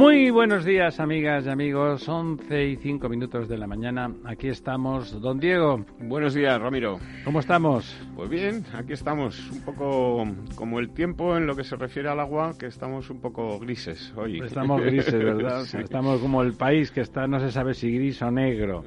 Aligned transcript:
Muy 0.00 0.30
buenos 0.30 0.64
días, 0.64 0.98
amigas 0.98 1.44
y 1.44 1.50
amigos. 1.50 2.08
11 2.08 2.68
y 2.68 2.76
5 2.76 3.06
minutos 3.10 3.50
de 3.50 3.58
la 3.58 3.66
mañana. 3.66 4.10
Aquí 4.24 4.48
estamos. 4.48 5.20
Don 5.20 5.38
Diego. 5.38 5.84
Buenos 5.98 6.32
días, 6.32 6.58
Ramiro. 6.58 6.98
¿Cómo 7.22 7.38
estamos? 7.38 7.94
Pues 8.16 8.30
bien, 8.30 8.64
aquí 8.72 8.94
estamos. 8.94 9.50
Un 9.50 9.60
poco 9.60 10.24
como 10.54 10.80
el 10.80 10.88
tiempo 10.88 11.36
en 11.36 11.46
lo 11.46 11.54
que 11.54 11.64
se 11.64 11.76
refiere 11.76 12.08
al 12.08 12.18
agua, 12.18 12.54
que 12.58 12.64
estamos 12.64 13.10
un 13.10 13.20
poco 13.20 13.58
grises 13.58 14.14
hoy. 14.16 14.40
Estamos 14.40 14.80
grises, 14.86 15.22
¿verdad? 15.22 15.66
Estamos 15.78 16.18
como 16.20 16.40
el 16.40 16.54
país 16.54 16.90
que 16.90 17.02
está, 17.02 17.26
no 17.26 17.38
se 17.38 17.52
sabe 17.52 17.74
si 17.74 17.92
gris 17.92 18.22
o 18.22 18.30
negro 18.30 18.84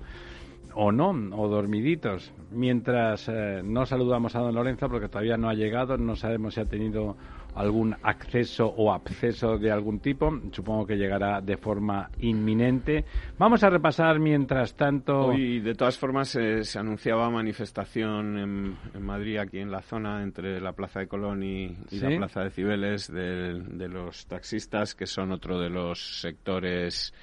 o 0.73 0.91
no, 0.91 1.11
o 1.37 1.47
dormiditos. 1.47 2.33
Mientras 2.49 3.29
eh, 3.29 3.61
no 3.63 3.85
saludamos 3.85 4.35
a 4.35 4.39
don 4.39 4.55
Lorenzo, 4.55 4.89
porque 4.89 5.09
todavía 5.09 5.37
no 5.37 5.47
ha 5.47 5.53
llegado, 5.53 5.95
no 5.95 6.15
sabemos 6.15 6.55
si 6.55 6.61
ha 6.61 6.65
tenido 6.65 7.15
algún 7.55 7.95
acceso 8.01 8.65
o 8.65 8.91
absceso 8.91 9.57
de 9.57 9.71
algún 9.71 9.99
tipo. 9.99 10.31
Supongo 10.51 10.85
que 10.87 10.95
llegará 10.95 11.41
de 11.41 11.57
forma 11.57 12.09
inminente. 12.19 13.05
Vamos 13.37 13.63
a 13.63 13.69
repasar 13.69 14.19
mientras 14.19 14.75
tanto. 14.75 15.27
Hoy, 15.27 15.59
de 15.59 15.75
todas 15.75 15.97
formas, 15.97 16.29
se 16.29 16.79
anunciaba 16.79 17.29
manifestación 17.29 18.37
en, 18.37 19.03
Madrid, 19.03 19.37
aquí 19.37 19.59
en 19.59 19.71
la 19.71 19.81
zona 19.81 20.23
entre 20.23 20.59
la 20.59 20.73
Plaza 20.73 21.01
de 21.01 21.07
Colón 21.07 21.43
y, 21.43 21.75
la 21.91 22.17
Plaza 22.17 22.41
de 22.41 22.49
Cibeles, 22.49 23.11
de, 23.11 23.87
los 23.87 24.25
taxistas, 24.27 24.95
que 24.95 25.05
son 25.05 25.31
otro 25.31 25.59
de 25.59 25.69
los 25.69 26.21
sectores. 26.21 27.13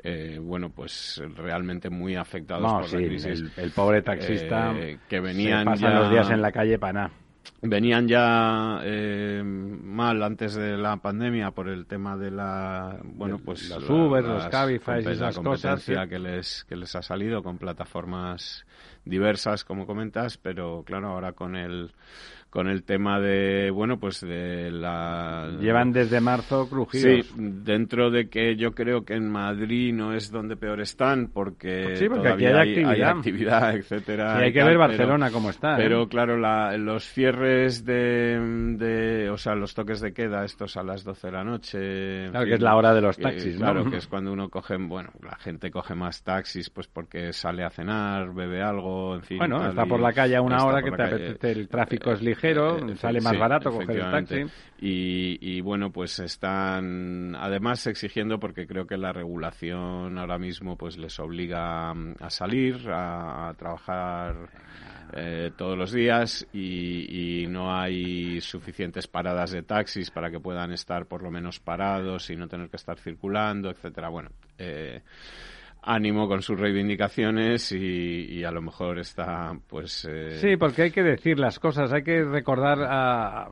Eh, 0.00 0.38
bueno, 0.40 0.70
pues 0.70 1.20
realmente 1.34 1.90
muy 1.90 2.14
afectados 2.14 2.72
por 2.72 3.00
la 3.00 3.06
crisis. 3.08 3.44
El, 3.56 3.70
pobre 3.72 4.02
taxista 4.02 4.72
eh, 4.76 4.98
que 5.08 5.18
venían 5.18 5.64
pasan 5.64 5.94
los 5.96 6.10
días 6.10 6.30
en 6.30 6.40
la 6.40 6.52
calle 6.52 6.78
para 6.78 6.92
nada 6.92 7.10
venían 7.62 8.08
ya 8.08 8.80
eh, 8.84 9.42
mal 9.44 10.22
antes 10.22 10.54
de 10.54 10.76
la 10.76 10.96
pandemia 10.98 11.50
por 11.50 11.68
el 11.68 11.86
tema 11.86 12.16
de 12.16 12.30
la 12.30 12.98
bueno 13.02 13.38
pues 13.38 13.68
los 13.68 13.88
Uber, 13.88 14.24
los 14.24 14.46
Cabify 14.46 15.02
y 15.02 15.08
esas 15.08 15.38
cosas 15.38 15.84
que 15.84 16.18
les 16.18 16.64
que 16.64 16.76
les 16.76 16.94
ha 16.94 17.02
salido 17.02 17.42
con 17.42 17.58
plataformas 17.58 18.64
diversas 19.04 19.64
como 19.64 19.86
comentas 19.86 20.38
pero 20.38 20.82
claro 20.84 21.08
ahora 21.08 21.32
con 21.32 21.56
el 21.56 21.92
con 22.50 22.66
el 22.66 22.82
tema 22.82 23.20
de, 23.20 23.70
bueno, 23.70 23.98
pues 23.98 24.22
de 24.22 24.70
la... 24.70 25.50
Llevan 25.60 25.92
desde 25.92 26.20
marzo 26.20 26.66
crujidos. 26.68 27.26
Sí, 27.26 27.34
dentro 27.36 28.10
de 28.10 28.30
que 28.30 28.56
yo 28.56 28.72
creo 28.72 29.04
que 29.04 29.14
en 29.14 29.28
Madrid 29.28 29.92
no 29.92 30.14
es 30.14 30.30
donde 30.30 30.56
peor 30.56 30.80
están, 30.80 31.28
porque, 31.28 31.96
sí, 31.96 32.08
porque 32.08 32.28
aquí 32.28 32.46
hay, 32.46 32.54
actividad. 32.54 32.90
hay, 32.90 33.02
actividad. 33.02 33.74
etcétera. 33.76 34.38
Y 34.40 34.44
hay 34.44 34.52
que 34.52 34.64
ver 34.64 34.78
Barcelona 34.78 35.30
cómo 35.30 35.50
está. 35.50 35.74
¿eh? 35.74 35.76
Pero 35.76 36.08
claro, 36.08 36.38
la, 36.38 36.74
los 36.78 37.04
cierres 37.04 37.84
de, 37.84 38.40
de, 38.78 39.28
o 39.28 39.36
sea, 39.36 39.54
los 39.54 39.74
toques 39.74 40.00
de 40.00 40.14
queda, 40.14 40.44
estos 40.46 40.78
a 40.78 40.82
las 40.82 41.04
12 41.04 41.26
de 41.26 41.32
la 41.32 41.44
noche... 41.44 42.30
Claro, 42.30 42.46
que 42.46 42.54
es 42.54 42.62
la 42.62 42.76
hora 42.76 42.94
de 42.94 43.02
los 43.02 43.18
taxis, 43.18 43.58
Claro, 43.58 43.84
que 43.90 43.98
es 43.98 44.06
cuando 44.06 44.32
uno 44.32 44.48
coge, 44.48 44.76
bueno, 44.78 45.10
la 45.22 45.36
gente 45.36 45.70
coge 45.70 45.94
más 45.94 46.22
taxis, 46.22 46.70
pues 46.70 46.88
porque 46.88 47.34
sale 47.34 47.62
a 47.62 47.68
cenar, 47.68 48.32
bebe 48.32 48.62
algo, 48.62 49.16
en 49.16 49.22
fin. 49.22 49.36
Bueno, 49.36 49.68
está 49.68 49.84
por 49.84 50.00
la 50.00 50.14
calle 50.14 50.36
a 50.36 50.40
una 50.40 50.64
hora 50.64 50.82
que 50.82 50.92
te 50.92 51.02
apetece, 51.02 51.52
el 51.52 51.68
tráfico 51.68 52.10
es 52.12 52.22
ligero 52.22 52.37
ligero, 52.38 52.88
eh, 52.88 52.96
sale 52.96 53.20
más 53.20 53.38
barato 53.38 53.70
coger 53.70 53.98
el 53.98 54.10
taxi. 54.10 54.44
Y, 54.80 55.60
bueno, 55.60 55.90
pues 55.90 56.18
están 56.20 57.34
además 57.34 57.86
exigiendo, 57.86 58.38
porque 58.38 58.66
creo 58.66 58.86
que 58.86 58.96
la 58.96 59.12
regulación 59.12 60.18
ahora 60.18 60.38
mismo 60.38 60.76
pues 60.76 60.96
les 60.96 61.18
obliga 61.18 61.90
a 61.90 62.30
salir, 62.30 62.88
a, 62.88 63.52
trabajar 63.58 64.48
eh, 65.14 65.50
todos 65.56 65.76
los 65.76 65.92
días 65.92 66.46
y, 66.52 67.46
no 67.48 67.74
hay 67.74 68.40
suficientes 68.40 69.06
paradas 69.06 69.50
de 69.50 69.62
taxis 69.62 70.10
para 70.10 70.30
que 70.30 70.38
puedan 70.38 70.72
estar 70.72 71.06
por 71.06 71.22
lo 71.22 71.30
menos 71.30 71.58
parados 71.60 72.30
y 72.30 72.36
no 72.36 72.46
tener 72.46 72.68
que 72.68 72.76
estar 72.76 72.98
circulando, 72.98 73.70
etcétera. 73.70 74.10
Bueno, 74.10 74.30
eh, 74.58 75.00
ánimo 75.82 76.28
con 76.28 76.42
sus 76.42 76.58
reivindicaciones 76.58 77.72
y, 77.72 78.44
a 78.44 78.50
lo 78.50 78.62
mejor 78.62 78.98
está 78.98 79.56
pues 79.68 80.06
eh, 80.08 80.38
sí 80.40 80.56
porque 80.56 80.82
hay 80.82 80.90
que 80.90 81.02
decir 81.02 81.38
las 81.38 81.58
cosas 81.58 81.92
hay 81.92 82.02
que 82.02 82.24
recordar 82.24 82.78
a, 82.82 83.48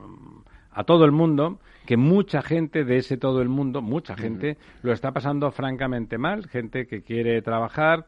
a 0.71 0.85
todo 0.85 1.05
el 1.05 1.13
mundo 1.13 1.59
que 1.87 1.97
mucha 1.97 2.43
gente 2.43 2.85
de 2.85 2.99
ese 2.99 3.17
todo 3.17 3.43
el 3.43 3.49
mundo 3.49 3.83
mucha 3.83 4.17
gente 4.17 4.57
lo 4.83 4.93
está 4.93 5.13
pasando 5.13 5.51
francamente 5.51 6.19
mal 6.19 6.49
gente 6.49 6.87
que 6.87 7.03
quiere 7.03 7.43
trabajar 7.43 8.05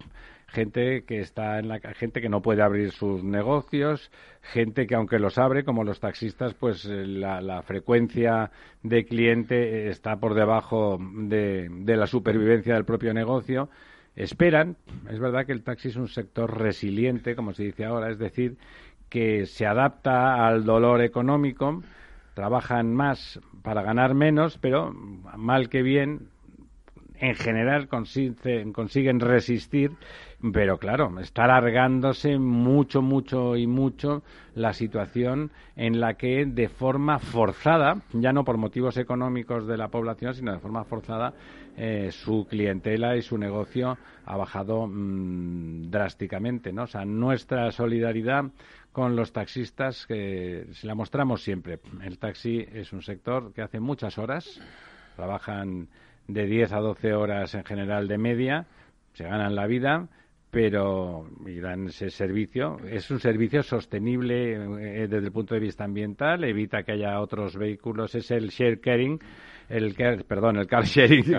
gente 0.48 1.04
que 1.04 1.20
está 1.20 1.58
en 1.58 1.68
la 1.68 1.78
gente 1.78 2.20
que 2.20 2.28
no 2.28 2.40
puede 2.40 2.62
abrir 2.62 2.90
sus 2.90 3.22
negocios, 3.22 4.10
gente 4.40 4.86
que 4.86 4.94
aunque 4.94 5.18
los 5.18 5.38
abre, 5.38 5.62
como 5.62 5.84
los 5.84 6.00
taxistas, 6.00 6.54
pues 6.54 6.84
eh, 6.86 7.06
la, 7.06 7.40
la 7.40 7.62
frecuencia 7.62 8.50
de 8.82 9.04
cliente 9.04 9.88
está 9.88 10.16
por 10.16 10.34
debajo 10.34 10.98
de, 10.98 11.68
de 11.70 11.96
la 11.96 12.06
supervivencia 12.06 12.74
del 12.74 12.84
propio 12.84 13.12
negocio 13.12 13.68
esperan, 14.18 14.76
es 15.08 15.20
verdad 15.20 15.46
que 15.46 15.52
el 15.52 15.62
taxi 15.62 15.88
es 15.88 15.96
un 15.96 16.08
sector 16.08 16.58
resiliente, 16.58 17.36
como 17.36 17.54
se 17.54 17.62
dice 17.62 17.84
ahora, 17.84 18.10
es 18.10 18.18
decir, 18.18 18.56
que 19.08 19.46
se 19.46 19.64
adapta 19.64 20.46
al 20.46 20.64
dolor 20.64 21.02
económico, 21.02 21.82
trabajan 22.34 22.92
más 22.94 23.40
para 23.62 23.82
ganar 23.82 24.14
menos, 24.14 24.58
pero 24.58 24.92
mal 24.92 25.68
que 25.68 25.82
bien, 25.82 26.28
en 27.20 27.34
general 27.34 27.88
consiguen, 27.88 29.20
resistir, 29.20 29.92
pero 30.52 30.78
claro, 30.78 31.18
está 31.20 31.44
alargándose 31.44 32.38
mucho, 32.38 33.02
mucho 33.02 33.56
y 33.56 33.66
mucho 33.66 34.22
la 34.54 34.72
situación 34.72 35.50
en 35.76 36.00
la 36.00 36.14
que 36.14 36.44
de 36.44 36.68
forma 36.68 37.18
forzada, 37.18 38.02
ya 38.12 38.32
no 38.32 38.44
por 38.44 38.56
motivos 38.56 38.96
económicos 38.96 39.66
de 39.66 39.76
la 39.76 39.88
población, 39.88 40.34
sino 40.34 40.52
de 40.52 40.58
forma 40.58 40.84
forzada, 40.84 41.34
eh, 41.80 42.10
su 42.10 42.44
clientela 42.48 43.16
y 43.16 43.22
su 43.22 43.38
negocio 43.38 43.96
ha 44.24 44.36
bajado 44.36 44.88
mm, 44.88 45.90
drásticamente, 45.90 46.72
¿no? 46.72 46.82
O 46.82 46.86
sea, 46.88 47.04
nuestra 47.04 47.70
solidaridad 47.70 48.46
con 48.90 49.14
los 49.14 49.32
taxistas, 49.32 50.04
que 50.06 50.66
se 50.72 50.88
la 50.88 50.96
mostramos 50.96 51.42
siempre. 51.42 51.78
El 52.02 52.18
taxi 52.18 52.66
es 52.72 52.92
un 52.92 53.02
sector 53.02 53.52
que 53.52 53.62
hace 53.62 53.78
muchas 53.78 54.18
horas, 54.18 54.60
trabajan 55.14 55.86
de 56.26 56.46
10 56.46 56.72
a 56.72 56.80
12 56.80 57.14
horas 57.14 57.54
en 57.54 57.64
general 57.64 58.08
de 58.08 58.18
media, 58.18 58.66
se 59.12 59.22
ganan 59.22 59.54
la 59.54 59.68
vida, 59.68 60.08
pero 60.50 61.30
y 61.46 61.60
dan 61.60 61.86
ese 61.86 62.10
servicio. 62.10 62.78
Es 62.90 63.08
un 63.12 63.20
servicio 63.20 63.62
sostenible 63.62 64.54
eh, 64.54 65.06
desde 65.06 65.26
el 65.26 65.32
punto 65.32 65.54
de 65.54 65.60
vista 65.60 65.84
ambiental, 65.84 66.42
evita 66.42 66.82
que 66.82 66.92
haya 66.92 67.20
otros 67.20 67.56
vehículos, 67.56 68.16
es 68.16 68.32
el 68.32 68.48
share 68.48 68.80
caring 68.80 69.20
el 69.68 69.94
perdón, 70.26 70.56
el 70.56 70.66
car 70.66 70.84
sharing, 70.84 71.34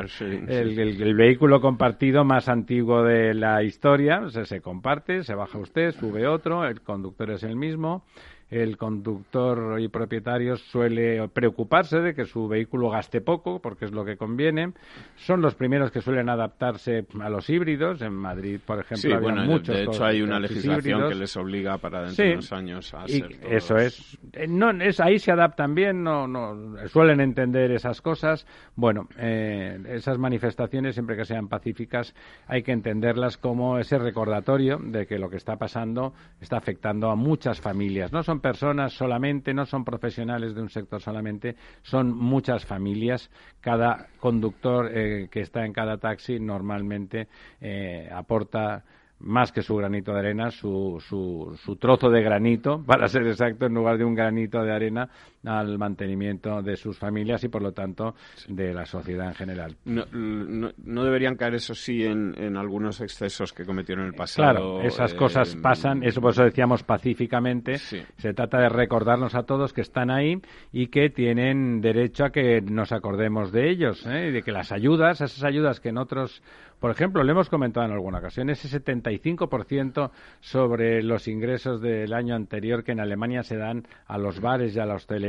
el, 0.47 1.15
vehículo 1.15 1.59
compartido 1.61 2.23
más 2.23 2.47
antiguo 2.47 3.03
de 3.03 3.33
la 3.33 3.63
historia, 3.63 4.21
se 4.29 4.61
comparte, 4.61 5.23
se 5.23 5.33
baja 5.33 5.57
usted, 5.57 5.91
sube 5.91 6.27
otro, 6.27 6.65
el 6.65 6.81
conductor 6.81 7.31
es 7.31 7.43
el 7.43 7.55
mismo 7.55 8.03
el 8.49 8.77
conductor 8.77 9.79
y 9.79 9.87
propietario 9.89 10.57
suele 10.57 11.27
preocuparse 11.29 11.99
de 11.99 12.13
que 12.13 12.25
su 12.25 12.47
vehículo 12.47 12.89
gaste 12.89 13.21
poco, 13.21 13.59
porque 13.59 13.85
es 13.85 13.91
lo 13.91 14.03
que 14.03 14.17
conviene. 14.17 14.73
Son 15.15 15.41
los 15.41 15.55
primeros 15.55 15.91
que 15.91 16.01
suelen 16.01 16.29
adaptarse 16.29 17.05
a 17.21 17.29
los 17.29 17.49
híbridos. 17.49 18.01
En 18.01 18.13
Madrid, 18.13 18.59
por 18.65 18.79
ejemplo, 18.79 18.97
sí, 18.97 19.21
bueno, 19.21 19.45
muchos. 19.45 19.75
De 19.75 19.83
hecho, 19.83 20.03
hay 20.03 20.21
una 20.21 20.39
legislación 20.39 21.09
que 21.09 21.15
les 21.15 21.35
obliga 21.37 21.77
para 21.77 22.03
dentro 22.03 22.25
de 22.25 22.33
unos 22.33 22.51
años 22.51 22.93
a 22.93 23.03
y 23.07 23.23
Eso 23.49 23.75
es. 23.77 24.17
Eh, 24.33 24.47
no, 24.47 24.71
es. 24.71 24.99
Ahí 24.99 25.19
se 25.19 25.31
adaptan 25.31 25.75
bien, 25.75 26.03
no, 26.03 26.27
no 26.27 26.77
suelen 26.87 27.21
entender 27.21 27.71
esas 27.71 28.01
cosas. 28.01 28.47
Bueno, 28.75 29.07
eh, 29.17 29.77
esas 29.89 30.17
manifestaciones, 30.17 30.95
siempre 30.95 31.15
que 31.15 31.25
sean 31.25 31.47
pacíficas, 31.47 32.15
hay 32.47 32.63
que 32.63 32.71
entenderlas 32.71 33.37
como 33.37 33.77
ese 33.77 33.99
recordatorio 33.99 34.77
de 34.81 35.05
que 35.05 35.19
lo 35.19 35.29
que 35.29 35.37
está 35.37 35.57
pasando 35.57 36.13
está 36.41 36.57
afectando 36.57 37.09
a 37.09 37.15
muchas 37.15 37.61
familias. 37.61 38.11
No 38.11 38.23
son 38.23 38.38
personas 38.39 38.93
solamente, 38.93 39.53
no 39.53 39.65
son 39.65 39.83
profesionales 39.83 40.55
de 40.55 40.61
un 40.61 40.69
sector 40.69 41.01
solamente, 41.01 41.55
son 41.81 42.15
muchas 42.15 42.65
familias. 42.65 43.29
Cada 43.61 44.07
conductor 44.19 44.89
eh, 44.91 45.27
que 45.31 45.41
está 45.41 45.65
en 45.65 45.73
cada 45.73 45.97
taxi 45.97 46.39
normalmente 46.39 47.27
eh, 47.61 48.09
aporta 48.11 48.83
más 49.19 49.51
que 49.51 49.61
su 49.61 49.75
granito 49.75 50.13
de 50.13 50.19
arena, 50.19 50.49
su, 50.49 51.03
su, 51.05 51.57
su, 51.61 51.75
trozo 51.75 52.09
de 52.09 52.21
granito, 52.21 52.83
para 52.87 53.07
ser 53.07 53.27
exacto, 53.27 53.65
en 53.65 53.73
lugar 53.73 53.97
de 53.97 54.05
un 54.05 54.15
granito 54.15 54.63
de 54.63 54.71
arena, 54.71 55.09
al 55.45 55.77
mantenimiento 55.77 56.61
de 56.61 56.75
sus 56.75 56.97
familias 56.97 57.43
y, 57.43 57.47
por 57.47 57.61
lo 57.61 57.71
tanto, 57.71 58.15
de 58.47 58.73
la 58.73 58.85
sociedad 58.85 59.27
en 59.27 59.35
general. 59.35 59.75
No, 59.85 60.05
no, 60.11 61.03
deberían 61.03 61.35
caer, 61.35 61.55
eso 61.55 61.73
sí, 61.73 62.03
en, 62.03 62.35
en, 62.37 62.57
algunos 62.57 63.01
excesos 63.01 63.53
que 63.53 63.65
cometieron 63.65 64.05
en 64.05 64.11
el 64.11 64.15
pasado. 64.15 64.51
Claro, 64.51 64.81
esas 64.81 65.13
cosas 65.13 65.55
eh, 65.55 65.59
pasan, 65.61 66.03
eso 66.03 66.21
por 66.21 66.31
eso 66.31 66.43
decíamos 66.43 66.83
pacíficamente. 66.83 67.77
Se 67.77 68.33
trata 68.33 68.59
de 68.59 68.69
recordarnos 68.69 69.35
a 69.35 69.43
todos 69.43 69.73
que 69.73 69.81
están 69.81 70.11
ahí 70.11 70.41
y 70.71 70.87
que 70.87 71.09
tienen 71.09 71.81
derecho 71.81 72.25
a 72.25 72.31
que 72.31 72.61
nos 72.61 72.91
acordemos 72.91 73.51
de 73.51 73.69
ellos, 73.69 74.05
¿eh? 74.05 74.27
y 74.29 74.31
de 74.31 74.41
que 74.41 74.51
las 74.51 74.71
ayudas, 74.71 75.21
esas 75.21 75.43
ayudas 75.43 75.79
que 75.79 75.89
en 75.89 75.97
otros 75.97 76.41
por 76.79 76.91
ejemplo, 76.91 77.23
le 77.23 77.33
hemos 77.33 77.49
comentado 77.49 77.85
en 77.85 77.91
alguna 77.91 78.19
ocasión, 78.19 78.49
ese 78.49 78.69
75% 78.81 80.11
sobre 80.39 81.03
los 81.03 81.27
ingresos 81.27 81.81
del 81.81 82.13
año 82.13 82.35
anterior 82.35 82.85
que 82.85 82.93
en 82.93 83.01
Alemania 83.01 83.43
se 83.43 83.57
dan 83.57 83.85
a 84.07 84.17
los 84.17 84.39
bares 84.39 84.75
y 84.75 84.79
a 84.79 84.85
la 84.85 84.95
hostelería 84.95 85.28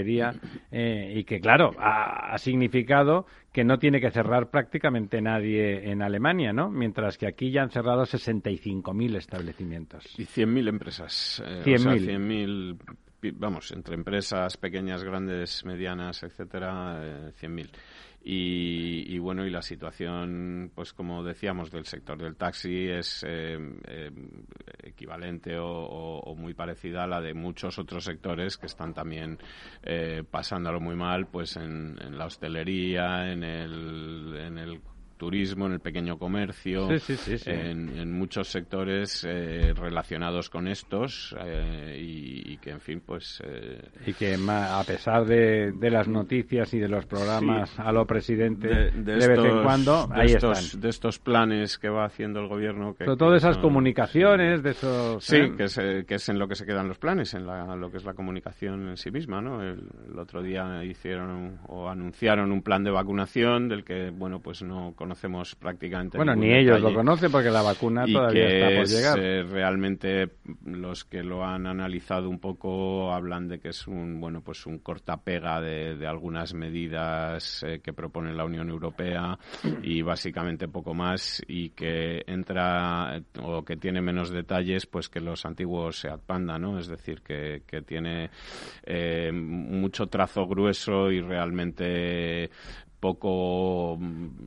eh, 0.71 1.13
y 1.17 1.25
que, 1.25 1.41
claro, 1.41 1.73
ha, 1.79 2.37
significado 2.39 3.27
que 3.53 3.65
no 3.65 3.79
tiene 3.79 4.01
que 4.01 4.11
cerrar 4.11 4.51
prácticamente 4.51 5.21
nadie 5.21 5.91
en 5.91 6.03
Alemania, 6.03 6.53
¿no? 6.53 6.71
Mientras 6.71 7.19
que 7.19 7.27
aquí 7.27 7.51
ya 7.51 7.63
han 7.63 7.71
cerrado 7.71 8.03
65.000 8.03 9.17
establecimientos. 9.17 10.19
Y 10.19 10.25
100.000 10.25 10.69
empresas. 10.69 11.43
Eh, 11.45 11.63
100.000. 11.65 12.79
vamos, 13.35 13.73
entre 13.73 13.95
empresas 13.95 14.57
pequeñas, 14.57 15.03
grandes, 15.03 15.65
medianas, 15.65 16.23
etcétera, 16.23 17.01
eh, 17.03 17.33
100.000. 17.41 17.71
Y, 18.23 19.19
bueno, 19.19 19.47
y 19.47 19.51
la 19.51 19.63
situación, 19.63 20.71
pues 20.75 20.93
como 20.93 21.25
decíamos, 21.25 21.71
del 21.71 21.87
sector 21.87 22.19
del 22.19 22.37
taxi 22.37 22.87
es 22.89 23.25
eh, 23.27 23.59
eh, 23.87 24.11
equivalente 24.83 25.57
o, 25.59 26.35
muy 26.37 26.53
parecida 26.53 27.05
a 27.05 27.07
la 27.07 27.21
de 27.21 27.33
muchos 27.33 27.79
otros 27.79 28.05
sectores 28.05 28.59
que 28.59 28.67
están 28.67 28.93
también 28.93 29.39
eh, 29.83 30.23
pasándolo 30.31 30.81
muy 30.81 30.97
mal, 30.97 31.29
pues 31.29 31.57
en, 31.57 31.97
en 32.01 32.19
la 32.19 32.27
hostelería, 32.27 33.33
en 33.33 33.43
el, 33.43 34.37
en 34.37 34.59
el 34.59 34.81
turismo, 35.21 35.67
en 35.67 35.73
el 35.73 35.81
pequeño 35.81 36.19
comercio, 36.19 36.89
en, 37.45 38.11
muchos 38.11 38.49
sectores 38.49 39.23
eh, 39.29 39.75
relacionados 39.77 40.49
con 40.49 40.67
estos 40.67 41.37
eh, 41.45 41.95
y, 42.01 42.57
que, 42.57 42.71
en 42.71 42.81
fin, 42.81 43.03
pues... 43.05 43.43
Eh, 43.45 43.83
y 44.07 44.15
que 44.15 44.39
a 44.49 44.83
pesar 44.85 45.27
de, 45.27 45.75
las 45.91 46.09
noticias 46.09 46.73
y 46.73 46.79
de 46.79 46.89
los 46.89 47.05
programas 47.05 47.79
a 47.79 47.93
lo 47.93 48.07
presidente 48.07 48.91
de, 48.93 49.15
vez 49.15 49.29
en 49.29 49.63
cuando, 49.63 50.09
ahí 50.11 50.29
estos, 50.29 50.59
están. 50.59 50.81
De 50.81 50.89
estos 50.89 51.19
planes 51.19 51.77
que 51.77 51.91
va 51.91 52.07
haciendo 52.07 52.41
el 52.41 52.49
gobierno... 52.49 52.95
Que, 52.95 53.05
Sobre 53.05 53.19
todo 53.19 53.35
esas 53.35 53.59
comunicaciones, 53.59 54.63
de 54.63 54.71
esos... 54.71 55.23
Sí, 55.23 55.51
que 55.55 55.65
es, 55.65 55.77
que 55.77 56.15
es 56.15 56.29
en 56.31 56.39
lo 56.39 56.49
que 56.49 56.55
se 56.55 56.65
quedan 56.65 56.89
los 56.89 56.99
planes, 56.99 57.35
en 57.35 57.45
lo 57.45 57.91
que 57.91 57.99
es 57.99 58.05
la 58.07 58.15
comunicación 58.15 58.89
en 58.89 58.97
sí 58.97 59.11
misma, 59.11 59.43
¿no? 59.43 59.63
El, 59.63 59.87
el 60.11 60.19
otro 60.19 60.43
día 60.43 60.83
hicieron 60.83 61.59
o 61.67 61.91
anunciaron 61.91 62.53
un 62.53 62.63
plan 62.63 62.83
de 62.85 62.91
vacunación 62.91 63.69
del 63.69 63.85
que, 63.85 64.09
bueno, 64.09 64.41
pues 64.41 64.63
no 64.63 64.95
conocemos 65.11 65.57
prácticamente. 65.57 66.17
Bueno, 66.17 66.37
ni 66.37 66.53
ellos 66.53 66.81
lo 66.81 66.95
conocen 66.95 67.33
porque 67.33 67.51
la 67.51 67.63
vacuna 67.63 68.05
todavía 68.07 68.47
está 68.47 68.77
por 68.77 68.87
llegar. 68.87 69.19
Eh, 69.19 69.43
realmente 69.43 70.31
los 70.65 71.05
que 71.05 71.25
lo 71.25 71.45
han 71.45 71.67
analizado 71.67 72.29
un 72.29 72.39
poco 72.39 73.13
hablan 73.13 73.49
de 73.49 73.59
que 73.59 73.71
es 73.71 73.89
un 73.89 74.21
bueno 74.21 74.41
pues 74.41 74.67
un 74.67 74.79
cortapega 74.79 75.61
de, 75.61 75.97
de 75.97 76.07
algunas 76.07 76.55
medidas 76.55 77.65
eh, 77.65 77.81
que 77.83 77.93
propone 77.93 78.33
la 78.33 78.45
Unión 78.45 78.69
Europea 78.69 79.37
y 79.83 80.01
básicamente 80.03 80.69
poco 80.69 80.95
más 80.95 81.43
y 81.49 81.71
que 81.71 82.23
entra 82.29 83.21
o 83.43 83.65
que 83.65 83.77
tiene 83.77 84.01
menos 84.01 84.31
detalles 84.31 84.87
pues 84.87 85.09
que 85.09 85.19
los 85.19 85.45
antiguos 85.45 85.99
Seat 85.99 86.21
Panda, 86.21 86.57
¿no? 86.57 86.79
Es 86.79 86.87
decir 86.87 87.21
que, 87.23 87.63
que 87.67 87.83
tiene 87.83 88.31
eh, 88.85 89.33
mucho 89.33 90.07
trazo 90.07 90.47
grueso 90.47 91.11
y 91.11 91.21
realmente 91.21 92.49
poco... 93.01 93.99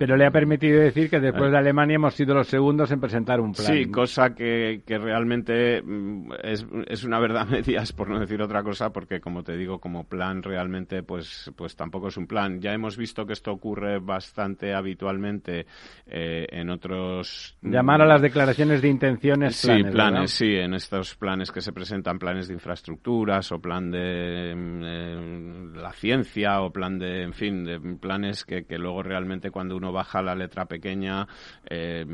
Mm, 0.04 0.06
Pero 0.06 0.18
le 0.18 0.26
ha 0.26 0.32
permitido 0.32 0.80
decir 0.80 1.10
que 1.10 1.20
después 1.20 1.52
de 1.52 1.58
Alemania 1.58 1.96
hemos 1.96 2.14
sido 2.14 2.34
los 2.34 2.48
segundos 2.48 2.92
en 2.92 3.00
presentar 3.00 3.40
un 3.40 3.54
plan. 3.54 3.68
Sí, 3.68 3.86
cosa 3.86 4.34
que, 4.36 4.82
que 4.86 4.98
realmente 4.98 5.82
mm, 5.82 6.32
es, 6.44 6.66
es, 6.88 7.04
una 7.04 7.20
verdad 7.20 7.48
medias, 7.50 7.92
por 7.94 8.10
no 8.10 8.20
decir 8.20 8.42
otra 8.42 8.64
cosa, 8.64 8.92
porque 8.92 9.20
como 9.20 9.44
te 9.44 9.56
digo, 9.56 9.80
como 9.80 10.06
plan 10.06 10.44
realmente 10.44 11.04
pues, 11.04 11.52
pues 11.56 11.76
tampoco 11.76 12.08
es 12.10 12.18
un 12.18 12.28
plan. 12.28 12.60
Ya 12.60 12.74
hemos 12.74 12.98
visto 12.98 13.26
que 13.26 13.34
esto 13.34 13.52
ocurre 13.52 14.00
bastante 14.00 14.74
habitualmente 14.74 15.66
eh, 16.06 16.48
en 16.50 16.70
otros... 16.70 17.58
Llamar 17.62 18.02
a 18.02 18.06
las 18.06 18.22
declaraciones 18.22 18.82
de 18.82 18.90
intenciones 18.90 19.62
planes. 19.62 19.86
Sí, 19.86 19.92
planes, 19.92 20.32
sí, 20.32 20.56
en 20.56 20.74
estos 20.74 21.16
planes 21.16 21.52
que 21.52 21.62
se 21.62 21.74
presentan, 21.74 22.20
planes 22.20 22.48
de 22.48 22.54
infraestructuras 22.54 23.52
o 23.52 23.60
plan 23.60 23.92
de 23.92 24.54
mm, 24.56 24.84
eh, 24.84 25.70
la 25.76 25.94
ciencia 25.94 26.62
o 26.62 26.72
plan 26.72 26.98
de, 27.00 27.24
en 27.24 27.34
fin, 27.34 27.64
de 27.64 27.80
planes 27.98 28.44
que, 28.46 28.66
luego 28.78 29.04
realmente 29.04 29.52
cuando 29.52 29.78
uno 29.78 29.93
baja 29.94 30.22
la 30.22 30.36
letra 30.36 30.66
pequeña 30.66 31.28
eh, 31.70 32.06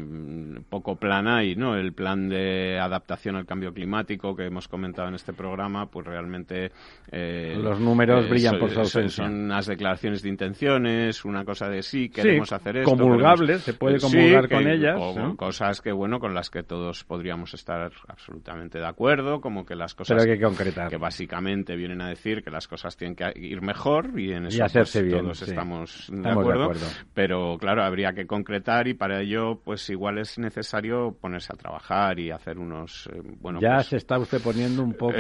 poco 0.70 0.96
plana 0.96 1.44
y 1.44 1.56
no 1.56 1.76
el 1.76 1.94
plan 1.94 2.30
de 2.30 2.80
adaptación 2.80 3.36
al 3.36 3.46
cambio 3.46 3.74
climático 3.74 4.36
que 4.36 4.46
hemos 4.46 4.68
comentado 4.68 5.08
en 5.08 5.16
este 5.16 5.34
programa 5.34 5.88
pues 5.88 6.06
realmente 6.06 6.72
eh, 7.12 7.56
los 7.58 7.80
números 7.80 8.26
eh, 8.26 8.30
brillan 8.30 8.60
por 8.60 8.70
su 8.70 8.80
ausencia. 8.80 9.26
son 9.26 9.46
unas 9.46 9.66
declaraciones 9.66 10.22
de 10.22 10.30
intenciones 10.30 11.26
una 11.26 11.44
cosa 11.44 11.70
de 11.70 11.82
sí 11.82 12.10
queremos 12.10 12.52
hacer 12.52 12.78
esto 12.78 12.92
comulgables 12.92 13.62
se 13.62 13.74
puede 13.74 14.00
comulgar 14.00 14.50
con 14.50 14.68
ellas 14.68 15.00
cosas 15.38 15.82
que 15.82 15.92
bueno 15.92 16.20
con 16.20 16.34
las 16.34 16.50
que 16.50 16.64
todos 16.64 17.04
podríamos 17.04 17.54
estar 17.54 17.92
absolutamente 18.08 18.80
de 18.80 18.88
acuerdo 18.88 19.42
como 19.42 19.66
que 19.66 19.76
las 19.76 19.96
cosas 19.96 20.26
que, 20.26 20.40
concretar. 20.40 20.90
que 20.90 20.98
básicamente 20.98 21.76
vienen 21.76 22.02
a 22.02 22.10
decir 22.10 22.44
que 22.44 22.52
las 22.52 22.68
cosas 22.68 22.96
tienen 22.98 23.16
que 23.16 23.32
ir 23.36 23.62
mejor 23.62 24.20
y 24.20 24.32
en 24.32 24.48
eso 24.48 24.64
hacerse 24.64 25.00
pues, 25.00 25.12
bien, 25.12 25.24
todos 25.24 25.42
estamos 25.42 26.10
de 26.12 26.30
acuerdo, 26.30 26.72
pero 27.14 27.58
claro, 27.60 27.84
habría 27.84 28.14
que 28.14 28.26
concretar 28.26 28.88
y 28.88 28.96
para 28.96 29.22
ello, 29.22 29.60
pues 29.64 29.90
igual 29.90 30.18
es 30.18 30.40
necesario 30.40 31.16
ponerse 31.20 31.54
a 31.54 31.58
trabajar 31.58 32.20
y 32.20 32.32
hacer 32.32 32.58
unos, 32.58 33.08
eh, 33.14 33.22
bueno, 33.40 33.60
ya 33.62 33.76
pues 33.76 33.88
se 33.88 33.98
está 33.98 34.18
usted 34.18 34.42
poniendo 34.42 34.82
un 34.82 34.94
poco 34.98 35.14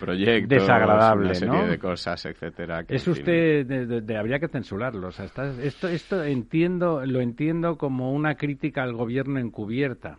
proyectos, 0.00 0.48
desagradable, 0.48 1.26
una 1.26 1.34
serie 1.34 1.66
de 1.66 1.78
cosas, 1.78 2.24
etcétera. 2.26 2.84
es 2.88 3.06
usted, 3.06 3.64
de, 3.66 4.16
habría 4.16 4.38
que 4.38 4.48
censurarlo. 4.48 5.08
O 5.08 5.12
sea, 5.12 5.26
esto, 5.62 5.88
esto 5.88 6.24
entiendo, 6.24 7.04
lo 7.06 7.20
entiendo 7.20 7.76
como 7.76 8.12
una 8.12 8.34
crítica 8.34 8.82
al 8.82 8.94
gobierno 8.94 9.38
encubierta. 9.38 10.18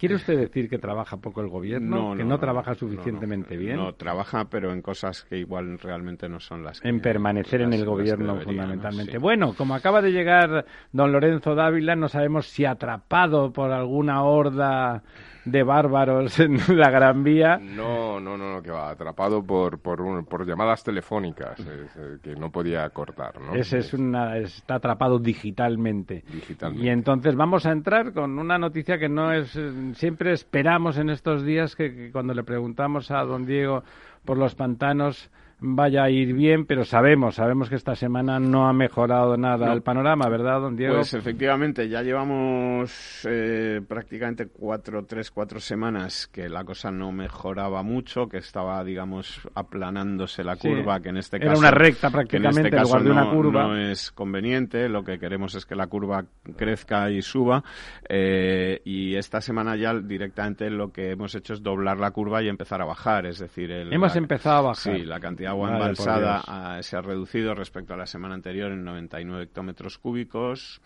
¿Quiere 0.00 0.14
usted 0.14 0.38
decir 0.38 0.70
que 0.70 0.78
trabaja 0.78 1.18
poco 1.18 1.42
el 1.42 1.48
gobierno? 1.48 2.16
¿Que 2.16 2.24
no, 2.24 2.38
trabaja 2.38 2.74
suficientemente 2.74 3.54
bien? 3.58 3.76
No, 3.76 3.92
trabaja, 3.92 4.46
pero 4.46 4.72
en 4.72 4.80
cosas 4.80 5.24
que 5.24 5.36
igual 5.36 5.78
realmente 5.78 6.26
no 6.26 6.40
son 6.40 6.64
las 6.64 6.80
que... 6.80 6.88
En 6.88 7.02
permanecer 7.02 7.60
en 7.60 7.74
el 7.74 7.84
gobierno, 7.84 8.40
fundamentalmente. 8.40 9.18
Bueno, 9.18 9.52
como 9.52 9.74
acaba 9.74 10.00
de 10.00 10.10
llegar 10.10 10.64
don 10.90 11.12
Lorenzo 11.12 11.54
Dávila, 11.54 11.96
no 11.96 12.08
sabemos 12.08 12.46
si 12.46 12.64
atrapado 12.64 13.52
por 13.52 13.72
alguna 13.72 14.22
horda 14.22 15.02
de 15.44 15.62
bárbaros 15.62 16.38
en 16.40 16.58
la 16.76 16.90
Gran 16.90 17.24
Vía. 17.24 17.58
No, 17.58 18.20
no, 18.20 18.36
no, 18.36 18.62
que 18.62 18.70
va 18.70 18.90
atrapado 18.90 19.42
por 19.42 19.78
por, 19.78 20.24
por 20.26 20.46
llamadas 20.46 20.82
telefónicas 20.84 21.58
eh, 21.60 22.18
que 22.22 22.34
no 22.34 22.50
podía 22.50 22.88
cortar, 22.90 23.40
¿no? 23.40 23.54
Ese 23.54 23.78
es 23.78 23.94
una 23.94 24.38
está 24.38 24.76
atrapado 24.76 25.18
digitalmente. 25.18 26.24
Digitalmente. 26.32 26.86
Y 26.86 26.90
entonces 26.90 27.34
vamos 27.36 27.66
a 27.66 27.72
entrar 27.72 28.12
con 28.12 28.38
una 28.38 28.58
noticia 28.58 28.98
que 28.98 29.08
no 29.08 29.32
es 29.32 29.58
siempre 29.94 30.32
esperamos 30.32 30.98
en 30.98 31.10
estos 31.10 31.44
días 31.44 31.76
que 31.76 32.10
cuando 32.12 32.34
le 32.34 32.42
preguntamos 32.42 33.10
a 33.10 33.22
don 33.24 33.46
Diego 33.46 33.82
por 34.24 34.38
los 34.38 34.54
pantanos 34.54 35.30
vaya 35.60 36.04
a 36.04 36.10
ir 36.10 36.32
bien, 36.32 36.64
pero 36.64 36.84
sabemos, 36.84 37.34
sabemos 37.34 37.68
que 37.68 37.74
esta 37.74 37.94
semana 37.94 38.40
no 38.40 38.66
ha 38.66 38.72
mejorado 38.72 39.36
nada 39.36 39.72
el 39.72 39.82
panorama, 39.82 40.28
¿verdad, 40.28 40.60
don 40.60 40.76
Diego? 40.76 40.96
Pues 40.96 41.14
efectivamente, 41.14 41.88
ya 41.88 42.02
llevamos 42.02 43.26
eh, 43.28 43.80
prácticamente 43.86 44.46
cuatro, 44.46 45.04
tres, 45.04 45.30
cuatro 45.30 45.60
semanas 45.60 46.26
que 46.26 46.48
la 46.48 46.64
cosa 46.64 46.90
no 46.90 47.12
mejoraba 47.12 47.82
mucho, 47.82 48.26
que 48.26 48.38
estaba, 48.38 48.82
digamos, 48.84 49.40
aplanándose 49.54 50.42
la 50.42 50.56
curva, 50.56 51.00
que 51.00 51.10
en 51.10 51.18
este 51.18 51.38
caso... 51.38 51.50
Era 51.50 51.58
una 51.58 51.70
recta 51.70 52.06
este 52.06 52.16
prácticamente 52.16 52.76
en, 52.76 52.82
lugar 52.82 53.02
de 53.02 53.10
una 53.10 53.30
curva. 53.30 53.62
No 53.64 53.76
es 53.76 54.10
conveniente, 54.12 54.88
lo 54.88 55.04
que 55.04 55.18
queremos 55.18 55.54
es 55.54 55.66
que 55.66 55.74
la 55.74 55.86
curva 55.88 56.24
crezca 56.56 57.10
y 57.10 57.20
suba, 57.20 57.62
eh, 58.08 58.80
y 58.84 59.14
esta 59.16 59.40
semana 59.40 59.76
ya 59.76 59.94
directamente 59.94 60.70
lo 60.70 60.90
que 60.90 61.10
hemos 61.10 61.34
hecho 61.34 61.52
es 61.52 61.62
doblar 61.62 61.98
la 61.98 62.10
curva 62.12 62.42
y 62.42 62.48
empezar 62.48 62.80
a 62.80 62.86
bajar, 62.86 63.26
es 63.26 63.38
decir... 63.38 63.70
El, 63.70 63.92
hemos 63.92 64.16
empezado 64.16 64.56
a 64.56 64.62
bajar. 64.62 64.96
Sí, 64.96 65.04
la 65.04 65.20
cantidad 65.20 65.49
agua 65.50 65.72
embalsada 65.72 66.82
se 66.82 66.96
ha 66.96 67.02
reducido 67.02 67.54
respecto 67.54 67.94
a 67.94 67.96
la 67.96 68.06
semana 68.06 68.34
anterior 68.34 68.72
en 68.72 68.84
99 68.84 69.44
hectómetros 69.44 69.98
cúbicos 69.98 70.80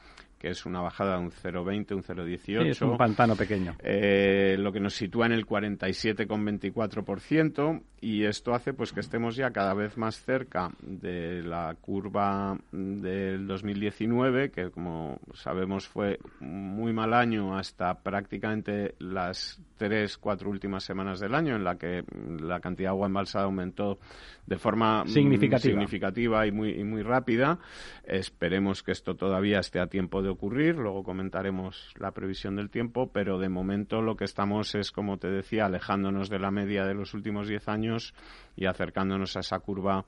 que 0.45 0.51
es 0.51 0.67
una 0.67 0.83
bajada 0.83 1.17
de 1.17 1.25
un 1.25 1.31
0,20, 1.31 1.95
un 1.95 2.03
0,18. 2.03 2.67
es 2.67 2.83
un 2.83 2.99
pantano 2.99 3.35
pequeño. 3.35 3.77
Eh, 3.83 4.57
lo 4.59 4.73
que 4.73 4.81
nos 4.81 4.93
sitúa 4.93 5.25
en 5.25 5.33
el 5.33 5.47
47,24% 5.47 7.81
y 8.03 8.25
esto 8.25 8.55
hace 8.55 8.75
pues 8.75 8.93
que 8.93 9.01
estemos 9.01 9.37
ya 9.37 9.53
cada 9.53 9.73
vez 9.73 9.97
más 9.97 10.23
cerca 10.23 10.71
de 10.83 11.43
la 11.43 11.75
curva 11.81 12.59
del 12.71 13.47
2019, 13.47 14.51
que 14.51 14.71
como 14.71 15.19
sabemos 15.33 15.89
fue 15.89 16.19
muy 16.41 16.93
mal 16.93 17.15
año 17.15 17.57
hasta 17.57 18.03
prácticamente 18.03 18.97
las 18.99 19.63
tres, 19.79 20.19
cuatro 20.19 20.51
últimas 20.51 20.85
semanas 20.85 21.19
del 21.19 21.35
año, 21.35 21.57
en 21.57 21.65
la 21.65 21.79
que 21.79 22.05
la 22.41 22.61
cantidad 22.61 22.91
de 22.91 22.93
agua 22.93 23.07
embalsada 23.07 23.47
aumentó 23.47 23.99
de 24.47 24.59
forma 24.59 25.05
mm, 25.05 25.09
significativa, 25.09 25.71
significativa 25.71 26.47
y, 26.47 26.53
muy, 26.53 26.79
y 26.79 26.85
muy 26.85 27.03
rápida. 27.03 27.59
Esperemos 28.05 28.83
que 28.83 28.93
esto 28.93 29.17
todavía 29.17 29.61
esté 29.61 29.81
a 29.81 29.87
tiempo 29.87 30.21
de 30.21 30.29
ocurrir, 30.35 30.77
luego 30.77 31.03
comentaremos 31.03 31.93
la 31.99 32.13
previsión 32.13 32.57
del 32.57 32.71
tiempo, 32.71 33.11
pero 33.13 33.39
de 33.39 33.49
momento 33.49 34.03
lo 34.03 34.17
que 34.17 34.25
estamos 34.25 34.75
es, 34.75 34.93
como 34.93 35.17
te 35.17 35.29
decía, 35.29 35.67
alejándonos 35.67 36.29
de 36.29 36.39
la 36.39 36.51
media 36.51 36.85
de 36.85 36.95
los 36.95 37.15
últimos 37.15 37.49
diez 37.49 37.69
años 37.69 38.15
y 38.55 38.67
acercándonos 38.67 39.37
a 39.37 39.41
esa 39.41 39.59
curva 39.61 40.05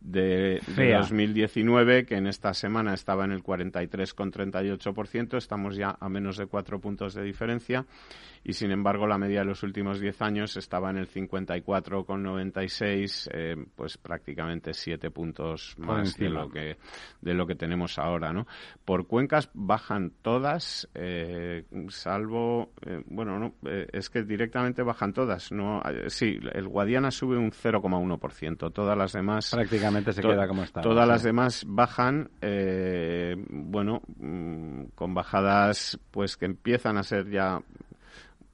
de, 0.00 0.60
de 0.76 0.94
2019, 0.94 2.06
que 2.06 2.16
en 2.16 2.26
esta 2.26 2.52
semana 2.54 2.94
estaba 2.94 3.24
en 3.24 3.32
el 3.32 3.42
43,38%, 3.42 5.36
estamos 5.36 5.76
ya 5.76 5.96
a 5.98 6.08
menos 6.08 6.36
de 6.36 6.46
cuatro 6.46 6.80
puntos 6.80 7.14
de 7.14 7.22
diferencia 7.22 7.84
y 8.44 8.52
sin 8.52 8.70
embargo 8.70 9.08
la 9.08 9.18
media 9.18 9.40
de 9.40 9.46
los 9.46 9.64
últimos 9.64 9.98
10 10.00 10.22
años 10.22 10.56
estaba 10.56 10.90
en 10.90 10.98
el 10.98 11.08
54,96, 11.08 13.28
eh, 13.32 13.56
pues 13.74 13.98
prácticamente 13.98 14.72
7 14.72 15.10
puntos 15.10 15.74
más 15.78 16.16
de 16.16 16.28
lo 16.28 16.48
que 16.48 16.76
de 17.20 17.34
lo 17.34 17.44
que 17.46 17.56
tenemos 17.56 17.98
ahora, 17.98 18.32
¿no? 18.32 18.46
Por 18.84 19.08
cuencas 19.08 19.50
bajan 19.52 20.12
todas, 20.22 20.88
eh, 20.94 21.64
salvo, 21.88 22.70
eh, 22.86 23.02
bueno, 23.06 23.36
no, 23.38 23.54
eh, 23.66 23.88
es 23.92 24.08
que 24.08 24.22
directamente 24.22 24.82
bajan 24.82 25.12
todas, 25.12 25.50
no, 25.50 25.82
sí, 26.06 26.38
el 26.52 26.68
Guadiana 26.68 27.10
sube 27.10 27.36
un 27.36 27.50
0,1%, 27.50 28.72
todas 28.72 28.96
las 28.96 29.12
demás 29.12 29.50
prácticamente 29.50 29.87
se 30.12 30.22
queda 30.22 30.46
como 30.48 30.62
está. 30.62 30.80
Todas 30.80 31.06
las 31.06 31.22
demás 31.22 31.64
bajan, 31.66 32.30
eh, 32.40 33.36
bueno, 33.48 34.02
mm, 34.18 34.84
con 34.94 35.14
bajadas 35.14 35.98
pues 36.10 36.36
que 36.36 36.46
empiezan 36.46 36.96
a 36.96 37.02
ser 37.02 37.30
ya 37.30 37.60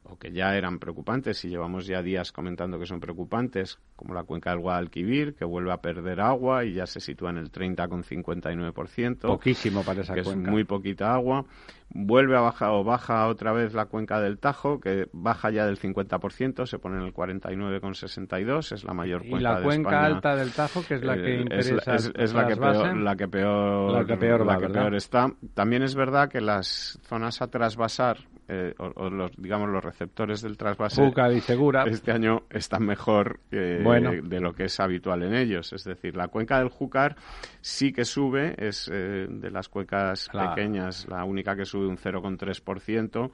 o 0.07 0.19
que 0.19 0.31
ya 0.33 0.55
eran 0.57 0.79
preocupantes 0.79 1.43
y 1.45 1.49
llevamos 1.49 1.87
ya 1.87 2.03
días 2.03 2.31
comentando 2.31 2.79
que 2.79 2.87
son 2.87 3.01
preocupantes, 3.01 3.79
como 3.97 4.13
la 4.15 4.25
cuenca 4.25 4.51
del 4.51 4.59
Guadalquivir, 4.61 5.35
que 5.35 5.45
vuelve 5.47 5.73
a 5.73 5.79
perder 5.79 6.21
agua 6.21 6.65
y 6.65 6.75
ya 6.75 6.87
se 6.87 7.01
sitúa 7.01 7.31
en 7.31 7.39
el 7.39 7.51
30,59%. 7.51 9.21
Poquísimo 9.23 9.83
para 9.83 10.03
esa 10.03 10.15
que 10.15 10.23
cuenca. 10.23 10.43
es 10.43 10.51
muy 10.51 10.65
poquita 10.65 11.15
agua. 11.15 11.45
Vuelve 11.91 12.37
a 12.37 12.41
bajar 12.41 12.71
o 12.71 12.83
baja 12.83 13.27
otra 13.29 13.53
vez 13.53 13.73
la 13.75 13.87
cuenca 13.87 14.21
del 14.21 14.39
Tajo, 14.39 14.81
que 14.81 15.09
baja 15.13 15.51
ya 15.51 15.65
del 15.67 15.79
50%, 15.79 16.67
se 16.67 16.79
pone 16.79 16.97
en 16.97 17.03
el 17.05 17.13
49,62, 17.15 18.73
es 18.73 18.85
la 18.85 18.95
mayor 18.95 19.25
y 19.25 19.31
cuenca 19.31 19.51
la 19.53 19.59
de 19.59 19.65
cuenca 19.65 19.89
España. 19.91 20.07
alta 20.17 20.37
del 20.37 20.53
Tajo, 20.53 20.83
que 20.87 20.95
es 20.95 21.05
la 21.05 21.15
que 21.17 21.35
Eh, 21.37 21.41
interesa 21.43 21.95
es, 21.95 22.07
es- 22.07 22.13
es 22.17 22.35
la, 22.35 22.47
que 22.47 22.57
peor, 22.57 22.97
la 22.97 23.17
que 23.17 23.29
peor 23.29 23.93
La 23.93 24.05
que 24.05 24.17
peor 24.17 24.49
va, 24.49 24.55
la 24.55 24.59
que 24.67 24.69
peor 24.73 24.95
está. 24.95 25.33
También 25.55 25.83
es 25.83 25.95
verdad 25.95 26.29
que 26.29 26.41
las 26.41 26.99
zonas 27.05 27.41
a 27.43 27.49
trasvasar 27.49 28.19
eh, 28.49 28.75
o, 28.79 28.93
o 28.97 29.11
los 29.11 29.31
digamos 29.37 29.69
los 29.71 29.83
receptores 29.83 30.43
del 30.43 30.57
trasvase 30.57 31.03
Segura. 31.41 31.85
este 31.87 32.13
año 32.13 32.43
están 32.51 32.85
mejor 32.85 33.41
que 33.51 33.81
Bueno. 33.83 34.11
de 34.23 34.41
lo 34.41 34.53
que 34.53 34.65
es 34.65 34.79
habitual 34.81 35.23
en 35.23 35.35
ellos. 35.35 35.73
Es 35.73 35.85
decir, 35.85 36.17
la 36.17 36.29
cuenca 36.29 36.59
del 36.59 36.69
Júcar 36.69 37.17
sí 37.61 37.93
que 37.93 38.05
sube, 38.05 38.55
es 38.59 38.91
eh, 38.93 39.27
de 39.29 39.51
las 39.51 39.69
cuencas 39.69 40.29
Claro. 40.29 40.55
pequeñas 40.55 41.07
la 41.09 41.25
única 41.25 41.57
que 41.57 41.65
sube 41.65 41.87
un 41.87 41.97
0,3%. 41.99 43.31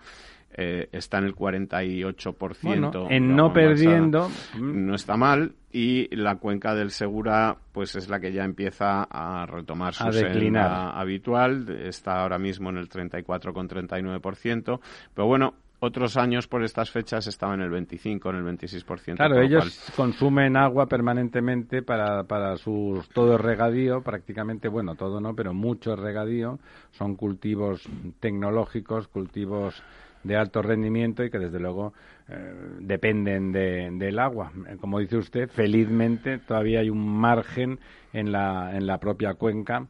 Eh, 0.52 0.88
está 0.90 1.19
en 1.19 1.25
el 1.26 1.35
48%. 1.37 2.57
Bueno, 2.62 2.90
en 3.09 3.37
no 3.37 3.52
perdiendo. 3.52 4.28
mm, 4.59 4.87
no 4.87 4.95
está 4.97 5.16
mal 5.16 5.52
y 5.73 6.14
la 6.16 6.37
cuenca 6.37 6.75
del 6.75 6.90
Segura 6.90 7.57
pues 7.71 7.95
es 7.95 8.09
la 8.09 8.19
que 8.19 8.33
ya 8.33 8.42
empieza 8.45 9.04
a 9.04 9.47
retomar 9.47 9.95
su 9.95 10.02
A 10.09 10.12
senda 10.12 10.90
habitual 10.90 11.69
está 11.85 12.21
ahora 12.23 12.40
mismo 12.40 12.69
en 12.71 12.78
el 12.78 12.88
34,39% 12.88 14.80
pero 15.14 15.26
bueno 15.28 15.54
otros 15.83 16.16
años 16.19 16.47
por 16.47 16.62
estas 16.62 16.90
fechas 16.90 17.26
estaba 17.26 17.54
en 17.54 17.62
el 17.62 17.71
25 17.71 18.28
en 18.30 18.37
el 18.37 18.45
26% 18.59 19.16
Claro, 19.16 19.40
ellos 19.40 19.80
cual- 19.87 19.97
consumen 19.97 20.57
agua 20.57 20.87
permanentemente 20.87 21.83
para, 21.83 22.25
para 22.25 22.57
sus 22.59 23.09
todo 23.11 23.38
regadío, 23.38 24.02
prácticamente, 24.02 24.69
bueno, 24.69 24.95
todo 24.95 25.21
no, 25.23 25.35
pero 25.35 25.54
mucho 25.54 25.97
regadío. 25.97 26.59
Son 26.90 27.16
cultivos 27.16 27.88
tecnológicos, 28.21 29.09
cultivos 29.09 29.83
de 30.23 30.37
alto 30.37 30.62
rendimiento 30.62 31.25
y 31.25 31.31
que 31.31 31.39
desde 31.39 31.59
luego 31.61 31.93
eh, 32.29 32.55
dependen 32.81 33.53
de- 33.53 33.91
del 33.93 34.19
agua. 34.19 34.53
Eh, 34.69 34.77
Como 34.81 34.99
dice 34.99 35.17
usted, 35.17 35.49
felizmente 35.49 36.39
todavía 36.39 36.81
hay 36.81 36.91
un 36.91 37.07
margen 37.07 37.79
en 38.12 38.31
la, 38.33 38.77
en 38.77 38.87
la 38.87 38.99
propia 38.99 39.35
cuenca 39.35 39.87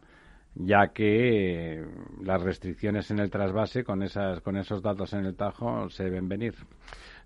ya 0.57 0.89
que 0.89 1.75
eh, 1.81 1.87
las 2.25 2.43
restricciones 2.43 3.09
en 3.13 3.21
el 3.21 3.31
trasvase 3.31 3.85
con 3.85 4.03
esas 4.03 4.41
con 4.41 4.57
esos 4.57 4.83
datos 4.83 5.13
en 5.13 5.25
el 5.25 5.37
Tajo 5.37 5.89
se 5.91 6.05
deben 6.05 6.29
venir. 6.29 6.55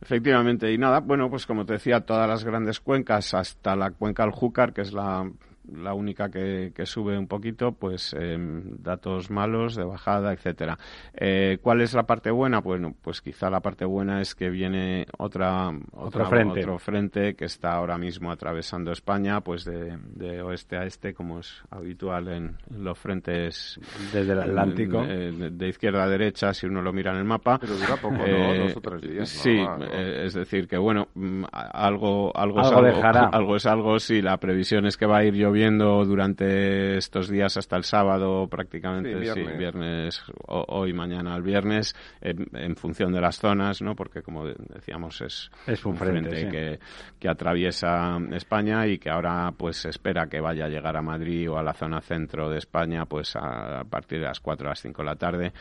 Efectivamente, 0.01 0.71
y 0.71 0.77
nada, 0.77 1.01
bueno, 1.01 1.31
pues 1.31 1.47
como 1.47 1.65
te 1.65 1.75
decía, 1.75 2.01
todas 2.01 2.29
las 2.29 2.45
grandes 2.45 2.81
cuencas, 2.81 3.33
hasta 3.33 3.75
la 3.77 3.93
cuenca 3.93 4.25
del 4.25 4.33
Júcar, 4.33 4.75
que 4.75 4.83
es 4.83 4.93
la, 4.93 5.29
la 5.73 5.94
única 5.94 6.30
que, 6.30 6.73
que 6.75 6.87
sube 6.87 7.16
un 7.18 7.26
poquito, 7.26 7.73
pues 7.73 8.14
eh, 8.18 8.37
datos 8.38 9.30
malos 9.30 9.75
de 9.76 9.85
bajada, 9.85 10.33
etcétera. 10.33 10.78
Eh, 11.14 11.59
¿Cuál 11.62 11.80
es 11.80 11.94
la 11.94 12.04
parte 12.04 12.30
buena? 12.30 12.61
Bueno, 12.61 12.94
pues 13.02 13.21
quizá 13.21 13.50
la 13.50 13.61
parte 13.61 13.85
buena 13.85 14.21
es 14.21 14.35
que 14.35 14.50
viene 14.50 15.06
otra, 15.18 15.71
otra- 15.92 16.26
frente. 16.26 16.61
otro 16.61 16.78
frente 16.78 17.35
que 17.35 17.47
está 17.47 17.73
ahora 17.75 17.97
mismo 17.99 18.30
atravesando 18.30 18.92
España, 18.92 19.40
pues 19.40 19.64
de, 19.64 19.99
de 20.14 20.42
oeste 20.42 20.76
a 20.76 20.85
este, 20.85 21.14
como 21.14 21.40
es 21.40 21.62
habitual 21.71 22.28
en, 22.28 22.56
en 22.71 22.85
los 22.85 22.99
frentes 22.99 23.78
Desde 24.12 24.33
el 24.33 24.40
Atlántico. 24.40 25.02
de, 25.02 25.50
de 25.50 25.68
izquierda 25.68 26.04
a 26.04 26.09
derecha, 26.09 26.52
si 26.54 26.66
uno 26.66 26.83
lo 26.83 26.92
mira 26.92 27.12
en 27.12 27.18
el 27.18 27.25
mapa. 27.25 27.59
Pero 27.59 27.75
dura 27.75 27.97
poco, 27.97 28.16
¿no? 28.16 28.25
Eh, 28.26 28.59
Dos 28.59 28.76
o 28.76 28.80
tres 28.80 29.00
días, 29.02 29.28
Sí, 29.28 29.56
eh, 29.59 30.23
es 30.26 30.35
decir, 30.35 30.68
que 30.68 30.76
bueno, 30.78 31.09
mm, 31.14 31.44
a- 31.52 31.87
algo, 31.87 32.37
algo, 32.37 32.61
es 32.61 32.66
Algo 32.68 32.78
algo, 32.80 32.97
dejará. 32.97 33.25
algo 33.28 33.56
es 33.56 33.66
algo, 33.66 33.99
sí, 33.99 34.21
la 34.23 34.37
previsión 34.38 34.87
es 34.87 34.97
que 34.97 35.06
va 35.06 35.18
a 35.18 35.25
ir 35.25 35.35
lloviendo 35.55 36.05
durante 36.05 36.97
estos 36.97 37.29
días 37.29 37.57
hasta 37.57 37.77
el 37.77 37.85
sábado 37.85 38.49
prácticamente, 38.49 39.25
Sí, 39.25 39.31
sí, 39.35 39.57
viernes. 39.57 40.21
o- 40.49 40.65
hoy, 40.69 40.93
mañana, 40.93 41.37
el 41.37 41.43
viernes, 41.43 41.95
en, 42.21 42.47
en 42.55 42.75
función 42.77 43.13
de 43.13 43.21
las 43.21 43.39
zonas, 43.39 43.81
¿no? 43.81 43.95
Porque 43.95 44.23
como 44.23 44.47
de- 44.47 44.57
decíamos 44.75 45.21
es, 45.21 45.51
Es 45.67 45.85
un 45.87 45.95
frente, 45.97 46.37
sí. 46.43 46.49
que, 46.49 46.79
que 47.21 47.29
atraviesa 47.29 48.19
España 48.33 48.87
y 48.89 48.99
que 48.99 49.11
ahora 49.11 49.53
pues 49.57 49.77
se 49.77 49.91
espera 49.91 50.27
que 50.27 50.41
vaya 50.41 50.65
a 50.65 50.69
llegar 50.69 50.97
a 50.97 51.03
Madrid 51.03 51.49
o 51.51 51.57
a 51.59 51.63
la 51.63 51.73
zona 51.73 52.01
centro 52.01 52.51
de 52.51 52.59
España 52.59 53.07
pues 53.07 53.37
a, 53.37 53.81
a 53.81 53.85
partir 53.85 54.19
de 54.21 54.27
las 54.27 54.41
4 54.41 54.67
a 54.67 54.71
las 54.71 54.81
5 54.81 55.03
de 55.03 55.07
la 55.07 55.17
tarde 55.17 55.53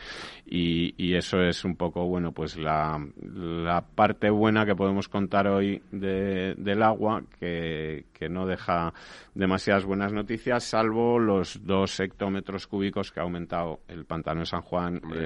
y, 0.46 0.94
y 0.96 1.14
eso 1.14 1.40
es 1.40 1.64
un 1.64 1.76
poco 1.76 2.04
bueno 2.06 2.32
pues 2.32 2.56
la, 2.58 2.98
la 3.22 3.80
parte 3.82 4.28
buena 4.30 4.66
que 4.66 4.74
podemos 4.74 5.08
contar 5.08 5.46
hoy 5.46 5.80
de- 5.92 6.54
del 6.56 6.82
agua 6.82 7.22
que, 7.38 8.06
que 8.12 8.28
no 8.28 8.46
deja 8.46 8.92
demasiadas 9.34 9.83
buenas 9.84 10.12
noticias 10.12 10.64
salvo 10.64 11.18
los 11.18 11.64
dos 11.64 11.98
hectómetros 12.00 12.66
cúbicos 12.66 13.12
que 13.12 13.20
ha 13.20 13.22
aumentado 13.22 13.80
el 13.88 14.04
pantano 14.04 14.40
de 14.40 14.46
San 14.46 14.62
Juan 14.62 15.00
eh, 15.14 15.24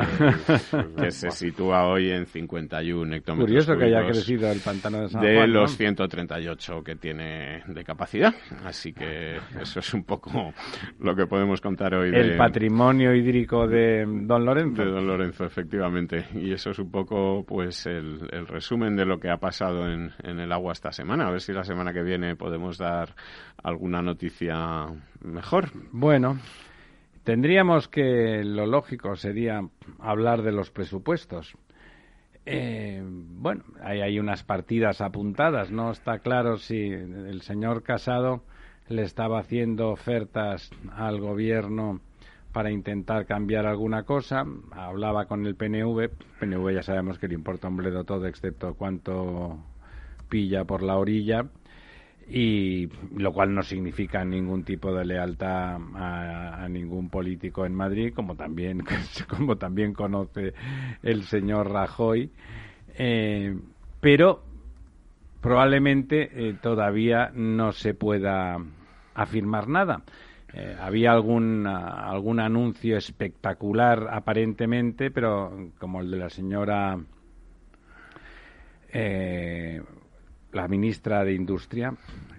que 0.96 1.10
se 1.10 1.30
sitúa 1.30 1.86
hoy 1.86 2.10
en 2.10 2.26
51 2.26 3.16
hectómetros 3.16 3.46
Curioso 3.46 3.76
que 3.76 3.84
haya 3.84 4.00
cúbicos 4.00 4.16
crecido 4.18 4.50
el 4.50 4.60
pantano 4.60 5.02
de 5.02 5.08
San 5.08 5.22
de 5.22 5.36
Juan. 5.36 5.52
¿no? 5.52 5.60
los 5.60 5.76
138 5.76 6.82
que 6.82 6.96
tiene 6.96 7.62
de 7.66 7.84
capacidad. 7.84 8.34
Así 8.64 8.92
que 8.92 9.36
eso 9.60 9.80
es 9.80 9.94
un 9.94 10.04
poco 10.04 10.52
lo 11.00 11.14
que 11.14 11.26
podemos 11.26 11.60
contar 11.60 11.94
hoy 11.94 12.10
El 12.14 12.30
de, 12.30 12.36
patrimonio 12.36 13.14
hídrico 13.14 13.66
de 13.66 14.04
Don 14.06 14.44
Lorenzo. 14.44 14.82
de 14.82 14.90
Don 14.90 15.06
Lorenzo, 15.06 15.44
efectivamente. 15.44 16.26
Y 16.34 16.52
eso 16.52 16.70
es 16.70 16.78
un 16.78 16.90
poco 16.90 17.44
pues 17.46 17.86
el, 17.86 18.28
el 18.30 18.46
resumen 18.46 18.96
de 18.96 19.04
lo 19.04 19.18
que 19.18 19.30
ha 19.30 19.38
pasado 19.38 19.88
en, 19.88 20.12
en 20.22 20.40
el 20.40 20.52
agua 20.52 20.72
esta 20.72 20.92
semana. 20.92 21.28
A 21.28 21.30
ver 21.30 21.40
si 21.40 21.52
la 21.52 21.64
semana 21.64 21.92
que 21.92 22.02
viene 22.02 22.36
podemos 22.36 22.78
dar 22.78 23.14
alguna 23.62 24.02
noticia 24.02 24.47
mejor. 25.20 25.70
Bueno, 25.92 26.38
tendríamos 27.24 27.88
que 27.88 28.42
lo 28.44 28.66
lógico 28.66 29.16
sería 29.16 29.62
hablar 29.98 30.42
de 30.42 30.52
los 30.52 30.70
presupuestos. 30.70 31.56
Eh, 32.46 33.02
bueno, 33.04 33.64
hay, 33.82 34.00
hay 34.00 34.18
unas 34.18 34.42
partidas 34.42 35.00
apuntadas, 35.00 35.70
no 35.70 35.90
está 35.90 36.20
claro 36.20 36.56
si 36.56 36.80
el 36.90 37.42
señor 37.42 37.82
Casado 37.82 38.42
le 38.88 39.02
estaba 39.02 39.40
haciendo 39.40 39.90
ofertas 39.90 40.70
al 40.96 41.20
gobierno 41.20 42.00
para 42.52 42.70
intentar 42.70 43.26
cambiar 43.26 43.66
alguna 43.66 44.04
cosa. 44.04 44.44
Hablaba 44.72 45.26
con 45.26 45.46
el 45.46 45.54
PNV. 45.54 46.08
PNV 46.40 46.72
ya 46.72 46.82
sabemos 46.82 47.18
que 47.18 47.28
le 47.28 47.34
importa 47.34 47.68
un 47.68 47.76
bledo 47.76 48.04
todo, 48.04 48.26
excepto 48.26 48.74
cuánto 48.74 49.58
pilla 50.28 50.64
por 50.64 50.82
la 50.82 50.96
orilla. 50.96 51.44
Y 52.30 52.88
lo 53.16 53.32
cual 53.32 53.54
no 53.54 53.62
significa 53.62 54.24
ningún 54.24 54.62
tipo 54.62 54.92
de 54.92 55.04
lealtad 55.04 55.78
a, 55.94 56.68
ningún 56.68 57.08
político 57.08 57.64
en 57.64 57.74
Madrid, 57.74 58.12
como 58.14 58.36
también 58.36 58.84
como 59.28 59.56
también 59.56 59.94
conoce 59.94 60.52
el 61.02 61.24
señor 61.24 61.70
Rajoy, 61.70 62.30
eh, 62.98 63.56
pero 64.00 64.42
probablemente 65.40 66.30
eh, 66.32 66.54
todavía 66.60 67.30
no 67.34 67.72
se 67.72 67.94
pueda 67.94 68.58
afirmar 69.14 69.68
nada. 69.68 70.02
Eh, 70.52 70.76
había 70.80 71.12
algún, 71.12 71.66
algún 71.66 72.40
anuncio 72.40 72.96
espectacular 72.96 74.08
aparentemente, 74.10 75.10
pero 75.10 75.70
como 75.78 76.00
el 76.00 76.10
de 76.10 76.16
la 76.16 76.30
señora 76.30 76.98
eh, 78.92 79.82
la 80.58 80.66
ministra 80.66 81.22
de 81.22 81.34
Industria, 81.34 81.94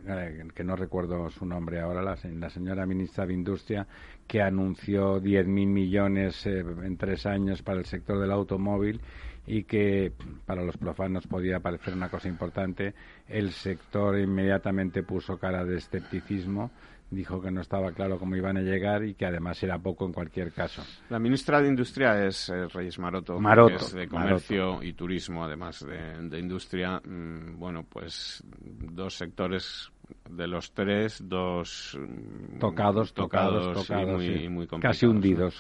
eh, 0.06 0.44
que 0.54 0.64
no 0.66 0.76
recuerdo 0.76 1.30
su 1.30 1.46
nombre 1.46 1.80
ahora, 1.80 2.02
la, 2.02 2.50
señora 2.50 2.86
ministra 2.86 3.26
de 3.26 3.34
Industria, 3.34 3.88
que 4.28 4.42
anunció 4.42 5.22
10.000 5.22 5.46
millones 5.48 6.46
eh, 6.46 6.60
en 6.60 6.98
tres 6.98 7.26
años 7.26 7.62
para 7.62 7.80
el 7.80 7.86
sector 7.86 8.20
del 8.20 8.34
automóvil 8.34 9.00
y 9.48 9.64
que 9.64 10.12
para 10.46 10.64
los 10.64 10.76
profanos 10.76 11.28
podía 11.28 11.62
parecer 11.62 11.94
una 11.94 12.10
cosa 12.10 12.28
importante, 12.28 12.94
el 13.30 13.52
sector 13.52 14.20
inmediatamente 14.20 15.02
puso 15.02 15.38
cara 15.38 15.64
de 15.64 15.78
escepticismo 15.78 16.72
dijo 17.12 17.42
que 17.42 17.52
no 17.52 17.62
estaba 17.62 17.92
claro 17.92 18.20
cómo 18.20 18.36
iban 18.36 18.58
a 18.58 18.62
llegar 18.62 19.04
y 19.04 19.16
que 19.16 19.26
además 19.26 19.62
era 19.64 19.80
poco 19.80 20.06
en 20.06 20.14
cualquier 20.14 20.52
caso. 20.52 20.84
La 21.10 21.20
ministra 21.20 21.62
de 21.62 21.68
Industria 21.68 22.26
es 22.26 22.50
eh, 22.50 22.68
Reyes 22.68 23.00
Maroto, 23.00 23.40
Maroto 23.40 23.78
que 23.78 23.84
es 23.84 23.94
de 23.94 24.08
Comercio 24.08 24.84
y 24.84 24.94
Turismo, 24.94 25.44
además 25.44 25.86
de, 25.86 26.40
Industria. 26.40 27.02
Mm, 27.04 27.58
bueno, 27.58 27.86
pues 27.90 28.44
dos 28.48 29.16
sectores 29.16 29.92
de 30.30 30.48
los 30.48 30.72
tres, 30.72 31.24
dos 31.28 31.98
mm, 32.00 32.60
tocados, 32.60 33.14
tocados, 33.14 33.86
tocados, 33.86 34.24
y 34.24 34.48
muy, 34.48 34.68
casi 34.68 35.06
hundidos. 35.06 35.60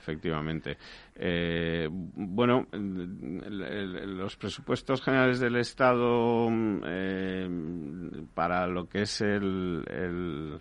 Efectivamente. 0.00 0.78
Eh, 1.14 1.86
bueno, 1.92 2.66
los 2.72 4.34
presupuestos 4.36 5.02
generales 5.02 5.38
del 5.38 5.56
Estado 5.56 6.48
eh, 6.86 7.46
para 8.32 8.66
lo 8.66 8.88
que 8.88 9.02
es 9.02 9.20
el 9.20 9.84
el 9.86 10.58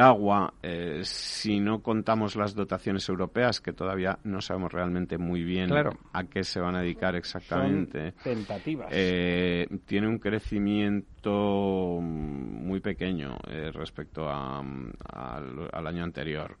agua, 0.00 0.54
eh, 0.62 1.00
si 1.04 1.60
no 1.60 1.82
contamos 1.82 2.36
las 2.36 2.54
dotaciones 2.54 3.08
europeas, 3.08 3.60
que 3.60 3.72
todavía 3.72 4.18
no 4.24 4.40
sabemos 4.40 4.72
realmente 4.72 5.18
muy 5.18 5.42
bien 5.42 5.70
a 6.12 6.24
qué 6.24 6.44
se 6.44 6.60
van 6.60 6.76
a 6.76 6.80
dedicar 6.80 7.16
exactamente, 7.16 8.12
tentativas. 8.22 8.88
Eh, 8.90 9.66
tiene 9.86 10.08
un 10.08 10.18
crecimiento 10.18 11.98
muy 12.00 12.80
pequeño 12.80 13.36
eh, 13.48 13.70
respecto 13.72 14.28
al 14.28 15.86
año 15.86 16.04
anterior. 16.04 16.56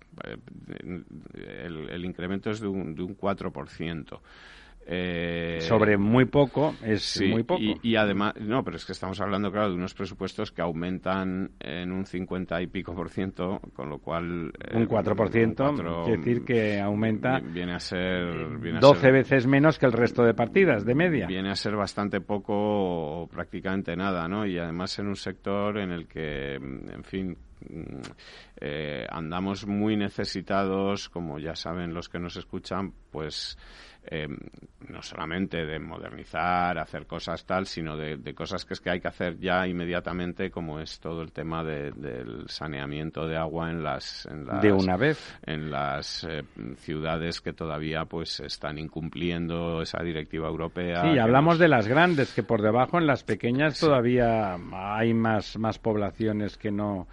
El, 0.82 2.04
incremento 2.04 2.50
es 2.50 2.60
de 2.60 2.68
un, 2.68 2.94
de 2.94 3.02
un 3.02 3.16
4%. 3.16 4.20
Eh, 4.86 5.58
Sobre 5.60 5.96
muy 5.96 6.24
poco, 6.24 6.74
es 6.82 7.20
muy 7.20 7.44
poco. 7.44 7.60
Y, 7.60 7.96
además, 7.96 8.34
no, 8.40 8.64
pero 8.64 8.76
es 8.76 8.84
que 8.84 8.92
estamos 8.92 9.20
hablando, 9.20 9.52
claro, 9.52 9.68
de 9.68 9.74
unos 9.74 9.94
presupuestos 9.94 10.50
que 10.50 10.62
aumentan 10.62 11.52
en 11.60 11.92
un 11.92 12.06
50 12.06 12.60
y 12.62 12.66
pico 12.66 12.94
por 12.94 13.08
ciento, 13.08 13.60
con 13.74 13.88
lo 13.88 13.98
cual. 13.98 14.52
Eh, 14.58 14.76
un 14.76 14.86
4 14.86 15.14
por 15.14 15.30
ciento, 15.30 15.72
quiere 16.04 16.16
decir 16.18 16.44
que 16.44 16.80
aumenta. 16.80 17.40
Viene 17.40 17.74
a 17.74 17.80
ser. 17.80 18.58
Viene 18.58 18.80
12 18.80 19.12
veces 19.12 19.46
menos 19.46 19.78
que 19.78 19.86
el 19.86 19.92
resto 19.92 20.24
de 20.24 20.34
partidas, 20.34 20.84
de 20.84 20.94
media. 20.94 21.26
Viene 21.26 21.50
a 21.50 21.56
ser 21.56 21.76
bastante 21.76 22.20
poco 22.20 22.52
o 22.54 23.26
prácticamente 23.28 23.94
nada, 23.94 24.26
¿no? 24.28 24.46
Y 24.46 24.58
además 24.58 24.98
en 24.98 25.06
un 25.08 25.16
sector 25.16 25.78
en 25.78 25.92
el 25.92 26.08
que, 26.08 26.54
en 26.54 27.04
fin, 27.04 27.36
eh, 28.60 29.06
andamos 29.08 29.66
muy 29.66 29.96
necesitados, 29.96 31.08
como 31.08 31.38
ya 31.38 31.54
saben 31.54 31.94
los 31.94 32.08
que 32.08 32.18
nos 32.18 32.36
escuchan, 32.36 32.92
pues 33.10 33.58
eh, 34.12 34.26
no 34.88 35.02
solamente 35.02 35.64
de 35.64 35.78
modernizar, 35.78 36.76
hacer 36.78 37.06
cosas 37.06 37.44
tal, 37.46 37.66
sino 37.66 37.96
de, 37.96 38.34
cosas 38.34 38.64
que 38.64 38.74
es 38.74 38.80
que 38.80 38.90
hay 38.90 39.00
que 39.00 39.06
hacer 39.06 39.38
ya 39.38 39.66
inmediatamente, 39.68 40.50
como 40.50 40.80
es 40.80 40.98
todo 40.98 41.22
el 41.22 41.30
tema 41.30 41.62
del 41.62 42.48
saneamiento 42.48 43.28
de 43.28 43.36
agua 43.36 43.70
en 43.70 43.84
las, 43.84 44.28
de 44.60 44.72
una 44.72 44.96
vez 44.96 45.38
en 45.46 45.70
las 45.70 46.24
eh, 46.24 46.42
ciudades 46.78 47.40
que 47.40 47.52
todavía 47.52 48.04
pues 48.06 48.40
están 48.40 48.78
incumpliendo 48.78 49.80
esa 49.80 50.02
directiva 50.02 50.48
europea. 50.48 51.02
Sí, 51.02 51.18
hablamos 51.18 51.60
de 51.60 51.68
las 51.68 51.86
grandes, 51.86 52.34
que 52.34 52.42
por 52.42 52.62
debajo 52.62 52.98
en 52.98 53.06
las 53.06 53.22
pequeñas 53.22 53.78
todavía 53.78 54.56
hay 54.72 55.14
más 55.14 55.56
más 55.56 55.78
poblaciones 55.78 56.56
que 56.56 56.72
no 56.72 57.06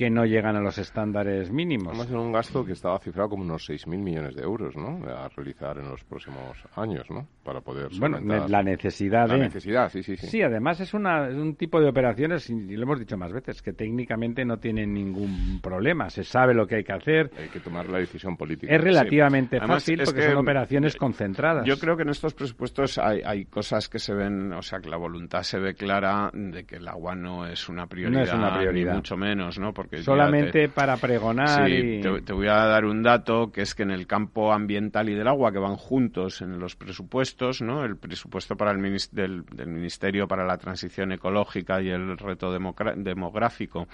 que 0.00 0.08
no 0.08 0.24
llegan 0.24 0.56
a 0.56 0.60
los 0.62 0.78
estándares 0.78 1.50
mínimos. 1.50 1.88
Vamos 1.88 2.10
a 2.10 2.18
un 2.18 2.32
gasto 2.32 2.64
que 2.64 2.72
estaba 2.72 2.98
cifrado 3.00 3.28
como 3.28 3.42
unos 3.42 3.68
6.000 3.68 3.98
millones 3.98 4.34
de 4.34 4.42
euros, 4.42 4.74
¿no? 4.74 5.06
A 5.06 5.28
realizar 5.28 5.76
en 5.76 5.90
los 5.90 6.02
próximos 6.04 6.56
años, 6.74 7.10
¿no? 7.10 7.28
Para 7.44 7.60
poder 7.60 7.88
Bueno, 7.98 8.18
la 8.20 8.62
necesidad 8.62 9.26
de... 9.26 9.38
La 9.38 9.44
necesidad, 9.44 9.88
sí, 9.88 10.02
sí, 10.02 10.16
sí. 10.16 10.26
Sí, 10.26 10.42
además 10.42 10.80
es, 10.80 10.92
una, 10.92 11.22
un 11.28 11.54
tipo 11.56 11.80
de 11.80 11.88
operaciones, 11.88 12.50
y 12.50 12.76
lo 12.76 12.82
hemos 12.82 12.98
dicho 12.98 13.16
más 13.16 13.32
veces, 13.32 13.62
que 13.62 13.72
técnicamente 13.72 14.44
no 14.44 14.58
tienen 14.58 14.92
ningún 14.92 15.60
problema. 15.62 16.10
Se 16.10 16.22
sabe 16.22 16.54
lo 16.54 16.66
que 16.66 16.76
hay 16.76 16.84
que 16.84 16.92
hacer. 16.92 17.30
Hay 17.38 17.48
que 17.48 17.60
tomar 17.60 17.88
la 17.88 17.98
decisión 17.98 18.36
política. 18.36 18.74
Es 18.74 18.80
relativamente 18.80 19.58
fácil 19.60 20.02
porque 20.04 20.22
son 20.22 20.36
operaciones 20.36 20.96
concentradas. 20.96 21.64
Yo 21.64 21.78
creo 21.78 21.96
que 21.96 22.02
en 22.02 22.10
estos 22.10 22.34
presupuestos 22.34 22.98
hay, 22.98 23.22
hay 23.24 23.44
cosas 23.46 23.88
que 23.88 23.98
se 23.98 24.14
ven, 24.14 24.52
o 24.52 24.62
sea, 24.62 24.80
que 24.80 24.88
la 24.88 24.96
voluntad 24.96 25.42
se 25.42 25.58
ve 25.58 25.74
clara 25.74 26.30
de 26.32 26.64
que 26.64 26.76
el 26.76 26.88
agua 26.88 27.14
no 27.14 27.46
es 27.46 27.68
una 27.68 27.86
prioridad, 27.86 28.18
no 28.18 28.24
es 28.24 28.34
una 28.34 28.56
prioridad. 28.56 28.92
Ni 28.92 28.96
mucho 28.96 29.16
menos, 29.16 29.58
¿no? 29.58 29.72
Porque 29.72 30.02
Solamente 30.02 30.68
para 30.68 30.96
pregonar. 30.96 31.68
Sí, 31.68 32.00
te, 32.24 32.32
voy 32.32 32.48
a 32.48 32.66
dar 32.66 32.84
un 32.84 33.02
dato 33.02 33.50
que 33.52 33.62
es 33.62 33.74
que 33.74 33.82
en 33.82 33.90
el 33.90 34.06
campo 34.06 34.52
ambiental 34.52 35.08
y 35.08 35.14
del 35.14 35.28
agua, 35.28 35.52
que 35.52 35.58
van 35.58 35.76
juntos 35.76 36.42
en 36.42 36.58
los 36.58 36.76
presupuestos, 36.76 37.30
¿no? 37.62 37.84
El 37.84 37.96
presupuesto 37.96 38.56
para 38.56 38.72
el 38.72 38.78
del, 39.12 39.44
Ministerio 39.66 40.28
para 40.28 40.44
la 40.44 40.58
Transición 40.58 41.12
Ecológica 41.12 41.80
y 41.80 41.88
el 41.88 42.18
reto 42.18 42.52
demográfico 42.52 43.88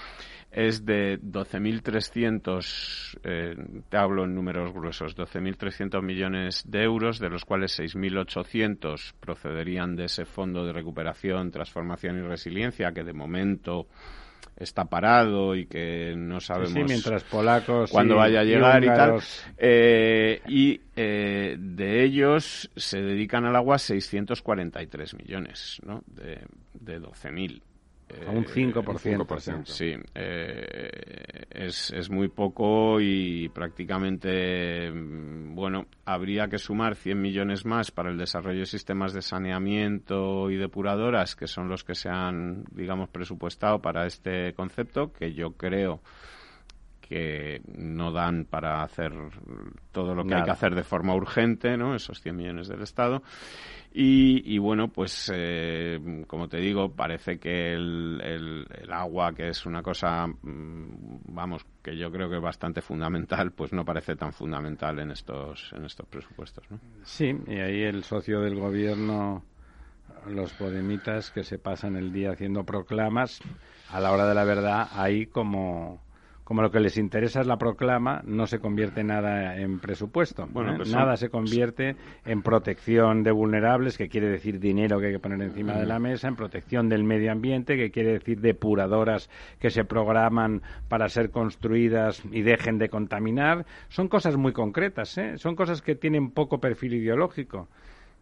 es 0.51 0.85
de 0.85 1.21
12.300, 1.21 3.19
eh, 3.23 3.57
te 3.89 3.97
hablo 3.97 4.25
en 4.25 4.35
números 4.35 4.73
gruesos, 4.73 5.17
12.300 5.17 6.03
millones 6.03 6.65
de 6.67 6.83
euros, 6.83 7.21
de 7.21 7.31
los 7.31 7.45
cuales 7.45 7.79
6.800 7.79 9.13
procederían 9.21 9.95
de 9.95 10.07
ese 10.07 10.25
fondo 10.25 10.65
de 10.65 10.73
recuperación, 10.73 11.51
transformación 11.51 12.19
y 12.19 12.23
resiliencia, 12.23 12.93
que 12.93 13.05
de 13.05 13.13
momento 13.13 13.87
está 14.57 14.87
parado 14.87 15.55
y 15.55 15.67
que 15.67 16.15
no 16.17 16.41
sabemos 16.41 16.73
mientras 16.73 17.25
polacos 17.25 17.91
cuándo 17.91 18.17
vaya 18.17 18.41
a 18.41 18.45
llegar 18.45 18.83
y, 18.83 18.87
tal. 18.87 19.21
Eh, 19.59 20.41
y 20.49 20.81
eh, 20.95 21.57
de 21.59 22.05
ellos 22.05 22.71
se 22.77 23.03
dedican 23.03 23.45
al 23.45 23.57
agua 23.57 23.79
643 23.79 25.15
millones, 25.15 25.81
¿no? 25.85 26.03
De, 26.07 26.41
de 26.75 27.01
12.000. 27.01 27.61
A 28.27 28.31
un 28.31 28.45
5%. 28.45 29.65
Sí, 29.67 29.95
eh, 30.15 30.89
es, 31.51 31.91
es 31.91 32.09
muy 32.09 32.29
poco 32.29 33.01
y 33.01 33.49
prácticamente, 33.49 34.91
mm, 34.93 35.55
bueno, 35.57 35.87
habría 36.05 36.47
que 36.47 36.59
sumar 36.59 36.95
100 36.95 37.21
millones 37.21 37.65
más 37.65 37.91
para 37.91 38.11
el 38.11 38.17
desarrollo 38.17 38.61
de 38.61 38.67
sistemas 38.67 39.13
de 39.13 39.23
saneamiento 39.23 40.51
y 40.51 40.57
depuradoras, 40.57 41.35
que 41.35 41.49
son 41.49 41.69
los 41.69 41.83
que 41.83 41.97
se 41.97 42.09
han, 42.09 42.65
digamos, 42.71 43.09
presupuestado 43.09 43.81
para 43.81 44.07
este 44.07 44.53
concepto, 44.55 45.13
que 45.13 45.35
yo 45.35 45.53
creo 45.53 46.01
que 47.01 47.61
no 47.77 48.13
dan 48.13 48.45
para 48.45 48.83
hacer 48.83 49.13
todo 49.93 50.15
lo 50.15 50.25
que 50.25 50.35
hay 50.35 50.43
que 50.43 50.51
hacer 50.51 50.75
de 50.75 50.83
forma 50.83 51.15
urgente, 51.15 51.77
¿no? 51.77 51.95
Esos 51.95 52.21
100 52.21 52.37
millones 52.37 52.69
del 52.69 52.83
Estado. 52.83 53.23
Y, 53.93 54.59
bueno, 54.59 54.89
pues 54.89 55.31
eh, 55.35 56.25
como 56.27 56.49
te 56.49 56.59
digo, 56.59 56.93
parece 56.93 57.39
que 57.39 57.73
el, 57.73 58.21
el, 58.23 58.93
agua, 58.93 59.33
que 59.35 59.49
es 59.49 59.65
una 59.65 59.83
cosa, 59.83 60.27
mm, 60.27 61.21
vamos, 61.29 61.65
que 61.83 61.97
yo 61.97 62.11
creo 62.11 62.29
que 62.29 62.37
es 62.37 62.43
bastante 62.43 62.83
fundamental, 62.83 63.53
pues 63.53 63.73
no 63.73 63.85
parece 63.85 64.17
tan 64.17 64.33
fundamental 64.33 64.99
en 64.99 65.11
estos, 65.11 65.73
en 65.75 65.85
estos 65.87 66.07
presupuestos. 66.09 66.65
¿no? 66.71 66.79
Sí, 67.05 67.35
y 67.47 67.59
ahí 67.59 67.83
el 67.83 68.05
socio 68.05 68.41
del 68.41 68.57
gobierno, 68.57 69.45
los 70.27 70.53
podemitas 70.53 71.31
que 71.31 71.45
se 71.45 71.59
pasan 71.59 71.97
el 71.97 72.13
día 72.13 72.33
haciendo 72.33 72.65
proclamas, 72.65 73.41
a 73.91 74.01
la 74.01 74.13
hora 74.13 74.27
de 74.27 74.35
la 74.35 74.45
verdad, 74.45 74.89
ahí 74.93 75.27
como 75.27 76.06
como 76.47 76.63
lo 76.63 76.71
que 76.71 76.79
les 76.79 76.97
interesa 76.97 77.41
es 77.41 77.49
la 77.49 77.57
proclama, 77.57 78.23
no 78.25 78.47
se 78.47 78.61
convierte 78.61 79.03
nada 79.03 79.57
en 79.57 79.81
presupuesto. 79.81 80.47
Bueno, 80.53 80.75
¿eh? 80.75 80.77
pues 80.77 80.93
nada 80.93 81.17
se 81.17 81.29
convierte 81.29 81.97
en 82.25 82.43
protección 82.43 83.25
de 83.25 83.33
vulnerables, 83.33 83.99
que 83.99 84.09
quiere 84.09 84.29
decir 84.29 84.61
dinero 84.61 85.01
que 85.01 85.07
hay 85.07 85.13
que 85.15 85.19
poner 85.19 85.43
encima 85.43 85.73
de 85.73 85.87
la 85.87 85.99
mesa, 85.99 86.29
en 86.29 86.37
protección 86.37 86.89
del 86.89 87.03
medio 87.03 87.33
ambiente, 87.33 87.77
que 87.77 87.91
quiere 87.91 88.13
decir 88.13 88.41
depuradoras 88.41 89.29
que 89.59 89.71
se 89.71 89.85
programan 89.85 90.63
para 90.89 91.09
ser 91.09 91.33
construidas 91.33 92.23
y 92.31 92.43
dejen 92.43 92.79
de 92.79 92.91
contaminar. 92.91 93.67
Son 93.89 94.07
cosas 94.07 94.37
muy 94.37 94.53
concretas, 94.53 95.19
¿eh? 95.19 95.39
son 95.39 95.57
cosas 95.57 95.83
que 95.83 95.97
tienen 95.97 96.31
poco 96.31 96.61
perfil 96.61 96.95
ideológico. 96.95 97.67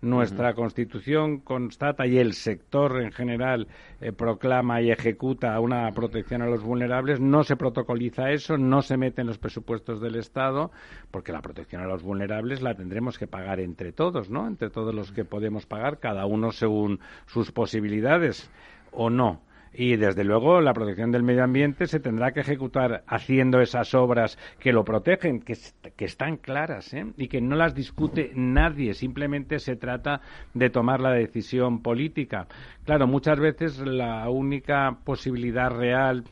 Nuestra 0.04 0.52
Constitución 0.52 1.38
constata 1.38 2.06
y 2.06 2.18
el 2.18 2.34
sector 2.34 3.00
en 3.00 3.10
general 3.10 3.68
eh, 4.02 4.12
proclama 4.12 4.82
y 4.82 4.90
ejecuta 4.90 5.58
una 5.60 5.90
protección 5.92 6.42
a 6.42 6.46
los 6.46 6.62
vulnerables. 6.62 7.20
No 7.20 7.42
se 7.42 7.56
protocoliza 7.56 8.30
eso, 8.30 8.58
no 8.58 8.82
se 8.82 8.98
mete 8.98 9.22
en 9.22 9.26
los 9.26 9.38
presupuestos 9.38 10.02
del 10.02 10.16
Estado, 10.16 10.70
porque 11.10 11.32
la 11.32 11.40
protección 11.40 11.80
a 11.80 11.86
los 11.86 12.02
vulnerables 12.02 12.60
la 12.60 12.74
tendremos 12.74 13.18
que 13.18 13.26
pagar 13.26 13.60
entre 13.60 13.92
todos, 13.92 14.28
¿no? 14.28 14.46
Entre 14.46 14.68
todos 14.68 14.94
los 14.94 15.10
que 15.10 15.24
podemos 15.24 15.64
pagar, 15.64 16.00
cada 16.00 16.26
uno 16.26 16.52
según 16.52 17.00
sus 17.26 17.50
posibilidades 17.50 18.50
o 18.92 19.08
no 19.08 19.40
y 19.76 19.96
desde 19.96 20.24
luego 20.24 20.60
la 20.60 20.72
protección 20.72 21.10
del 21.10 21.24
medio 21.24 21.44
ambiente 21.44 21.86
se 21.86 22.00
tendrá 22.00 22.32
que 22.32 22.40
ejecutar 22.40 23.02
haciendo 23.06 23.60
esas 23.60 23.94
obras 23.94 24.38
que 24.60 24.72
lo 24.72 24.84
protegen, 24.84 25.40
que, 25.40 25.56
están 25.98 26.36
claras 26.36 26.94
¿eh? 26.94 27.06
y 27.16 27.28
que 27.28 27.40
no 27.40 27.56
las 27.56 27.74
discute 27.74 28.30
nadie, 28.34 28.94
simplemente 28.94 29.58
se 29.58 29.76
trata 29.76 30.20
de 30.52 30.70
tomar 30.70 31.00
la 31.00 31.12
decisión 31.12 31.82
política. 31.82 32.46
Claro, 32.84 33.06
muchas 33.06 33.40
veces 33.40 33.78
la 33.78 34.28
única 34.30 34.98
posibilidad 35.04 35.70
real 35.70 36.24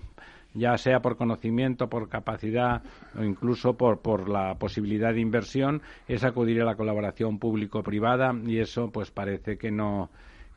ya 0.55 0.77
sea 0.77 1.01
por 1.01 1.17
conocimiento, 1.17 1.89
por 1.89 2.11
capacidad 2.11 2.83
o 3.19 3.25
incluso 3.25 3.75
por, 3.75 4.01
por 4.01 4.29
la 4.29 4.55
posibilidad 4.57 5.15
de 5.15 5.21
inversión, 5.21 5.81
es 6.07 6.25
acudir 6.25 6.61
a 6.61 6.67
la 6.67 6.77
colaboración 6.77 7.39
público-privada 7.39 8.35
y 8.47 8.59
eso 8.59 8.91
pues 8.91 9.11
parece 9.11 9.57
que 9.57 9.71
no, 9.71 10.11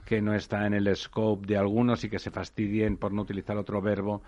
que 0.05 0.21
no 0.21 0.33
está 0.33 0.65
en 0.67 0.73
el 0.73 0.95
scope 0.95 1.47
de 1.47 1.57
algunos 1.57 2.03
y 2.03 2.09
que 2.09 2.19
se 2.19 2.31
fastidien, 2.31 2.97
por 2.97 3.11
no 3.11 3.23
utilizar 3.23 3.57
otro 3.57 3.81
verbo 3.81 4.21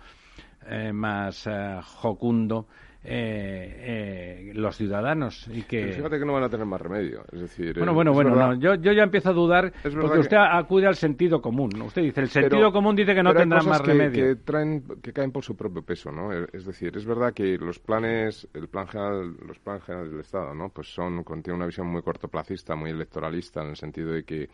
eh, 0.66 0.92
más 0.92 1.46
eh, 1.46 1.80
jocundo, 1.82 2.66
eh, 3.04 4.50
los 4.54 4.76
ciudadanos 4.76 5.48
y 5.52 5.62
que 5.62 5.92
fíjate 5.92 6.18
que 6.18 6.24
no 6.24 6.32
van 6.32 6.42
a 6.42 6.48
tener 6.48 6.66
más 6.66 6.80
remedio 6.80 7.22
es 7.32 7.40
decir 7.40 7.78
bueno 7.78 7.94
bueno 7.94 8.12
bueno 8.12 8.54
yo, 8.54 8.74
yo 8.74 8.92
ya 8.92 9.04
empiezo 9.04 9.30
a 9.30 9.32
dudar 9.32 9.72
porque 9.82 10.18
usted 10.18 10.36
acude 10.36 10.88
al 10.88 10.96
sentido 10.96 11.40
común 11.40 11.70
usted 11.80 12.02
dice 12.02 12.20
el 12.22 12.28
sentido 12.28 12.72
común 12.72 12.96
dice 12.96 13.14
que 13.14 13.22
no 13.22 13.32
tendrá 13.32 13.62
más 13.62 13.80
remedio 13.82 14.24
que 14.24 14.36
traen 14.36 14.82
que 15.00 15.12
caen 15.12 15.30
por 15.30 15.44
su 15.44 15.56
propio 15.56 15.82
peso 15.82 16.10
no 16.10 16.32
es 16.32 16.66
decir 16.66 16.96
es 16.96 17.06
verdad 17.06 17.32
que 17.32 17.56
los 17.56 17.78
planes 17.78 18.48
el 18.52 18.68
plan 18.68 18.88
general 18.88 19.36
los 19.46 19.60
planes 19.60 19.84
generales 19.84 20.10
del 20.10 20.20
estado 20.20 20.52
no 20.52 20.68
pues 20.68 20.88
son 20.88 21.22
contienen 21.22 21.58
una 21.58 21.66
visión 21.66 21.86
muy 21.86 22.02
cortoplacista 22.02 22.74
muy 22.74 22.90
electoralista 22.90 23.62
en 23.62 23.68
el 23.68 23.76
sentido 23.76 24.10
de 24.10 24.24
que 24.24 24.48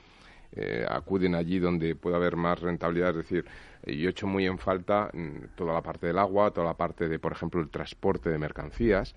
eh, 0.56 0.86
acuden 0.88 1.34
allí 1.34 1.58
donde 1.58 1.94
puede 1.96 2.16
haber 2.16 2.36
más 2.36 2.60
rentabilidad. 2.60 3.10
Es 3.10 3.16
decir, 3.16 3.44
eh, 3.82 3.96
yo 3.96 4.10
echo 4.10 4.26
muy 4.26 4.46
en 4.46 4.58
falta 4.58 5.10
mm, 5.12 5.54
toda 5.56 5.72
la 5.74 5.82
parte 5.82 6.06
del 6.06 6.18
agua, 6.18 6.52
toda 6.52 6.66
la 6.66 6.76
parte 6.76 7.08
de, 7.08 7.18
por 7.18 7.32
ejemplo, 7.32 7.60
el 7.60 7.70
transporte 7.70 8.30
de 8.30 8.38
mercancías. 8.38 9.14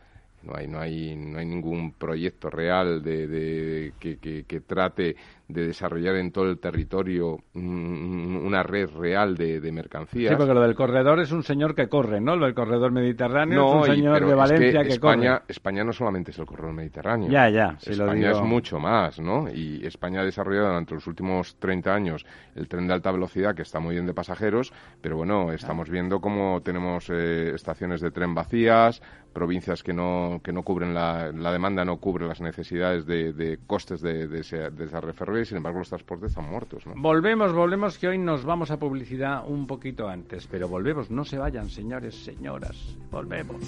No 0.48 0.56
hay, 0.56 0.68
no 0.68 0.80
hay, 0.80 1.16
no 1.16 1.40
hay 1.40 1.46
ningún 1.46 1.92
proyecto 1.92 2.50
real 2.50 3.04
de, 3.04 3.92
que, 4.00 4.18
que, 4.18 4.62
trate 4.62 5.18
de 5.48 5.68
desarrollar 5.68 6.16
en 6.16 6.32
todo 6.32 6.50
el 6.50 6.58
territorio 6.58 7.38
una 7.54 8.64
red 8.64 8.90
real 8.98 9.36
de, 9.36 9.72
mercancías. 9.72 10.32
Sí, 10.32 10.38
porque 10.38 10.54
lo 10.54 10.62
del 10.62 10.74
corredor 10.74 11.20
es 11.20 11.32
un 11.34 11.44
señor 11.44 11.76
que 11.76 11.90
corre, 11.90 12.22
¿no? 12.22 12.38
Lo 12.38 12.46
del 12.46 12.56
corredor 12.56 12.92
mediterráneo 12.92 13.68
es 13.68 13.90
un 13.90 13.96
señor 13.96 14.26
de 14.26 14.36
Valencia 14.36 14.84
que, 14.84 14.90
España, 14.90 15.40
corre. 15.40 15.46
España 15.50 15.84
no 15.84 15.92
solamente 15.92 16.32
es 16.32 16.40
el 16.40 16.46
corredor 16.46 16.74
mediterráneo. 16.74 17.30
Ya, 17.30 17.50
ya. 17.50 17.78
España 17.86 18.32
es 18.32 18.42
mucho 18.42 18.80
más, 18.80 19.20
¿no? 19.20 19.50
Y 19.50 19.86
España 19.86 20.22
ha 20.22 20.26
desarrollado 20.26 20.68
durante 20.68 20.94
los 20.94 21.06
últimos 21.08 21.58
30 21.58 21.94
años 21.94 22.26
el 22.56 22.70
tren 22.70 22.88
de 22.88 22.94
alta 22.94 23.12
velocidad, 23.12 23.54
que 23.54 23.64
está 23.64 23.80
muy 23.80 23.96
bien 23.96 24.06
de 24.06 24.14
pasajeros, 24.14 24.72
pero 25.02 25.18
bueno, 25.18 25.52
estamos 25.52 25.90
viendo 25.90 26.22
cómo 26.22 26.62
tenemos 26.62 27.10
eh, 27.10 27.52
estaciones 27.54 28.00
de 28.02 28.12
tren 28.12 28.34
vacías, 28.34 29.02
provincias 29.38 29.84
que 29.84 29.94
no, 29.94 30.42
que 30.44 30.52
no 30.52 30.64
cubren 30.64 30.96
la, 30.96 31.32
la 31.32 31.52
demanda, 31.52 31.86
no 31.86 31.98
cubre 31.98 32.26
las 32.26 32.42
necesidades 32.42 33.06
de, 33.06 33.60
costes 33.68 34.02
de, 34.02 34.28
de, 34.28 34.40
esa, 34.40 34.72
de 34.72 34.86
esa 34.86 35.00
y 35.40 35.46
sin 35.46 35.58
embargo 35.58 35.78
los 35.78 35.90
transportes 35.90 36.32
están 36.32 36.50
muertos. 36.50 36.86
Volvemos, 36.96 37.54
volvemos, 37.54 38.00
que 38.00 38.08
hoy 38.08 38.18
nos 38.18 38.44
vamos 38.44 38.72
a 38.72 38.78
publicidad 38.78 39.48
un 39.48 39.68
poquito 39.68 40.08
antes, 40.08 40.48
pero 40.48 40.68
volvemos, 40.68 41.12
no 41.12 41.24
se 41.24 41.38
vayan, 41.38 41.70
señores, 41.70 42.16
señoras, 42.16 42.98
volvemos. 43.12 43.62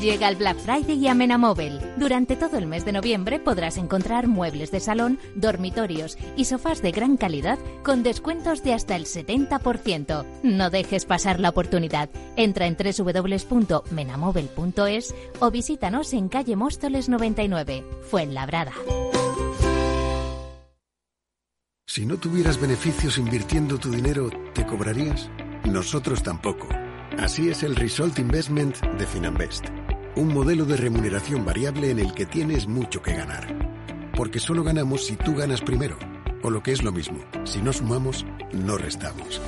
Llega 0.00 0.28
el 0.30 0.36
Black 0.36 0.58
Friday 0.58 0.98
y 0.98 1.08
a 1.08 1.14
Menamóvil. 1.14 1.78
Durante 1.98 2.34
todo 2.34 2.56
el 2.56 2.66
mes 2.66 2.86
de 2.86 2.92
noviembre 2.92 3.38
podrás 3.38 3.76
encontrar 3.76 4.28
muebles 4.28 4.70
de 4.70 4.80
salón, 4.80 5.18
dormitorios 5.34 6.16
y 6.36 6.46
sofás 6.46 6.80
de 6.80 6.90
gran 6.90 7.18
calidad 7.18 7.58
con 7.82 8.02
descuentos 8.02 8.62
de 8.62 8.72
hasta 8.72 8.96
el 8.96 9.04
70%. 9.04 10.24
No 10.42 10.70
dejes 10.70 11.04
pasar 11.04 11.38
la 11.38 11.50
oportunidad. 11.50 12.08
Entra 12.36 12.66
en 12.66 12.78
www.menamóvil.es 12.78 15.14
o 15.38 15.50
visítanos 15.50 16.14
en 16.14 16.30
calle 16.30 16.56
Móstoles 16.56 17.10
99, 17.10 17.84
Fuenlabrada. 18.10 18.72
Si 21.86 22.06
no 22.06 22.16
tuvieras 22.16 22.58
beneficios 22.58 23.18
invirtiendo 23.18 23.76
tu 23.76 23.90
dinero, 23.90 24.30
¿te 24.54 24.64
cobrarías? 24.64 25.28
Nosotros 25.64 26.22
tampoco. 26.22 26.68
Así 27.18 27.50
es 27.50 27.64
el 27.64 27.76
Result 27.76 28.18
Investment 28.18 28.80
de 28.80 29.06
Finanbest 29.06 29.66
un 30.16 30.32
modelo 30.34 30.64
de 30.64 30.76
remuneración 30.76 31.44
variable 31.44 31.90
en 31.90 31.98
el 31.98 32.14
que 32.14 32.26
tienes 32.26 32.66
mucho 32.66 33.02
que 33.02 33.14
ganar. 33.14 33.46
Porque 34.16 34.40
solo 34.40 34.64
ganamos 34.64 35.06
si 35.06 35.16
tú 35.16 35.34
ganas 35.34 35.60
primero. 35.60 35.96
O 36.42 36.50
lo 36.50 36.62
que 36.62 36.72
es 36.72 36.82
lo 36.82 36.92
mismo, 36.92 37.18
si 37.44 37.60
no 37.60 37.72
sumamos, 37.72 38.24
no 38.52 38.78
restamos. 38.78 39.40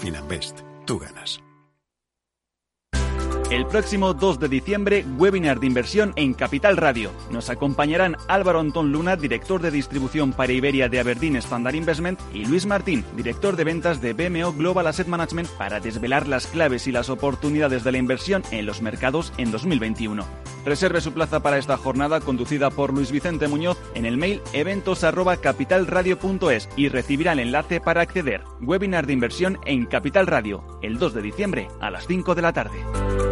Finanbest, 0.00 0.60
tú 0.86 0.98
ganas. 0.98 1.51
El 3.52 3.66
próximo 3.66 4.14
2 4.14 4.40
de 4.40 4.48
diciembre, 4.48 5.04
webinar 5.18 5.60
de 5.60 5.66
inversión 5.66 6.14
en 6.16 6.32
Capital 6.32 6.78
Radio. 6.78 7.10
Nos 7.30 7.50
acompañarán 7.50 8.16
Álvaro 8.26 8.60
Antón 8.60 8.92
Luna, 8.92 9.16
director 9.16 9.60
de 9.60 9.70
distribución 9.70 10.32
para 10.32 10.54
Iberia 10.54 10.88
de 10.88 10.98
Aberdeen 10.98 11.36
Standard 11.36 11.74
Investment, 11.74 12.18
y 12.32 12.46
Luis 12.46 12.64
Martín, 12.64 13.04
director 13.14 13.56
de 13.56 13.64
ventas 13.64 14.00
de 14.00 14.14
BMO 14.14 14.54
Global 14.54 14.86
Asset 14.86 15.06
Management, 15.06 15.50
para 15.50 15.80
desvelar 15.80 16.28
las 16.28 16.46
claves 16.46 16.86
y 16.86 16.92
las 16.92 17.10
oportunidades 17.10 17.84
de 17.84 17.92
la 17.92 17.98
inversión 17.98 18.42
en 18.52 18.64
los 18.64 18.80
mercados 18.80 19.34
en 19.36 19.50
2021. 19.50 20.24
Reserve 20.64 21.02
su 21.02 21.12
plaza 21.12 21.40
para 21.40 21.58
esta 21.58 21.76
jornada 21.76 22.20
conducida 22.20 22.70
por 22.70 22.94
Luis 22.94 23.10
Vicente 23.10 23.48
Muñoz 23.48 23.76
en 23.94 24.06
el 24.06 24.16
mail 24.16 24.40
eventos@capitalradio.es 24.54 26.70
y 26.76 26.88
recibirá 26.88 27.32
el 27.32 27.40
enlace 27.40 27.82
para 27.82 28.00
acceder. 28.00 28.44
Webinar 28.62 29.06
de 29.06 29.12
inversión 29.12 29.58
en 29.66 29.84
Capital 29.84 30.26
Radio, 30.26 30.64
el 30.80 30.98
2 30.98 31.12
de 31.12 31.22
diciembre 31.22 31.68
a 31.80 31.90
las 31.90 32.06
5 32.06 32.34
de 32.34 32.42
la 32.42 32.54
tarde. 32.54 32.82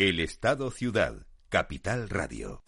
El 0.00 0.18
Estado 0.18 0.70
Ciudad, 0.70 1.26
Capital 1.50 2.08
Radio. 2.08 2.62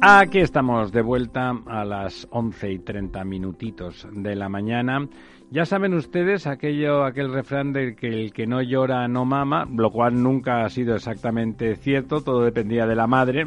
Aquí 0.00 0.40
estamos 0.40 0.90
de 0.90 1.02
vuelta 1.02 1.54
a 1.66 1.84
las 1.84 2.26
11 2.32 2.72
y 2.72 2.78
30 2.80 3.24
minutitos 3.24 4.08
de 4.10 4.34
la 4.34 4.48
mañana. 4.48 5.08
Ya 5.50 5.64
saben 5.64 5.94
ustedes 5.94 6.46
aquello, 6.46 7.04
aquel 7.04 7.32
refrán 7.32 7.72
de 7.72 7.96
que 7.96 8.06
el 8.08 8.34
que 8.34 8.46
no 8.46 8.60
llora 8.60 9.08
no 9.08 9.24
mama, 9.24 9.66
lo 9.74 9.90
cual 9.90 10.22
nunca 10.22 10.62
ha 10.62 10.68
sido 10.68 10.94
exactamente 10.94 11.74
cierto, 11.76 12.20
todo 12.20 12.42
dependía 12.42 12.86
de 12.86 12.94
la 12.94 13.06
madre 13.06 13.44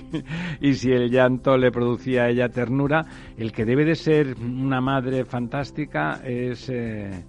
y 0.62 0.72
si 0.72 0.90
el 0.90 1.10
llanto 1.10 1.58
le 1.58 1.70
producía 1.70 2.22
a 2.22 2.30
ella 2.30 2.48
ternura, 2.48 3.04
el 3.36 3.52
que 3.52 3.66
debe 3.66 3.84
de 3.84 3.94
ser 3.94 4.36
una 4.40 4.80
madre 4.80 5.26
fantástica 5.26 6.22
es, 6.24 6.70
eh, 6.70 7.26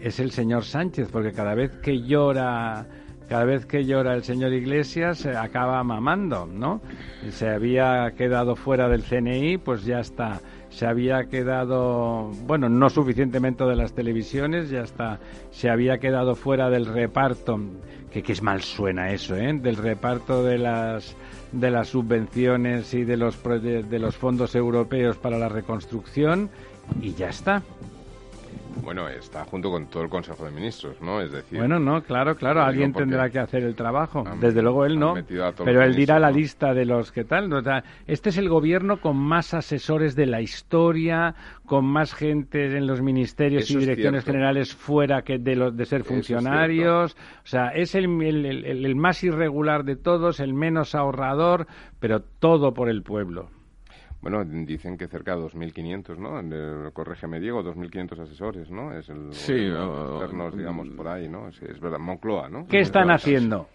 es 0.00 0.20
el 0.20 0.30
señor 0.30 0.62
Sánchez, 0.62 1.08
porque 1.10 1.32
cada 1.32 1.56
vez 1.56 1.72
que 1.82 2.02
llora 2.02 2.86
cada 3.28 3.44
vez 3.44 3.66
que 3.66 3.84
llora 3.84 4.14
el 4.14 4.22
señor 4.22 4.52
Iglesias 4.52 5.18
se 5.18 5.36
acaba 5.36 5.82
mamando, 5.82 6.46
¿no? 6.46 6.80
Se 7.30 7.48
había 7.48 8.12
quedado 8.16 8.54
fuera 8.54 8.88
del 8.88 9.02
CNI, 9.02 9.58
pues 9.58 9.84
ya 9.84 9.98
está. 9.98 10.40
Se 10.76 10.84
había 10.84 11.24
quedado, 11.30 12.30
bueno, 12.46 12.68
no 12.68 12.90
suficientemente 12.90 13.64
de 13.64 13.76
las 13.76 13.94
televisiones, 13.94 14.68
ya 14.68 14.82
está. 14.82 15.20
Se 15.50 15.70
había 15.70 15.96
quedado 15.96 16.34
fuera 16.34 16.68
del 16.68 16.84
reparto, 16.84 17.58
que, 18.10 18.22
que 18.22 18.32
es 18.32 18.42
mal 18.42 18.60
suena 18.60 19.10
eso, 19.10 19.36
¿eh? 19.36 19.54
Del 19.54 19.76
reparto 19.76 20.44
de 20.44 20.58
las 20.58 21.16
de 21.50 21.70
las 21.70 21.88
subvenciones 21.88 22.92
y 22.92 23.04
de 23.04 23.16
los 23.16 23.42
de 23.42 23.98
los 23.98 24.16
fondos 24.18 24.54
europeos 24.54 25.16
para 25.16 25.38
la 25.38 25.48
reconstrucción 25.48 26.50
y 27.00 27.14
ya 27.14 27.30
está. 27.30 27.62
Bueno, 28.82 29.08
está 29.08 29.44
junto 29.44 29.70
con 29.70 29.86
todo 29.86 30.02
el 30.02 30.08
Consejo 30.08 30.44
de 30.44 30.50
Ministros, 30.50 31.00
¿no? 31.00 31.20
Es 31.20 31.32
decir... 31.32 31.58
Bueno, 31.58 31.78
no, 31.78 32.02
claro, 32.02 32.36
claro, 32.36 32.62
alguien 32.62 32.92
tendrá 32.92 33.30
que 33.30 33.38
hacer 33.38 33.62
el 33.62 33.74
trabajo. 33.74 34.24
Desde 34.40 34.62
luego 34.62 34.84
él 34.84 34.98
no, 34.98 35.14
pero 35.64 35.82
él 35.82 35.94
dirá 35.94 36.18
la 36.18 36.30
lista 36.30 36.74
de 36.74 36.84
los 36.84 37.12
que 37.12 37.24
tal. 37.24 37.50
este 38.06 38.28
es 38.28 38.38
el 38.38 38.48
gobierno 38.48 39.00
con 39.00 39.16
más 39.16 39.54
asesores 39.54 40.14
de 40.14 40.26
la 40.26 40.40
historia, 40.40 41.34
con 41.64 41.84
más 41.84 42.14
gente 42.14 42.76
en 42.76 42.86
los 42.86 43.02
ministerios 43.02 43.70
y 43.70 43.76
direcciones 43.76 44.24
generales 44.24 44.74
fuera 44.74 45.22
que 45.22 45.38
de, 45.38 45.56
los, 45.56 45.76
de 45.76 45.84
ser 45.84 46.04
funcionarios. 46.04 47.16
o 47.44 47.46
sea, 47.46 47.68
es 47.68 47.94
el, 47.94 48.06
el 48.22 48.96
más 48.96 49.22
irregular 49.24 49.84
de 49.84 49.96
todos, 49.96 50.40
el 50.40 50.54
menos 50.54 50.94
ahorrador, 50.94 51.66
pero 51.98 52.20
todo 52.20 52.72
por 52.72 52.88
el 52.88 53.02
pueblo. 53.02 53.50
Bueno, 54.28 54.44
dicen 54.44 54.98
que 54.98 55.06
cerca 55.06 55.36
de 55.36 55.42
2.500, 55.42 56.18
¿no? 56.18 56.92
corrégeme, 56.92 57.38
Diego, 57.38 57.62
2.500 57.62 58.22
asesores, 58.22 58.68
¿no? 58.72 58.92
Es 58.92 59.08
el 59.08 59.32
sí, 59.32 59.52
externos, 59.52 60.56
digamos, 60.56 60.88
por 60.96 61.06
ahí, 61.06 61.28
¿no? 61.28 61.46
Es, 61.46 61.62
es 61.62 61.78
verdad, 61.78 62.00
Moncloa, 62.00 62.48
¿no? 62.48 62.66
¿Qué 62.66 62.80
están 62.80 63.12
haciendo? 63.12 63.68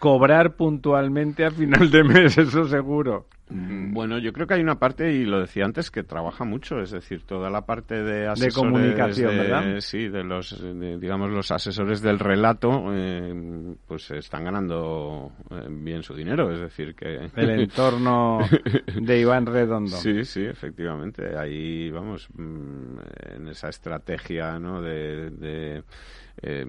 Cobrar 0.00 0.56
puntualmente 0.56 1.44
a 1.44 1.50
final 1.50 1.90
de 1.90 2.02
mes, 2.02 2.38
eso 2.38 2.64
seguro. 2.64 3.26
Mm, 3.50 3.92
bueno, 3.92 4.18
yo 4.18 4.32
creo 4.32 4.46
que 4.46 4.54
hay 4.54 4.62
una 4.62 4.78
parte, 4.78 5.12
y 5.12 5.24
lo 5.24 5.40
decía 5.40 5.64
antes, 5.64 5.90
que 5.90 6.02
trabaja 6.04 6.44
mucho, 6.44 6.80
es 6.80 6.92
decir, 6.92 7.24
toda 7.26 7.50
la 7.50 7.66
parte 7.66 8.02
de 8.02 8.28
asesores... 8.28 8.54
De 8.54 8.60
comunicación, 8.60 9.36
¿verdad? 9.36 9.80
Sí, 9.80 10.08
de 10.08 10.24
los, 10.24 10.58
digamos, 10.98 11.30
los 11.30 11.50
asesores 11.50 12.00
del 12.00 12.18
relato, 12.18 12.84
eh, 12.94 13.74
pues 13.86 14.10
están 14.12 14.44
ganando 14.44 15.32
eh, 15.50 15.66
bien 15.68 16.02
su 16.02 16.14
dinero, 16.14 16.50
es 16.50 16.60
decir, 16.60 16.94
que... 16.94 17.28
El 17.36 17.50
entorno 17.60 18.38
de 18.94 19.20
Iván 19.20 19.44
Redondo. 19.44 19.96
Sí, 19.96 20.24
sí, 20.24 20.44
efectivamente, 20.44 21.36
ahí, 21.36 21.90
vamos, 21.90 22.28
mm, 22.32 22.98
en 23.34 23.48
esa 23.48 23.68
estrategia, 23.68 24.58
¿no?, 24.58 24.80
de 24.80 25.82
eh, 26.42 26.64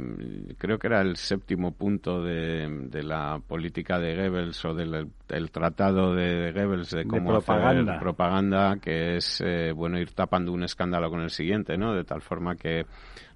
creo 0.58 0.78
que 0.78 0.88
era 0.88 1.02
el 1.02 1.16
séptimo 1.16 1.72
punto 1.72 2.22
de, 2.24 2.90
la 3.04 3.40
política 3.46 4.00
de 4.00 4.16
Goebbels 4.16 4.66
o 4.66 4.74
del 4.74 5.52
tratado 5.52 6.14
de 6.14 6.52
Goebbels 6.52 6.92
de 6.92 7.06
cómo 7.06 7.30
propaganda. 7.30 7.94
hacer 7.94 8.00
propaganda, 8.02 8.78
que 8.82 9.18
es 9.18 9.42
eh, 9.46 9.72
bueno 9.74 10.00
ir 10.00 10.12
tapando 10.12 10.52
un 10.52 10.64
escándalo 10.64 11.10
con 11.10 11.22
el 11.22 11.30
siguiente, 11.30 11.78
¿no? 11.78 11.94
De 11.94 12.04
tal 12.04 12.22
forma 12.22 12.56
que 12.56 12.86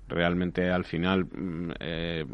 realmente 0.08 0.70
al 0.70 0.86
final 0.86 1.26
mm, 1.26 1.72
eh, 1.80 2.26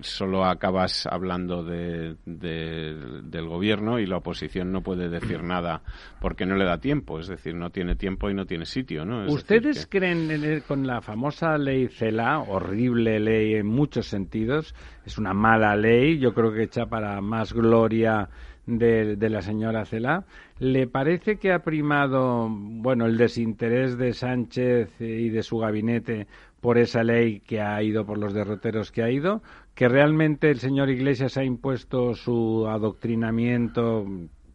solo 0.00 0.44
acabas 0.44 1.06
hablando 1.06 1.64
de, 1.64 2.16
del 2.24 3.48
gobierno 3.48 3.98
y 3.98 4.06
la 4.06 4.18
oposición 4.18 4.72
no 4.72 4.82
puede 4.82 5.08
decir 5.08 5.42
nada 5.42 5.82
porque 6.20 6.46
no 6.46 6.56
le 6.56 6.64
da 6.64 6.78
tiempo, 6.78 7.18
es 7.18 7.28
decir, 7.28 7.54
no 7.54 7.70
tiene 7.70 7.96
tiempo 7.96 8.30
y 8.30 8.34
no 8.34 8.46
tiene 8.46 8.66
sitio. 8.66 9.04
¿no? 9.04 9.26
¿Ustedes 9.26 9.86
creen 9.86 10.62
con 10.66 10.86
la 10.86 11.00
famosa 11.00 11.56
ley 11.58 11.88
CELA, 11.88 12.40
horrible 12.40 13.20
ley 13.20 13.54
en 13.54 13.66
muchos 13.66 14.06
sentidos, 14.06 14.74
es 15.04 15.18
una 15.18 15.32
mala 15.32 15.76
ley, 15.76 16.18
yo 16.18 16.34
creo 16.34 16.52
que 16.52 16.64
echa 16.64 16.86
para 16.86 17.20
más 17.20 17.52
gloria 17.52 18.28
de, 18.66 19.16
de, 19.16 19.30
la 19.30 19.42
señora 19.42 19.84
Cela. 19.84 20.24
¿Le 20.58 20.86
parece 20.86 21.36
que 21.36 21.52
ha 21.52 21.60
primado, 21.60 22.48
bueno, 22.50 23.06
el 23.06 23.16
desinterés 23.16 23.98
de 23.98 24.12
Sánchez 24.12 25.00
y 25.00 25.28
de 25.28 25.42
su 25.42 25.58
gabinete 25.58 26.26
por 26.64 26.78
esa 26.78 27.04
ley 27.04 27.40
que 27.40 27.60
ha 27.60 27.82
ido 27.82 28.06
por 28.06 28.16
los 28.16 28.32
derroteros 28.32 28.90
que 28.90 29.02
ha 29.02 29.10
ido, 29.10 29.42
que 29.74 29.86
realmente 29.86 30.50
el 30.50 30.60
señor 30.60 30.88
Iglesias 30.88 31.36
ha 31.36 31.44
impuesto 31.44 32.14
su 32.14 32.66
adoctrinamiento 32.66 34.06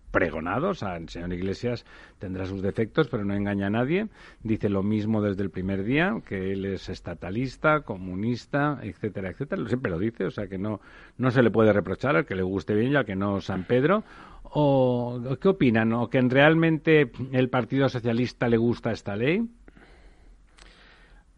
pregonado, 0.10 0.70
o 0.70 0.74
sea, 0.74 0.98
el 0.98 1.08
señor 1.10 1.32
Iglesias 1.34 1.86
tendrá 2.18 2.48
sus 2.48 2.64
defectos, 2.64 3.10
pero 3.10 3.26
no 3.26 3.36
engaña 3.36 3.68
a 3.68 3.70
nadie, 3.70 4.08
dice 4.42 4.70
lo 4.70 4.82
mismo 4.82 5.22
desde 5.22 5.44
el 5.44 5.52
primer 5.52 5.84
día, 5.84 6.20
que 6.26 6.52
él 6.52 6.66
es 6.66 6.90
estatalista, 6.90 7.82
comunista, 7.82 8.80
etcétera, 8.82 9.30
etcétera, 9.30 9.68
siempre 9.68 9.92
lo 9.92 10.00
dice, 10.00 10.26
o 10.26 10.32
sea 10.32 10.48
que 10.48 10.58
no, 10.58 10.82
no 11.20 11.30
se 11.30 11.44
le 11.44 11.52
puede 11.52 11.74
reprochar 11.74 12.16
al 12.16 12.26
que 12.26 12.34
le 12.34 12.42
guste 12.42 12.74
bien 12.74 12.94
y 12.94 12.96
al 12.96 13.06
que 13.06 13.16
no 13.16 13.40
San 13.40 13.66
Pedro, 13.66 14.04
o 14.52 15.22
¿qué 15.40 15.48
opinan? 15.48 15.94
¿O 15.94 16.10
que 16.10 16.20
realmente 16.22 17.12
el 17.34 17.50
Partido 17.50 17.88
Socialista 17.88 18.48
le 18.48 18.58
gusta 18.58 18.92
esta 18.92 19.16
ley? 19.16 19.48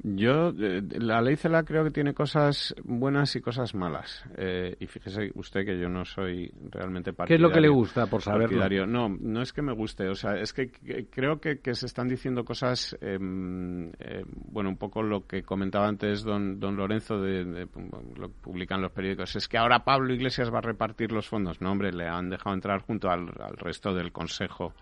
Yo, 0.03 0.49
eh, 0.59 0.81
la 0.97 1.21
ley 1.21 1.35
CELA 1.35 1.63
creo 1.63 1.83
que 1.83 1.91
tiene 1.91 2.15
cosas 2.15 2.73
buenas 2.83 3.35
y 3.35 3.41
cosas 3.41 3.75
malas. 3.75 4.25
Eh, 4.35 4.75
y 4.79 4.87
fíjese 4.87 5.31
usted 5.35 5.63
que 5.63 5.79
yo 5.79 5.89
no 5.89 6.05
soy 6.05 6.51
realmente 6.71 7.13
partidario. 7.13 7.27
¿Qué 7.27 7.35
es 7.35 7.41
lo 7.41 7.53
que 7.53 7.61
le 7.61 7.69
gusta, 7.69 8.07
por 8.07 8.23
saberlo? 8.23 8.87
No, 8.87 9.09
no 9.09 9.41
es 9.43 9.53
que 9.53 9.61
me 9.61 9.73
guste. 9.73 10.09
O 10.09 10.15
sea, 10.15 10.39
es 10.39 10.53
que, 10.53 10.71
creo 10.71 11.39
que, 11.39 11.59
se 11.75 11.85
están 11.85 12.07
diciendo 12.07 12.43
cosas, 12.43 12.97
eh, 12.99 13.19
bueno, 13.19 14.69
un 14.69 14.77
poco 14.77 15.03
lo 15.03 15.27
que 15.27 15.43
comentaba 15.43 15.87
antes 15.87 16.23
don, 16.23 16.59
don 16.59 16.75
Lorenzo, 16.75 17.21
de, 17.21 17.67
lo 18.15 18.27
que 18.27 18.33
publican 18.41 18.81
los 18.81 18.91
periódicos. 18.91 19.35
Es 19.35 19.47
que 19.47 19.59
ahora 19.59 19.83
Pablo 19.83 20.13
Iglesias 20.13 20.51
va 20.51 20.59
a 20.59 20.61
repartir 20.61 21.11
los 21.11 21.27
fondos. 21.27 21.61
No, 21.61 21.71
hombre, 21.71 21.91
le 21.91 22.07
han 22.07 22.29
dejado 22.29 22.55
entrar 22.55 22.81
junto 22.81 23.11
al 23.11 23.27
resto 23.57 23.93
del 23.93 24.11
Consejo 24.11 24.73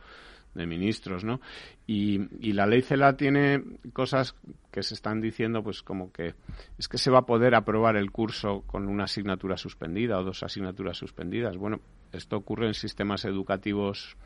de 0.54 0.66
ministros, 0.66 1.24
¿no? 1.24 1.40
Y, 1.86 2.22
y, 2.40 2.54
la 2.54 2.66
ley 2.66 2.82
CELA 2.82 3.16
tiene 3.16 3.64
cosas 3.94 4.36
que 4.72 4.84
se 4.84 4.94
están 4.94 5.22
diciendo, 5.22 5.64
pues 5.64 5.82
como 5.82 6.12
que 6.12 6.34
es 6.78 6.88
que 6.88 6.98
se 6.98 7.12
va 7.12 7.20
a 7.20 7.26
poder 7.26 7.56
aprobar 7.56 7.96
el 7.96 8.12
curso 8.12 8.64
con 8.68 8.88
una 8.88 9.06
asignatura 9.06 9.58
suspendida 9.58 10.20
o 10.20 10.24
dos 10.24 10.44
asignaturas 10.44 10.98
suspendidas. 10.98 11.58
Bueno, 11.58 11.80
esto 12.12 12.38
ocurre 12.38 12.68
en 12.68 12.74
sistemas 12.74 13.26
educativos 13.26 14.18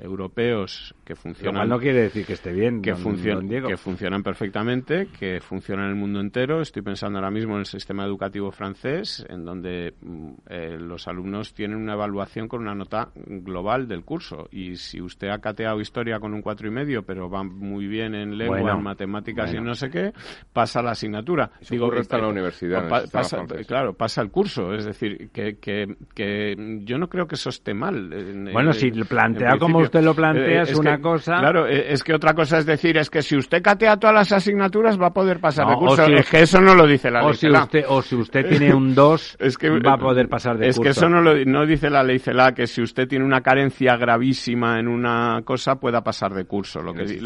europeos 0.00 0.94
que 1.04 1.14
funcionan. 1.14 1.68
no 1.68 1.78
quiere 1.78 2.02
decir 2.02 2.24
que 2.26 2.32
esté 2.34 2.52
bien, 2.52 2.80
que, 2.82 2.92
que 2.92 3.76
funcionan 3.76 4.22
perfectamente, 4.22 5.08
que 5.18 5.40
funcionan 5.40 5.86
en 5.86 5.90
el 5.90 5.96
mundo 5.96 6.20
entero. 6.20 6.60
Estoy 6.60 6.82
pensando 6.82 7.18
ahora 7.18 7.30
mismo 7.30 7.54
en 7.54 7.60
el 7.60 7.66
sistema 7.66 8.04
educativo 8.04 8.50
francés, 8.50 9.24
en 9.28 9.44
donde 9.44 9.94
mm, 10.00 10.30
eh, 10.48 10.76
los 10.78 11.06
alumnos 11.06 11.52
tienen 11.54 11.76
una 11.78 11.94
evaluación 11.94 12.48
con 12.48 12.62
una 12.62 12.74
nota 12.74 13.10
global 13.14 13.86
del 13.88 14.04
curso. 14.04 14.48
Y 14.50 14.76
si 14.76 15.00
usted 15.00 15.28
ha 15.28 15.38
cateado 15.38 15.80
historia 15.80 16.18
con 16.18 16.34
un 16.34 16.42
cuatro 16.42 16.68
y 16.68 16.70
medio, 16.70 17.02
pero 17.02 17.28
va 17.28 17.42
muy 17.42 17.86
bien 17.86 18.14
en 18.14 18.38
lengua, 18.38 18.72
en 18.72 18.82
matemáticas 18.82 19.52
y 19.52 19.60
no 19.60 19.74
sé 19.74 19.90
qué, 19.90 20.12
pasa 20.52 20.82
la 20.82 20.92
asignatura. 20.92 21.50
Digo, 21.68 21.92
está 21.94 22.16
en 22.16 22.22
la 22.22 22.28
universidad. 22.28 22.88
claro, 23.66 23.94
pasa 23.94 24.22
el 24.22 24.30
curso. 24.30 24.72
Es 24.74 24.84
decir, 24.84 25.30
que, 25.30 25.58
que, 25.58 25.96
que 26.14 26.80
yo 26.84 26.98
no 26.98 27.08
creo 27.08 27.26
que 27.26 27.34
eso 27.34 27.50
esté 27.50 27.74
mal. 27.74 28.10
bueno, 28.52 28.72
si 28.72 28.90
plantea 28.90 29.58
como 29.58 29.80
usted 29.90 30.02
lo 30.04 30.14
plantea, 30.14 30.60
eh, 30.60 30.62
es, 30.62 30.78
una 30.78 31.00
cosa. 31.00 31.38
Claro, 31.38 31.66
eh, 31.66 31.92
es 31.92 32.04
que 32.04 32.14
otra 32.14 32.32
cosa 32.34 32.58
es 32.58 32.66
decir, 32.66 32.96
es 32.96 33.10
que 33.10 33.22
si 33.22 33.36
usted 33.36 33.60
catea 33.60 33.96
todas 33.96 34.14
las 34.14 34.32
asignaturas 34.32 35.00
va 35.00 35.08
a 35.08 35.12
poder 35.12 35.40
pasar 35.40 35.66
de 35.66 35.74
curso. 35.74 36.04
es 36.04 36.30
que 36.30 36.42
eso 36.42 36.60
no 36.60 36.74
lo 36.74 36.86
dice 36.86 37.10
la 37.10 37.22
ley. 37.22 37.34
Si 37.34 37.48
usted, 37.48 37.84
o 37.88 38.00
si 38.00 38.14
usted 38.14 38.46
tiene 38.46 38.72
un 38.72 38.94
2, 38.94 39.36
es 39.40 39.58
que, 39.58 39.70
va 39.70 39.94
a 39.94 39.98
poder 39.98 40.28
pasar 40.28 40.56
de 40.58 40.66
curso. 40.66 40.80
Es 40.80 40.84
que 40.84 40.90
eso 40.90 41.08
no, 41.08 41.20
lo, 41.20 41.34
no 41.44 41.66
dice 41.66 41.90
la 41.90 42.04
ley 42.04 42.18
CELA, 42.18 42.52
que 42.52 42.66
si 42.66 42.82
usted 42.82 43.08
tiene 43.08 43.24
una 43.24 43.40
carencia 43.40 43.96
gravísima 43.96 44.78
en 44.78 44.86
una 44.86 45.40
cosa 45.44 45.76
pueda 45.76 46.02
pasar 46.02 46.32
de 46.34 46.44
curso. 46.44 46.80
Lo 46.80 46.94
que, 46.94 47.20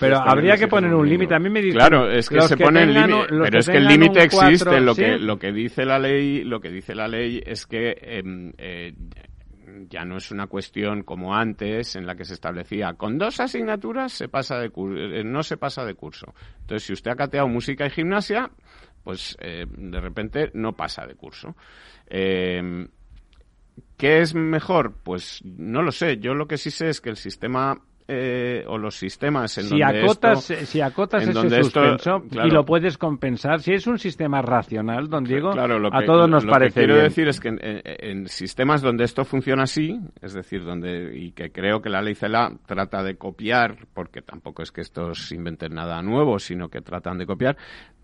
pero 0.00 0.18
habría 0.18 0.56
que 0.56 0.66
poner 0.66 0.92
un 0.92 1.08
límite. 1.08 1.34
A 1.34 1.38
mí 1.38 1.50
me 1.50 1.62
dice 1.62 1.76
Claro, 1.76 2.10
es 2.10 2.28
que 2.28 2.40
se 2.40 2.56
pone 2.56 2.82
el 2.82 2.94
límite. 2.94 3.26
Pero 3.28 3.58
es 3.58 3.68
que 3.68 3.76
el 3.76 3.86
límite 3.86 4.24
existe. 4.24 4.80
Lo, 4.80 4.94
que, 4.94 5.18
lo 5.18 5.38
que 5.38 5.52
dice 5.52 5.84
la 5.84 5.98
ley, 5.98 6.42
lo 6.44 6.60
que 6.60 6.70
dice 6.70 6.94
la 6.94 7.06
ley 7.06 7.40
es 7.44 7.66
que 7.66 7.96
em, 8.00 8.52
eh, 8.58 8.92
ya 9.88 10.04
no 10.04 10.16
es 10.16 10.30
una 10.30 10.46
cuestión 10.46 11.02
como 11.02 11.34
antes 11.34 11.96
en 11.96 12.06
la 12.06 12.14
que 12.16 12.24
se 12.24 12.34
establecía 12.34 12.94
con 12.94 13.18
dos 13.18 13.40
asignaturas 13.40 14.12
se 14.12 14.28
pasa 14.28 14.58
de 14.58 14.70
eh, 14.76 15.24
no 15.24 15.42
se 15.42 15.56
pasa 15.56 15.84
de 15.84 15.94
curso. 15.94 16.34
Entonces, 16.60 16.86
si 16.86 16.92
usted 16.92 17.10
ha 17.10 17.16
cateado 17.16 17.48
música 17.48 17.86
y 17.86 17.90
gimnasia, 17.90 18.50
pues 19.04 19.36
eh, 19.40 19.66
de 19.68 20.00
repente 20.00 20.50
no 20.54 20.74
pasa 20.74 21.06
de 21.06 21.14
curso. 21.14 21.56
Eh, 22.06 22.88
¿Qué 23.96 24.20
es 24.20 24.34
mejor? 24.34 24.94
Pues 25.02 25.42
no 25.44 25.82
lo 25.82 25.92
sé. 25.92 26.18
Yo 26.18 26.34
lo 26.34 26.46
que 26.46 26.56
sí 26.56 26.70
sé 26.70 26.88
es 26.88 27.00
que 27.00 27.10
el 27.10 27.16
sistema 27.16 27.80
eh, 28.10 28.64
o 28.66 28.78
los 28.78 28.96
sistemas 28.96 29.58
en 29.58 29.64
si 29.64 29.78
donde 29.78 30.00
acotas, 30.00 30.44
Si 30.44 30.80
acotas 30.80 31.22
ese 31.24 31.60
suspenso 31.60 32.22
y 32.30 32.50
lo 32.50 32.64
puedes 32.64 32.96
compensar, 32.96 33.60
si 33.60 33.74
es 33.74 33.86
un 33.86 33.98
sistema 33.98 34.40
racional, 34.40 35.10
don 35.10 35.24
Diego, 35.24 35.50
a 35.50 36.04
todos 36.06 36.26
nos 36.26 36.44
lo 36.44 36.50
parece 36.50 36.80
que 36.80 36.86
quiero 36.86 37.02
decir 37.02 37.28
es 37.28 37.38
que 37.38 37.50
en, 37.50 38.26
sistemas 38.28 38.80
donde 38.80 39.04
esto 39.04 39.26
funciona 39.26 39.64
así, 39.64 40.00
es 40.22 40.32
decir, 40.32 40.64
donde 40.64 41.14
y 41.18 41.32
que 41.32 41.52
creo 41.52 41.82
que 41.82 41.90
la 41.90 42.00
ley 42.00 42.14
CELA 42.14 42.52
trata 42.64 43.02
de 43.02 43.16
copiar, 43.16 43.76
porque 43.92 44.22
tampoco 44.22 44.62
es 44.62 44.72
que 44.72 44.80
estos 44.80 45.30
inventen 45.30 45.74
nada 45.74 46.00
nuevo, 46.00 46.38
sino 46.38 46.70
que 46.70 46.80
tratan 46.80 47.18
de 47.18 47.26
copiar, 47.26 47.58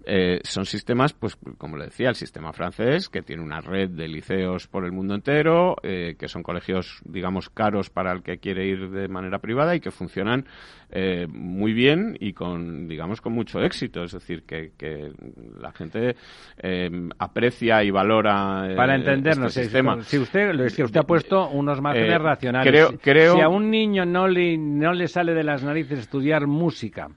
eh, 0.06 0.40
son 0.44 0.66
sistemas, 0.66 1.14
pues 1.14 1.36
como 1.56 1.76
le 1.76 1.86
decía, 1.86 2.10
el 2.10 2.14
sistema 2.14 2.52
francés, 2.52 3.08
que 3.08 3.22
tiene 3.22 3.42
una 3.42 3.60
red 3.60 3.88
de 3.88 4.06
liceos 4.06 4.66
por 4.66 4.84
el 4.84 4.92
mundo 4.92 5.14
entero, 5.14 5.76
eh, 5.82 6.16
que 6.18 6.28
son 6.28 6.42
colegios, 6.42 7.00
digamos, 7.04 7.48
caros 7.48 7.88
para 7.88 8.12
el 8.12 8.22
que 8.22 8.38
quiere 8.38 8.66
ir 8.66 8.90
de 8.90 9.08
manera 9.08 9.38
privada 9.38 9.74
y 9.74 9.80
que 9.80 9.90
funcionan 9.90 10.44
eh, 10.90 11.26
muy 11.28 11.72
bien 11.72 12.16
y 12.20 12.34
con, 12.34 12.86
digamos, 12.86 13.20
con 13.20 13.32
mucho 13.32 13.60
éxito. 13.60 14.04
Es 14.04 14.12
decir, 14.12 14.42
que, 14.44 14.72
la 15.58 15.72
gente 15.72 16.16
aprecia 17.18 17.82
y 17.82 17.90
valora. 17.90 18.68
para 18.76 18.96
entendernos, 18.96 19.48
este 19.48 19.64
sistema. 19.64 20.02
Si, 20.02 20.18
usted, 20.18 20.68
si 20.68 20.82
usted 20.82 21.00
ha 21.00 21.04
puesto 21.04 21.48
unos 21.48 21.80
márgenes 21.80 22.20
racionales, 22.20 22.70
creo, 22.70 22.98
creo... 22.98 23.34
si 23.34 23.40
a 23.40 23.48
un 23.48 23.70
niño 23.70 24.04
no 24.04 24.28
le, 24.28 24.58
no 24.58 24.92
le 24.92 25.08
sale 25.08 25.32
de 25.34 25.44
las 25.44 25.64
narices 25.64 26.00
estudiar 26.00 26.46
música, 26.46 27.08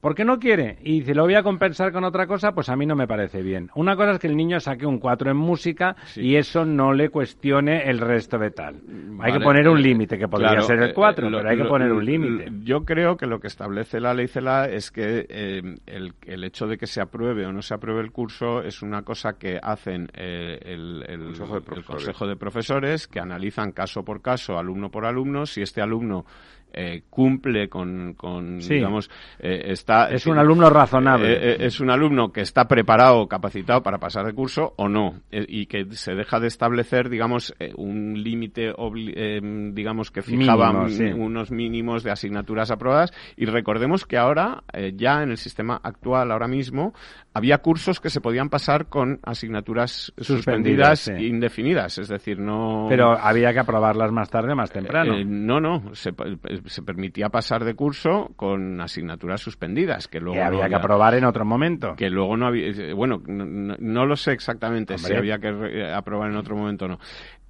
¿Por 0.00 0.14
qué 0.14 0.24
no 0.24 0.38
quiere? 0.38 0.78
Y 0.82 1.02
si 1.02 1.12
lo 1.12 1.24
voy 1.24 1.34
a 1.34 1.42
compensar 1.42 1.92
con 1.92 2.04
otra 2.04 2.26
cosa, 2.26 2.52
pues 2.52 2.70
a 2.70 2.76
mí 2.76 2.86
no 2.86 2.96
me 2.96 3.06
parece 3.06 3.42
bien. 3.42 3.70
Una 3.74 3.96
cosa 3.96 4.12
es 4.12 4.18
que 4.18 4.28
el 4.28 4.36
niño 4.36 4.58
saque 4.58 4.86
un 4.86 4.98
4 4.98 5.30
en 5.30 5.36
música 5.36 5.94
y 6.16 6.36
eso 6.36 6.64
no 6.64 6.94
le 6.94 7.10
cuestione 7.10 7.82
el 7.90 7.98
resto 7.98 8.38
de 8.38 8.50
tal. 8.50 8.80
hay 9.20 9.34
que 9.34 9.40
poner 9.40 9.68
un 9.68 9.78
eh, 9.78 9.82
límite, 9.82 10.16
que 10.16 10.26
podría 10.26 10.62
ser 10.62 10.80
el 10.80 10.94
4, 10.94 11.28
eh, 11.28 11.30
pero 11.30 11.48
hay 11.50 11.56
que 11.58 11.64
poner 11.64 11.92
un 11.92 12.02
límite. 12.02 12.50
Yo 12.62 12.84
creo 12.84 13.18
que 13.18 13.26
lo 13.26 13.40
que 13.40 13.48
establece 13.48 14.00
la 14.00 14.14
ley 14.14 14.26
CELA 14.26 14.70
es 14.70 14.90
que 14.90 15.26
eh, 15.28 15.62
el, 15.86 16.44
hecho 16.44 16.66
de 16.66 16.78
que 16.78 16.86
se 16.86 17.02
apruebe 17.02 17.44
o 17.44 17.52
no 17.52 17.60
se 17.60 17.74
apruebe 17.74 18.00
el 18.00 18.10
curso 18.10 18.62
es 18.62 18.80
una 18.80 19.02
cosa 19.02 19.34
que 19.34 19.58
hacen 19.62 20.08
el, 20.14 21.34
Consejo 21.86 22.26
de 22.26 22.36
Profesores, 22.36 23.06
que 23.06 23.20
analizan 23.20 23.72
caso 23.72 24.02
por 24.02 24.22
caso, 24.22 24.58
alumno 24.58 24.90
por 24.90 25.04
alumno, 25.04 25.44
si 25.44 25.60
este 25.60 25.82
alumno 25.82 26.24
eh, 26.72 27.02
cumple 27.10 27.68
con, 27.68 28.16
digamos, 28.68 29.10
eh, 29.38 29.62
está... 29.66 30.10
Es 30.10 30.26
un 30.26 30.38
alumno 30.38 30.70
razonable. 30.70 31.32
Eh, 31.32 31.56
es 31.60 31.80
un 31.80 31.90
alumno 31.90 32.32
que 32.32 32.40
está 32.40 32.66
preparado, 32.66 33.26
capacitado 33.26 33.82
para 33.82 33.98
pasar 33.98 34.26
de 34.26 34.32
curso 34.32 34.74
o 34.76 34.88
no, 34.88 35.20
y 35.30 35.66
que 35.66 35.86
se 35.92 36.14
deja 36.14 36.40
de 36.40 36.48
establecer, 36.48 37.08
digamos, 37.08 37.54
un 37.76 38.22
límite, 38.22 38.72
digamos, 39.72 40.10
que 40.10 40.22
fijaba 40.22 40.70
unos 40.70 41.50
mínimos 41.50 42.02
de 42.02 42.10
asignaturas 42.10 42.70
aprobadas. 42.70 43.12
Y 43.36 43.46
recordemos 43.46 44.06
que 44.06 44.16
ahora, 44.16 44.62
ya 44.94 45.22
en 45.22 45.30
el 45.30 45.36
sistema 45.36 45.80
actual, 45.82 46.30
ahora 46.30 46.48
mismo, 46.48 46.94
había 47.32 47.58
cursos 47.58 48.00
que 48.00 48.10
se 48.10 48.20
podían 48.20 48.48
pasar 48.48 48.86
con 48.86 49.20
asignaturas 49.22 50.12
suspendidas, 50.18 51.08
indefinidas, 51.08 51.98
es 51.98 52.08
decir, 52.08 52.38
no... 52.38 52.86
Pero 52.88 53.12
había 53.12 53.52
que 53.52 53.60
aprobarlas 53.60 54.10
más 54.12 54.30
tarde, 54.30 54.54
más 54.54 54.70
temprano. 54.70 55.14
Eh, 55.14 55.24
no, 55.24 55.60
no, 55.60 55.94
se, 55.94 56.12
permitía 56.84 57.28
pasar 57.28 57.64
de 57.64 57.74
curso 57.74 58.32
con 58.36 58.80
asignaturas 58.80 59.40
suspendidas, 59.40 60.08
que 60.08 60.20
luego... 60.20 60.42
había, 60.42 60.68
que 60.68 60.74
aprobar 60.74 61.14
en 61.14 61.24
otro 61.24 61.44
momento. 61.44 61.94
Que 61.96 62.10
luego 62.10 62.36
no 62.36 62.46
había... 62.46 62.68
Eh, 62.68 62.92
bueno, 62.92 63.22
no, 63.26 64.06
lo 64.06 64.16
sé 64.16 64.32
exactamente 64.32 64.98
si 64.98 65.12
había 65.14 65.38
que 65.38 65.48
eh, 65.48 65.92
aprobar 65.92 66.30
en 66.30 66.36
otro 66.36 66.56
momento 66.56 66.86
o 66.86 66.88
no. 66.88 66.98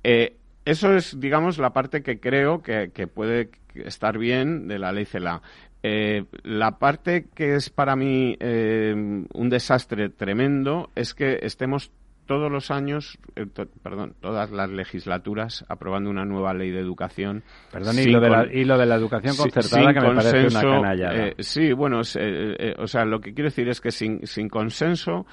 eso 0.03 0.94
es, 0.94 1.18
digamos, 1.18 1.59
la 1.59 1.73
parte 1.73 2.03
que 2.03 2.20
creo 2.20 2.62
que, 2.62 2.90
que 2.92 3.07
puede 3.07 3.51
estar 3.75 4.18
bien 4.18 4.68
de 4.68 4.79
la 4.79 4.92
ley 4.92 5.05
CELA. 5.05 5.42
Eh, 5.83 6.25
la 6.42 6.79
parte 6.79 7.29
que 7.35 7.55
es 7.55 7.70
para 7.70 7.96
mí 7.96 8.37
eh, 8.38 8.92
un 8.94 9.49
desastre 9.49 10.11
tremendo 10.11 10.90
es 10.94 11.14
que 11.14 11.38
estemos 11.42 11.90
todos 12.31 12.49
los 12.49 12.71
años, 12.71 13.19
eh, 13.35 13.45
perdón, 13.83 14.14
todas 14.21 14.53
las 14.53 14.71
legislaturas 14.71 15.64
aprobando 15.69 16.11
una 16.11 16.25
nueva 16.25 16.55
ley 16.55 16.71
de 16.71 16.79
educación. 16.79 17.43
Perdón, 17.73 17.99
y 17.99 18.05
lo, 18.05 18.21
de 18.21 18.31
la, 18.31 18.47
y 18.47 18.64
lo 18.64 18.79
de 18.79 18.87
la 18.87 18.95
educación 18.95 19.35
concertada 19.37 19.93
que 19.93 20.01
me 20.01 20.14
parece 20.14 20.47
una 20.47 20.61
canalla. 20.61 21.35
sí, 21.40 21.73
bueno, 21.73 22.03
o 22.03 22.87
sea, 22.87 23.05
lo 23.05 23.21
que 23.21 23.35
quiero 23.35 23.51
decir 23.51 23.69
es 23.69 23.81
que 23.81 23.90
sin, 23.90 24.25
sin 24.29 24.49
consenso 24.49 25.27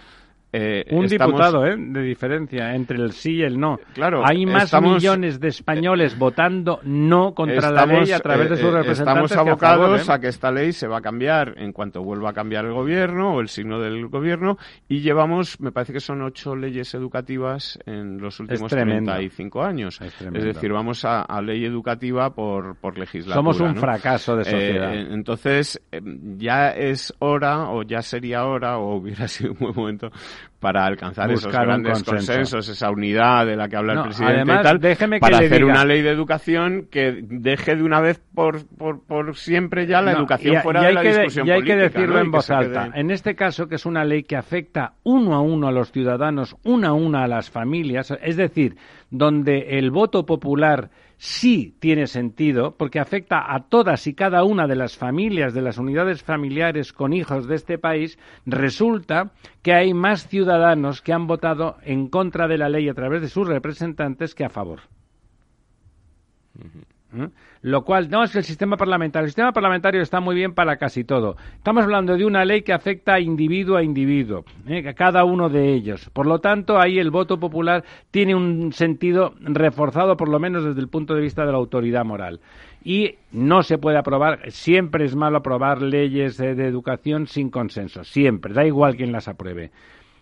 eh, 0.54 0.86
un 0.92 1.08
diputado 1.08 1.66
¿eh? 1.66 1.76
de 1.78 2.02
diferencia 2.02 2.74
entre 2.74 2.98
el 2.98 3.12
sí 3.12 3.36
y 3.36 3.44
el 3.44 3.60
no. 3.60 3.80
Claro, 3.94 4.26
Hay 4.26 4.46
más 4.46 4.74
millones 4.82 5.40
de 5.40 5.50
españoles 5.50 6.18
votando 6.18 6.80
no 6.84 7.34
contra 7.34 7.70
la 7.70 7.86
ley 7.86 8.12
a 8.12 8.20
través 8.20 8.50
de 8.52 8.56
sus 8.56 8.70
eh, 8.70 8.78
representantes. 8.78 9.32
Estamos 9.32 9.32
abocados 9.34 10.10
a, 10.10 10.20
que 10.20 10.28
esta 10.28 10.52
ley 10.52 10.72
se 10.72 10.88
va 10.88 11.00
a 11.00 11.02
cambiar 11.02 11.56
en 11.58 11.74
cuanto 11.74 12.02
vuelva 12.02 12.30
a 12.30 12.34
cambiar 12.34 12.66
el 12.66 12.74
gobierno 12.74 13.36
o 13.36 13.42
el 13.42 13.50
signo 13.50 13.80
del 13.80 14.08
gobierno 14.08 14.58
y 14.88 15.02
llevamos, 15.02 15.60
me 15.60 15.72
parece 15.72 15.92
que 15.92 16.00
son 16.00 16.22
ocho 16.22 16.56
leyes 16.56 16.94
educativas 16.94 17.78
en 17.86 18.20
los 18.20 18.40
últimos 18.40 18.72
35 18.72 19.62
años. 19.62 20.00
Es, 20.02 20.44
decir, 20.44 20.72
vamos 20.72 21.04
a, 21.04 21.26
ley 21.42 21.66
educativa 21.66 22.34
por, 22.34 22.76
por 22.78 22.98
legislatura. 22.98 23.36
Somos 23.36 23.60
un 23.60 23.76
fracaso 23.76 24.36
de 24.36 24.46
sociedad. 24.46 24.94
entonces, 24.96 25.82
ya 26.38 26.70
es 26.70 27.14
hora 27.20 27.70
o 27.70 27.84
ya 27.84 28.02
sería 28.02 28.46
hora 28.46 28.78
o 28.78 28.96
hubiera 28.98 29.28
sido 29.28 29.52
un 29.52 29.60
buen 29.60 29.76
momento 29.76 30.12
para 30.60 30.86
alcanzar 30.86 31.32
esos 31.32 31.54
grandes 31.54 32.04
consensos, 32.04 32.68
esa 32.68 32.90
unidad 32.90 33.46
de 33.46 33.56
la 33.56 33.70
que 33.70 33.76
habla 33.76 33.94
el 33.94 34.02
presidente 34.04 34.42
y 34.42 34.64
tal, 34.64 35.20
para 35.20 35.38
hacer 35.38 35.64
una 35.64 35.86
ley 35.86 36.02
de 36.02 36.10
educación 36.10 36.88
que 36.90 37.20
deje 37.22 37.76
de 37.76 37.84
una 37.84 38.02
vez 38.02 38.20
por, 38.34 38.66
por, 38.66 39.36
siempre 39.36 39.86
ya 39.86 40.02
la 40.02 40.14
educación 40.14 40.62
fuera 40.64 40.82
de 40.82 40.94
la 40.94 41.02
discusión 41.02 41.48
Y 41.48 41.52
hay 41.52 41.64
que 41.64 41.76
decirlo 41.76 42.20
en 42.20 42.32
voz 42.32 42.50
alta. 42.50 42.90
En 42.94 43.12
este 43.12 43.36
caso, 43.36 43.68
que 43.68 43.76
es 43.76 43.86
una 43.86 44.04
ley 44.04 44.24
que 44.24 44.36
afecta 44.36 44.94
uno 45.04 45.36
a 45.36 45.42
uno 45.42 45.68
a 45.68 45.72
los 45.72 45.92
ciudadanos, 45.92 46.56
una 46.64 46.90
a 46.90 46.94
una 46.94 47.24
a 47.24 47.28
las 47.28 47.50
familias, 47.50 48.14
es 48.22 48.36
decir, 48.36 48.78
donde 49.10 49.78
el 49.78 49.92
voto 49.92 50.26
popular 50.26 50.90
sí 51.18 51.76
tiene 51.80 52.08
sentido 52.08 52.76
porque 52.78 53.00
afecta 53.00 53.54
a 53.54 53.68
todas 53.68 54.08
y 54.08 54.14
cada 54.14 54.44
una 54.44 54.68
de 54.68 54.76
las 54.76 54.98
familias, 54.98 55.54
de 55.54 55.62
las 55.62 55.78
unidades 55.78 56.24
familiares 56.24 56.94
con 56.94 57.14
hijos 57.14 57.48
de 57.48 57.56
este 57.56 57.78
país, 57.78 58.18
resulta 58.46 59.32
que 59.62 59.74
hay 59.74 59.94
más 59.94 60.28
ciudadanos 60.28 61.02
que 61.02 61.14
han 61.14 61.28
votado 61.28 61.78
en 61.84 62.08
contra 62.08 62.48
de 62.48 62.58
la 62.58 62.70
ley 62.70 62.88
a 62.90 62.94
través 62.94 63.22
de 63.22 63.30
sus 63.30 63.48
representantes 63.48 64.36
que 64.36 64.46
a 64.46 64.50
favor. 64.50 64.82
¿eh? 67.14 67.30
Lo 67.62 67.84
cual, 67.84 68.10
no 68.10 68.24
es 68.24 68.36
el 68.36 68.44
sistema 68.44 68.78
parlamentario, 68.78 69.26
el 69.26 69.32
sistema 69.32 69.52
parlamentario 69.52 70.02
está 70.02 70.20
muy 70.20 70.36
bien 70.36 70.54
para 70.54 70.78
casi 70.78 71.04
todo. 71.04 71.38
Estamos 71.56 71.84
hablando 71.84 72.16
de 72.16 72.26
una 72.26 72.46
ley 72.46 72.62
que 72.62 72.74
afecta 72.74 73.16
a 73.16 73.20
individuo 73.20 73.78
a 73.78 73.84
individuo, 73.84 74.46
¿eh? 74.68 74.88
a 74.88 74.94
cada 74.94 75.24
uno 75.24 75.50
de 75.50 75.74
ellos. 75.74 76.10
Por 76.14 76.28
lo 76.28 76.40
tanto, 76.40 76.80
ahí 76.80 77.00
el 77.00 77.12
voto 77.12 77.40
popular 77.40 77.84
tiene 78.12 78.36
un 78.36 78.74
sentido 78.74 79.34
reforzado, 79.40 80.18
por 80.18 80.30
lo 80.30 80.40
menos 80.40 80.64
desde 80.64 80.80
el 80.80 80.88
punto 80.88 81.16
de 81.16 81.22
vista 81.22 81.46
de 81.46 81.52
la 81.52 81.58
autoridad 81.58 82.06
moral. 82.06 82.40
Y 82.84 83.16
no 83.32 83.64
se 83.64 83.78
puede 83.78 83.98
aprobar, 83.98 84.52
siempre 84.52 85.06
es 85.06 85.16
malo 85.16 85.38
aprobar 85.38 85.82
leyes 85.82 86.38
de 86.38 86.52
educación 86.52 87.28
sin 87.28 87.50
consenso, 87.50 88.04
siempre, 88.04 88.54
da 88.54 88.66
igual 88.66 88.96
quien 88.96 89.12
las 89.12 89.28
apruebe. 89.28 89.72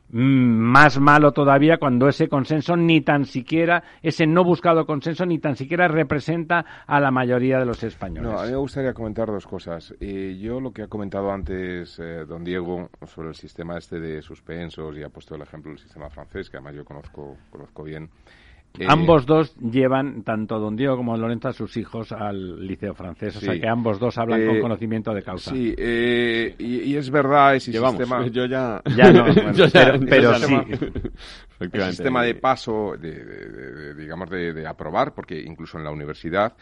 Mm, 0.10 0.60
más 0.60 1.00
malo 1.00 1.32
todavía 1.32 1.78
cuando 1.78 2.08
ese 2.08 2.28
consenso 2.30 2.76
ni 2.78 3.02
tan 3.02 3.26
siquiera, 3.26 3.84
ese 4.02 4.28
no 4.28 4.44
buscado 4.44 4.86
consenso 4.86 5.26
ni 5.26 5.40
tan 5.40 5.56
siquiera 5.56 5.88
representa 5.88 6.66
a 6.86 7.00
la 7.00 7.12
mayoría 7.12 7.58
de 7.58 7.66
los 7.66 7.84
españoles. 7.84 8.32
No, 8.32 8.40
a 8.40 8.46
mí 8.46 8.52
me 8.52 8.58
gustaría 8.58 8.94
comentar 8.94 9.28
dos 9.28 9.48
cosas. 9.48 9.94
Eh, 10.00 10.38
yo 10.40 10.60
lo 10.60 10.72
que 10.72 10.84
ha 10.84 10.88
comentado 10.88 11.32
antes 11.32 12.00
eh, 12.00 12.26
don 12.28 12.44
Diego 12.44 12.90
sobre 13.08 13.30
el 13.30 13.36
sistema 13.36 13.78
este 13.78 14.00
de 14.00 14.22
suspensos 14.22 14.96
y 14.96 15.04
ha 15.04 15.10
puesto 15.10 15.36
el 15.36 15.42
ejemplo 15.42 15.72
del 15.72 15.80
sistema 15.80 16.10
francés, 16.10 16.50
que 16.50 16.58
además 16.58 16.76
yo 16.76 16.86
conozco, 16.86 17.38
conozco 17.50 17.84
bien. 17.84 18.10
Eh, 18.80 18.86
ambos 18.88 19.26
dos 19.26 19.56
llevan, 19.58 20.24
tanto 20.24 20.60
don 20.60 20.76
Diego 20.76 20.98
como 20.98 21.14
don 21.14 21.22
Lorenzo, 21.22 21.50
a 21.50 21.54
sus 21.54 21.76
hijos 21.78 22.12
al 22.12 22.66
liceo 22.66 22.94
francés. 22.94 23.36
O 23.38 23.40
sea 23.40 23.60
que 23.60 23.68
ambos 23.68 24.00
dos 24.00 24.18
hablan 24.18 24.46
con 24.46 24.58
eh, 24.58 24.62
conocimiento 24.62 25.14
de 25.14 25.24
causa. 25.24 25.52
Sí, 25.52 25.74
eh, 25.78 26.56
y, 26.58 26.96
es 26.96 27.10
verdad 27.10 27.56
ese 27.56 27.72
sistema... 27.72 28.28
Yo 28.32 28.46
ya... 28.46 28.82
no, 28.86 29.26
pero, 30.10 30.36
sí. 30.36 30.56
El 31.60 31.84
sistema 31.84 32.24
de 32.24 32.36
paso, 32.36 32.96
de, 33.00 33.94
digamos, 33.96 34.30
de, 34.30 34.68
aprobar, 34.68 35.14
porque 35.14 35.42
incluso 35.42 35.78
en 35.78 35.84
la 35.84 35.92
universidad, 35.92 36.54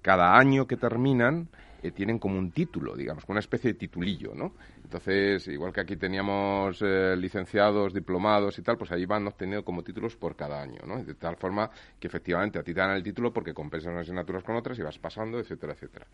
cada 0.00 0.36
año 0.36 0.66
que 0.66 0.76
terminan... 0.76 1.48
tienen 1.94 2.18
como 2.18 2.38
un 2.38 2.50
título, 2.52 2.94
digamos, 2.96 3.24
como 3.24 3.34
una 3.34 3.40
especie 3.40 3.72
de 3.72 3.78
titulillo, 3.78 4.34
¿no? 4.34 4.52
Entonces, 4.88 5.46
igual 5.48 5.70
que 5.70 5.82
aquí 5.82 5.96
teníamos 5.96 6.80
eh, 6.80 7.14
licenciados, 7.14 7.92
diplomados 7.92 8.58
y 8.58 8.62
tal, 8.62 8.78
pues 8.78 8.90
ahí 8.90 9.04
van 9.04 9.26
obteniendo 9.26 9.62
como 9.62 9.82
títulos 9.82 10.16
por 10.16 10.34
cada 10.34 10.62
año, 10.62 10.80
¿no? 10.86 11.04
De 11.04 11.12
tal 11.12 11.36
forma 11.36 11.68
que 12.00 12.06
efectivamente 12.06 12.58
a 12.58 12.62
ti 12.62 12.72
te 12.72 12.80
dan 12.80 12.92
el 12.92 13.02
título 13.02 13.30
porque 13.30 13.52
compensan 13.52 13.92
unas 13.92 14.06
asignaturas 14.06 14.42
con 14.42 14.56
otras 14.56 14.78
y 14.78 14.82
vas 14.82 14.98
pasando, 14.98 15.38
etcétera, 15.38 15.74
etcétera. 15.74 16.06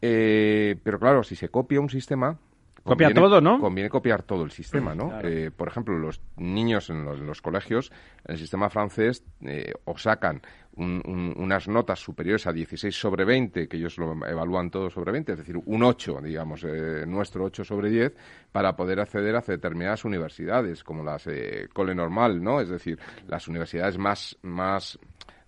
Eh, 0.00 0.76
pero 0.80 1.00
claro, 1.00 1.24
si 1.24 1.34
se 1.34 1.48
copia 1.48 1.80
un 1.80 1.90
sistema, 1.90 2.38
Copia 2.84 3.14
todo, 3.14 3.40
¿no? 3.40 3.58
Conviene 3.58 3.88
copiar 3.88 4.22
todo 4.22 4.44
el 4.44 4.50
sistema, 4.50 4.94
¿no? 4.94 5.18
Eh, 5.22 5.50
por 5.50 5.68
ejemplo, 5.68 5.98
los 5.98 6.20
niños 6.36 6.90
en 6.90 7.06
los, 7.26 7.40
colegios, 7.40 7.90
en 8.26 8.32
el 8.34 8.38
sistema 8.38 8.68
francés, 8.68 9.24
eh, 9.40 9.72
o 9.86 9.96
sacan 9.96 10.42
unas 10.76 11.68
notas 11.68 12.00
superiores 12.00 12.46
a 12.46 12.52
16 12.52 12.94
sobre 12.94 13.24
20, 13.24 13.68
que 13.68 13.76
ellos 13.76 13.96
lo 13.98 14.14
evalúan 14.26 14.70
todo 14.70 14.90
sobre 14.90 15.12
20, 15.12 15.32
es 15.32 15.38
decir, 15.38 15.56
un 15.64 15.82
8, 15.82 16.20
digamos, 16.22 16.64
eh, 16.64 17.04
nuestro 17.06 17.44
8 17.44 17.64
sobre 17.64 17.90
10, 17.90 18.14
para 18.52 18.74
poder 18.74 19.00
acceder 19.00 19.36
a 19.36 19.40
determinadas 19.40 20.04
universidades, 20.04 20.82
como 20.82 21.02
las 21.02 21.28
Cole 21.72 21.94
Normal, 21.94 22.42
¿no? 22.42 22.60
Es 22.60 22.68
decir, 22.68 22.98
las 23.28 23.46
universidades 23.48 23.98
más, 23.98 24.36
más 24.42 24.98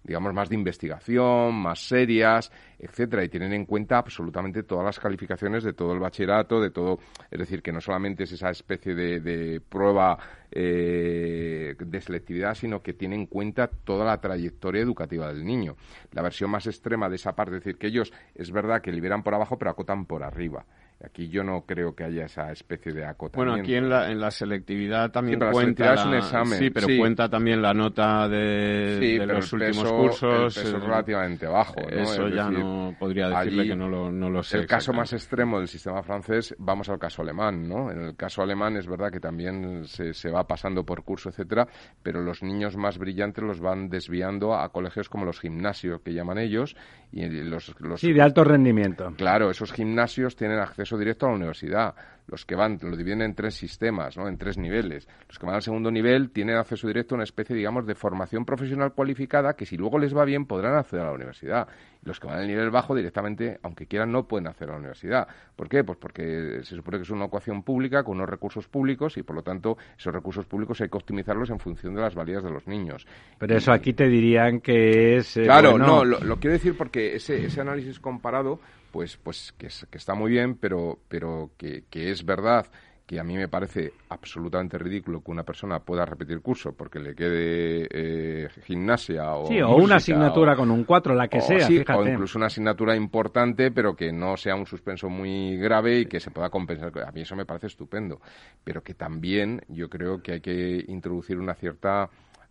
digamos, 0.07 0.33
más 0.33 0.49
de 0.49 0.55
investigación, 0.55 1.55
más 1.55 1.81
serias, 1.81 2.53
etcétera, 2.79 3.25
y 3.25 3.29
tienen 3.29 3.53
en 3.53 3.67
cuenta 3.67 3.99
absolutamente 3.99 4.63
todas 4.63 4.85
las 4.85 5.01
calificaciones 5.01 5.65
de 5.65 5.73
todo 5.73 5.93
el 5.93 5.99
bachillerato, 5.99 6.61
de 6.61 6.71
todo, 6.71 6.99
es 7.31 7.39
decir, 7.39 7.61
que 7.61 7.73
no 7.73 7.81
solamente 7.81 8.23
es 8.23 8.33
esa 8.33 8.51
especie 8.51 8.95
de, 8.95 9.61
prueba 9.69 10.17
eh, 10.51 11.75
de 11.79 12.01
selectividad, 12.01 12.55
sino 12.55 12.81
que 12.83 12.93
tiene 12.93 13.17
en 13.17 13.27
cuenta 13.27 13.67
toda 13.67 14.05
la 14.05 14.21
trayectoria 14.21 14.83
educativa 14.83 15.29
del 15.29 15.45
niño. 15.45 15.77
La 16.13 16.23
versión 16.23 16.51
más 16.51 16.67
extrema 16.67 17.09
de 17.09 17.17
esa 17.17 17.35
parte, 17.35 17.57
es 17.57 17.65
decir, 17.65 17.79
que 17.79 17.89
ellos 17.89 18.13
es 18.35 18.53
verdad 18.53 18.81
que 18.81 18.93
liberan 18.93 19.25
por 19.25 19.35
abajo, 19.35 19.59
pero 19.59 19.73
acotan 19.73 20.07
por 20.07 20.23
arriba. 20.23 20.65
Aquí 21.05 21.29
yo 21.29 21.45
no 21.45 21.67
creo 21.67 21.95
que 21.95 22.05
haya 22.05 22.25
esa 22.25 22.51
especie 22.51 22.91
de 22.91 23.05
acotamiento. 23.05 23.51
Bueno, 23.51 23.63
aquí 23.63 23.75
en 23.75 23.91
la, 23.91 24.11
en 24.11 24.19
la 24.19 24.31
selectividad 24.31 25.11
también 25.11 25.39
cuenta. 25.53 25.95
La, 25.95 26.07
un 26.07 26.15
examen. 26.15 26.59
Sí, 26.59 26.71
pero 26.71 26.87
cuenta 26.99 27.29
también 27.29 27.61
la 27.61 27.75
nota 27.75 28.27
de, 28.29 29.23
los 29.27 29.53
últimos 29.53 29.93
cursos. 29.93 30.57
es 30.57 30.73
relativamente 30.73 31.47
bajo. 31.47 31.83
¿no? 31.83 31.89
Eso 31.89 32.29
ya 32.29 32.49
no 32.49 32.97
podría 32.99 33.29
decirle 33.29 33.67
que 33.69 33.77
no 33.77 33.89
lo, 33.89 34.11
no 34.11 34.31
lo 34.31 34.43
sé. 34.43 34.57
El 34.57 34.67
caso 34.67 34.95
más 34.95 35.13
extremo 35.13 35.59
del 35.59 35.69
sistema 35.69 36.03
francés, 36.03 36.55
vamos 36.59 36.89
al 36.89 36.99
caso 36.99 37.21
alemán, 37.21 37.69
¿no? 37.69 37.91
En 37.91 38.01
el 38.01 38.17
caso 38.17 38.41
alemán 38.41 38.77
es 38.79 38.87
verdad 38.87 39.13
que 39.13 39.21
también 39.21 39.85
se, 39.85 40.15
se 40.15 40.31
va 40.31 40.47
pasando 40.47 40.85
por 40.85 41.05
curso, 41.05 41.29
etcétera, 41.29 41.69
pero 42.03 42.23
los 42.23 42.43
niños 42.43 42.75
más 42.79 42.97
brillantes 42.97 43.45
los 43.45 43.61
van 43.61 43.91
desviando 43.91 44.55
a 44.55 44.73
colegios 44.73 45.11
como 45.11 45.27
los 45.27 45.41
gimnasios, 45.41 46.01
que 46.01 46.15
llaman 46.15 46.39
ellos. 46.39 46.75
Y 47.13 47.27
los, 47.29 47.79
los 47.81 48.01
sí, 48.01 48.13
de 48.13 48.21
alto 48.21 48.45
rendimiento. 48.45 49.13
Claro, 49.17 49.51
esos 49.51 49.73
gimnasios 49.73 50.37
tienen 50.37 50.59
acceso 50.59 50.86
directo 50.95 51.27
a 51.27 51.31
la 51.31 51.37
universidad. 51.37 51.95
Los 52.29 52.45
que 52.45 52.57
van, 52.57 52.79
lo 52.83 52.97
dividen 52.97 53.23
en 53.23 53.35
tres 53.35 53.55
sistemas, 53.55 54.17
¿no? 54.17 54.27
en 54.27 54.37
tres 54.37 54.59
niveles. 54.59 55.07
Los 55.29 55.39
que 55.39 55.47
van 55.47 55.55
al 55.55 55.63
segundo 55.63 55.93
nivel 55.93 56.31
tienen 56.31 56.57
acceso 56.57 56.89
directo 56.89 57.15
a 57.15 57.17
una 57.17 57.25
especie, 57.25 57.55
digamos, 57.55 57.87
de 57.87 57.95
formación 57.95 58.45
profesional 58.45 58.93
cualificada 58.95 59.55
que 59.55 59.65
si 59.65 59.77
luego 59.77 59.99
les 59.99 60.17
va 60.17 60.25
bien 60.25 60.45
podrán 60.45 60.75
acceder 60.75 61.05
a 61.05 61.09
la 61.09 61.15
universidad. 61.15 61.69
los 62.03 62.19
que 62.19 62.27
van 62.27 62.39
al 62.39 62.47
nivel 62.47 62.71
bajo 62.71 62.95
directamente, 62.95 63.59
aunque 63.63 63.87
quieran, 63.87 64.11
no 64.11 64.27
pueden 64.27 64.49
acceder 64.49 64.71
a 64.71 64.73
la 64.73 64.79
universidad. 64.79 65.29
¿Por 65.55 65.69
qué? 65.69 65.85
Pues 65.85 65.99
porque 65.99 66.61
se 66.63 66.75
supone 66.75 66.99
que 66.99 67.03
es 67.05 67.11
una 67.11 67.27
ecuación 67.27 67.63
pública 67.63 68.03
con 68.03 68.17
unos 68.17 68.29
recursos 68.29 68.67
públicos 68.67 69.17
y, 69.17 69.23
por 69.23 69.37
lo 69.37 69.43
tanto, 69.43 69.77
esos 69.97 70.13
recursos 70.13 70.47
públicos 70.47 70.81
hay 70.81 70.89
que 70.89 70.97
optimizarlos 70.97 71.51
en 71.51 71.61
función 71.61 71.95
de 71.95 72.01
las 72.01 72.15
valías 72.15 72.43
de 72.43 72.51
los 72.51 72.67
niños. 72.67 73.07
Pero 73.39 73.57
eso 73.57 73.73
aquí 73.73 73.93
te 73.93 74.09
dirían 74.09 74.61
que 74.61 75.17
es... 75.17 75.37
Eh, 75.37 75.43
claro, 75.45 75.79
no, 75.79 76.05
lo, 76.05 76.21
lo, 76.21 76.37
quiero 76.39 76.55
decir 76.55 76.77
porque 76.77 77.17
ese, 77.17 77.45
ese 77.45 77.61
análisis 77.61 78.01
comparado 78.01 78.61
pues, 78.97 79.19
pues 79.23 79.53
que, 79.59 79.67
está 79.99 80.15
muy 80.15 80.31
bien, 80.31 80.57
pero, 80.57 80.99
pero 81.07 81.51
que, 81.59 81.85
es 81.93 82.25
verdad 82.25 82.67
que 83.05 83.21
a 83.21 83.25
mí 83.25 83.37
me 83.37 83.47
parece 83.47 83.93
absolutamente 84.09 84.79
ridículo 84.79 85.23
que 85.23 85.31
una 85.31 85.43
persona 85.43 85.81
pueda 85.81 86.07
repetir 86.07 86.41
curso 86.41 86.73
porque 86.73 86.99
le 86.99 87.15
quede 87.15 87.87
eh, 87.91 88.49
gimnasia 88.65 89.35
o 89.35 89.49
sí, 89.49 89.61
o 89.61 89.77
una 89.77 89.97
asignatura 89.97 90.57
con 90.57 90.71
un 90.71 90.85
4, 90.85 91.15
la 91.15 91.29
que 91.29 91.43
sea, 91.43 91.69
o 91.95 92.09
incluso 92.09 92.39
una 92.39 92.47
asignatura 92.47 92.97
importante 92.97 93.71
pero 93.71 93.95
que 93.95 94.11
no 94.13 94.39
sea 94.39 94.57
un 94.57 94.67
suspenso 94.67 95.11
muy 95.11 95.59
grave 95.59 96.01
y 96.01 96.07
que 96.07 96.19
se 96.19 96.31
pueda 96.31 96.49
compensar. 96.49 96.91
A 97.07 97.13
mí 97.13 97.21
eso 97.21 97.37
me 97.37 97.45
parece 97.45 97.67
estupendo, 97.67 98.23
pero 98.65 98.83
que 98.83 98.95
también 98.95 99.61
yo 99.69 99.91
creo 99.91 100.23
que 100.23 100.33
hay 100.33 100.41
que 100.41 100.83
introducir 100.89 101.39
una 101.39 101.55
cierta 101.55 102.09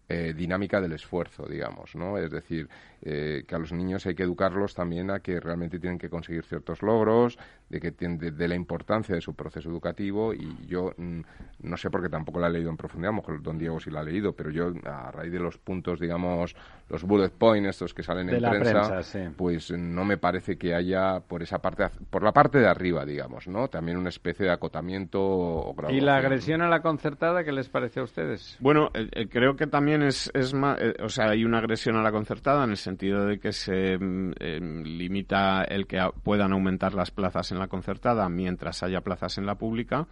eh, 0.08 0.34
dinámica 0.36 0.80
del 0.82 0.94
esfuerzo, 0.94 1.48
digamos, 1.48 1.96
¿no? 1.96 2.18
Es 2.18 2.30
decir, 2.30 2.70
eh, 3.02 3.44
que 3.48 3.56
a 3.56 3.58
los 3.58 3.72
niños 3.72 4.06
hay 4.06 4.14
que 4.14 4.24
educarlos 4.24 4.76
también 4.76 5.10
a 5.10 5.20
que 5.20 5.40
realmente 5.40 5.80
tienen 5.80 5.98
que 5.98 6.10
conseguir 6.10 6.44
ciertos 6.44 6.82
logros, 6.84 7.40
de 7.70 7.80
que 7.80 7.92
de, 7.92 8.48
la 8.48 8.56
importancia 8.56 9.16
de 9.16 9.22
su 9.22 9.34
proceso 9.34 9.70
educativo 9.70 10.34
y 10.34 10.68
yo 10.68 10.94
mm, 10.98 11.22
no 11.64 11.78
sé 11.78 11.90
porque 11.90 12.10
tampoco 12.10 12.40
la 12.40 12.48
he 12.48 12.52
leído 12.52 12.70
en 12.70 12.78
profundidad, 12.78 13.10
a 13.10 13.16
lo 13.16 13.22
mejor 13.22 13.42
don 13.42 13.58
Diego 13.58 13.80
sí 13.80 13.90
la 13.90 14.02
ha 14.02 14.04
leído, 14.04 14.34
pero 14.34 14.52
yo 14.52 14.72
a 14.86 15.12
raíz 15.12 15.32
de 15.32 15.40
los 15.40 15.58
puntos, 15.58 16.00
digamos, 16.00 16.56
los 16.90 17.04
bullet 17.04 17.30
points 17.30 17.70
estos 17.70 17.94
que 17.94 18.04
salen 18.04 18.30
en 18.30 18.42
prensa, 18.42 19.02
pues 19.36 19.72
no 19.72 20.06
me 20.06 20.18
parece 20.18 20.58
que 20.58 20.76
haya 20.76 21.20
por 21.20 21.42
esa 21.42 21.60
parte, 21.60 21.86
por 22.10 22.24
la 22.24 22.32
parte 22.32 22.60
de 22.60 22.68
arriba, 22.68 23.06
digamos, 23.06 23.48
¿no? 23.48 23.68
También 23.68 23.98
una 23.98 24.10
especie 24.10 24.46
de 24.46 24.52
acotamiento 24.52 25.20
o 25.22 25.76
¿Y 25.90 26.02
la 26.02 26.18
agresión 26.18 26.62
a 26.62 26.70
la 26.70 26.82
concertada 26.82 27.44
qué 27.44 27.52
les 27.52 27.70
parece 27.70 28.00
a 28.00 28.04
ustedes? 28.04 28.58
Bueno, 28.60 28.90
eh, 28.94 29.28
creo 29.30 29.56
que 29.56 29.68
también 29.68 30.04
es, 30.04 30.30
es 30.34 30.54
más, 30.54 30.80
eh, 30.80 30.94
o 31.04 31.10
sea, 31.10 31.30
hay 31.30 31.44
una 31.44 31.60
agresión 31.60 31.96
a 31.96 32.04
la 32.04 32.12
concertada 32.12 32.64
en 32.64 32.72
el 32.72 32.78
sentido 32.78 33.26
de 33.26 33.40
que 33.40 33.52
se 33.52 33.98
mm, 33.98 34.34
em, 34.40 34.84
limita 34.84 35.64
el 35.64 35.88
que 35.88 36.00
puedan 36.24 36.54
aumentar 36.54 36.94
las 36.94 37.12
plazas 37.12 37.52
en 37.52 37.55
la 37.60 37.68
concertada 37.68 38.28
mientras 38.30 38.84
haya 38.84 39.02
plazas 39.02 39.38
en 39.38 39.46
la 39.46 39.56
pública. 39.56 40.08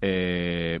Eh, 0.00 0.80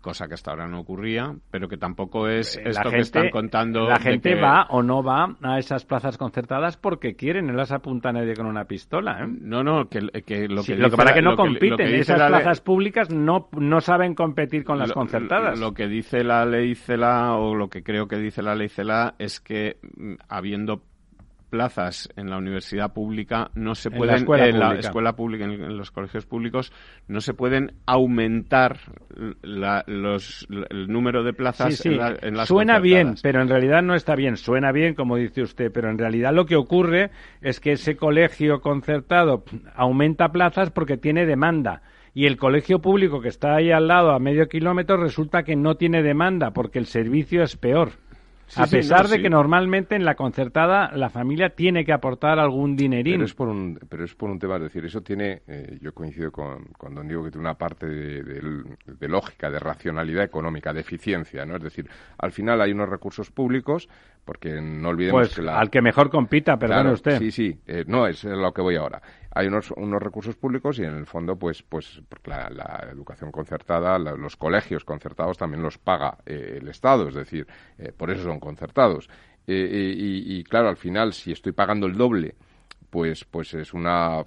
cosa 0.00 0.26
que 0.26 0.34
hasta 0.34 0.50
ahora 0.50 0.66
no 0.66 0.80
ocurría, 0.80 1.34
pero 1.50 1.68
que 1.68 1.76
tampoco 1.76 2.28
es 2.28 2.58
esto 2.64 2.90
que 2.90 2.98
están 2.98 3.30
contando. 3.30 3.88
La 3.88 3.98
gente 3.98 4.34
va 4.34 4.66
o 4.70 4.82
no 4.82 5.02
va 5.02 5.36
a 5.42 5.58
esas 5.58 5.84
plazas 5.84 6.16
concertadas 6.16 6.76
porque 6.76 7.14
quieren, 7.14 7.46
no 7.46 7.52
las 7.52 7.72
apunta 7.72 8.12
nadie 8.12 8.34
con 8.34 8.46
una 8.46 8.64
pistola. 8.64 9.22
¿eh? 9.22 9.26
No, 9.28 9.62
no, 9.62 9.88
que, 9.88 10.00
lo 10.00 10.10
que, 10.10 10.48
lo 10.48 10.62
que 10.62 10.96
para 10.96 11.12
que 11.12 11.22
no 11.22 11.36
compiten, 11.36 11.94
esas 11.94 12.16
plazas 12.16 12.60
públicas 12.60 13.10
no, 13.10 13.48
no 13.52 13.80
saben 13.80 14.14
competir 14.14 14.64
con 14.64 14.78
las 14.78 14.92
concertadas. 14.92 15.58
Lo 15.58 15.74
que 15.74 15.86
dice 15.86 16.24
la 16.24 16.44
ley 16.44 16.74
CELA 16.74 17.36
o 17.36 17.54
lo 17.54 17.68
que 17.68 17.82
creo 17.82 18.08
que 18.08 18.16
dice 18.16 18.42
la 18.42 18.54
ley 18.54 18.68
CELA 18.68 19.14
es 19.18 19.40
que 19.40 19.78
mm, 19.96 20.14
habiendo 20.28 20.82
plazas 21.50 22.08
en 22.16 22.30
la 22.30 22.38
universidad 22.38 22.92
pública 22.92 23.50
no 23.54 23.74
se 23.74 23.90
pueden 23.90 24.26
en 24.28 24.58
la 24.58 24.74
escuela 24.74 25.14
pública 25.14 25.44
en, 25.44 25.76
los 25.76 25.90
colegios 25.90 26.26
públicos 26.26 26.72
no 27.08 27.20
se 27.20 27.34
pueden 27.34 27.72
aumentar 27.86 28.78
los, 29.42 30.46
el 30.70 30.88
número 30.88 31.22
de 31.22 31.32
plazas 31.32 31.84
En, 31.84 32.36
las 32.36 32.48
suena 32.48 32.78
bien 32.78 33.16
pero 33.22 33.42
en 33.42 33.48
realidad 33.48 33.82
no 33.82 33.94
está 33.94 34.14
bien. 34.14 34.36
Suena 34.36 34.72
bien 34.72 34.94
como 34.94 35.16
dice 35.16 35.42
usted 35.42 35.70
pero 35.72 35.90
en 35.90 35.98
realidad 35.98 36.32
lo 36.32 36.46
que 36.46 36.56
ocurre 36.56 37.10
es 37.40 37.60
que 37.60 37.72
ese 37.72 37.96
colegio 37.96 38.60
concertado 38.60 39.44
aumenta 39.74 40.30
plazas 40.32 40.70
porque 40.70 40.96
tiene 40.96 41.26
demanda. 41.26 41.82
Y 42.12 42.26
el 42.26 42.36
colegio 42.36 42.80
público 42.80 43.20
que 43.20 43.28
está 43.28 43.54
ahí 43.54 43.70
al 43.70 43.86
lado 43.86 44.10
a 44.10 44.18
medio 44.18 44.48
kilómetro 44.48 44.96
resulta 44.96 45.44
que 45.44 45.54
no 45.54 45.76
tiene 45.76 46.02
demanda 46.02 46.50
porque 46.50 46.78
el 46.78 46.86
servicio 46.86 47.42
es 47.42 47.56
peor 47.56 47.92
a 48.56 48.66
sí, 48.66 48.76
pesar 48.76 49.02
no, 49.04 49.08
de 49.10 49.16
sí. 49.16 49.22
que 49.22 49.30
normalmente 49.30 49.94
en 49.96 50.04
la 50.04 50.14
concertada 50.14 50.90
la 50.96 51.10
familia 51.10 51.50
tiene 51.50 51.84
que 51.84 51.92
aportar 51.92 52.38
algún 52.38 52.76
dinerín. 52.76 53.14
Pero 53.14 53.24
es 53.24 53.34
por 53.34 53.48
un, 53.48 53.78
pero 53.88 54.04
es 54.04 54.14
por 54.14 54.30
un 54.30 54.38
tema, 54.38 54.56
es 54.56 54.62
decir, 54.62 54.84
eso 54.84 55.00
tiene, 55.02 55.42
eh, 55.46 55.78
yo 55.80 55.92
coincido 55.92 56.32
con, 56.32 56.64
con 56.78 56.94
don 56.94 57.06
Diego 57.06 57.24
que 57.24 57.30
tiene 57.30 57.46
una 57.46 57.54
parte 57.58 57.86
de, 57.86 58.22
de- 58.22 58.64
de 58.86 59.08
lógica, 59.08 59.50
de 59.50 59.58
racionalidad 59.58 60.24
económica, 60.24 60.72
de 60.72 60.80
eficiencia, 60.80 61.44
¿no? 61.46 61.56
Es 61.56 61.62
decir, 61.62 61.88
al 62.18 62.32
final 62.32 62.60
hay 62.60 62.72
unos 62.72 62.88
recursos 62.88 63.30
públicos, 63.30 63.88
porque 64.24 64.60
no 64.60 64.88
olvidemos 64.90 65.20
pues 65.28 65.34
que 65.36 65.42
la... 65.42 65.58
al 65.58 65.70
que 65.70 65.80
mejor 65.80 66.10
compita, 66.10 66.56
perdone 66.58 66.80
Claro, 66.82 66.94
usted. 66.94 67.18
Sí, 67.18 67.30
sí, 67.30 67.58
eh, 67.66 67.84
no, 67.86 68.06
es 68.06 68.24
lo 68.24 68.52
que 68.52 68.62
voy 68.62 68.76
ahora. 68.76 69.00
Hay 69.32 69.46
unos, 69.46 69.70
unos 69.72 70.02
recursos 70.02 70.36
públicos 70.36 70.78
y 70.78 70.84
en 70.84 70.94
el 70.96 71.06
fondo, 71.06 71.36
pues, 71.36 71.62
pues 71.62 72.02
la, 72.24 72.50
la 72.50 72.88
educación 72.90 73.30
concertada, 73.30 73.98
la- 73.98 74.12
los 74.16 74.36
colegios 74.36 74.84
concertados 74.84 75.38
también 75.38 75.62
los 75.62 75.78
paga 75.78 76.18
eh, 76.26 76.58
el 76.60 76.68
Estado, 76.68 77.08
es 77.08 77.14
decir, 77.14 77.46
eh, 77.78 77.92
por 77.96 78.10
eso 78.10 78.24
son 78.24 78.40
concertados. 78.40 79.08
Eh, 79.46 79.94
y, 79.96 80.38
y, 80.38 80.44
claro, 80.44 80.68
al 80.68 80.76
final, 80.76 81.12
si 81.12 81.32
estoy 81.32 81.52
pagando 81.52 81.86
el 81.86 81.96
doble, 81.96 82.34
pues, 82.90 83.24
pues 83.24 83.54
es 83.54 83.72
una, 83.72 84.24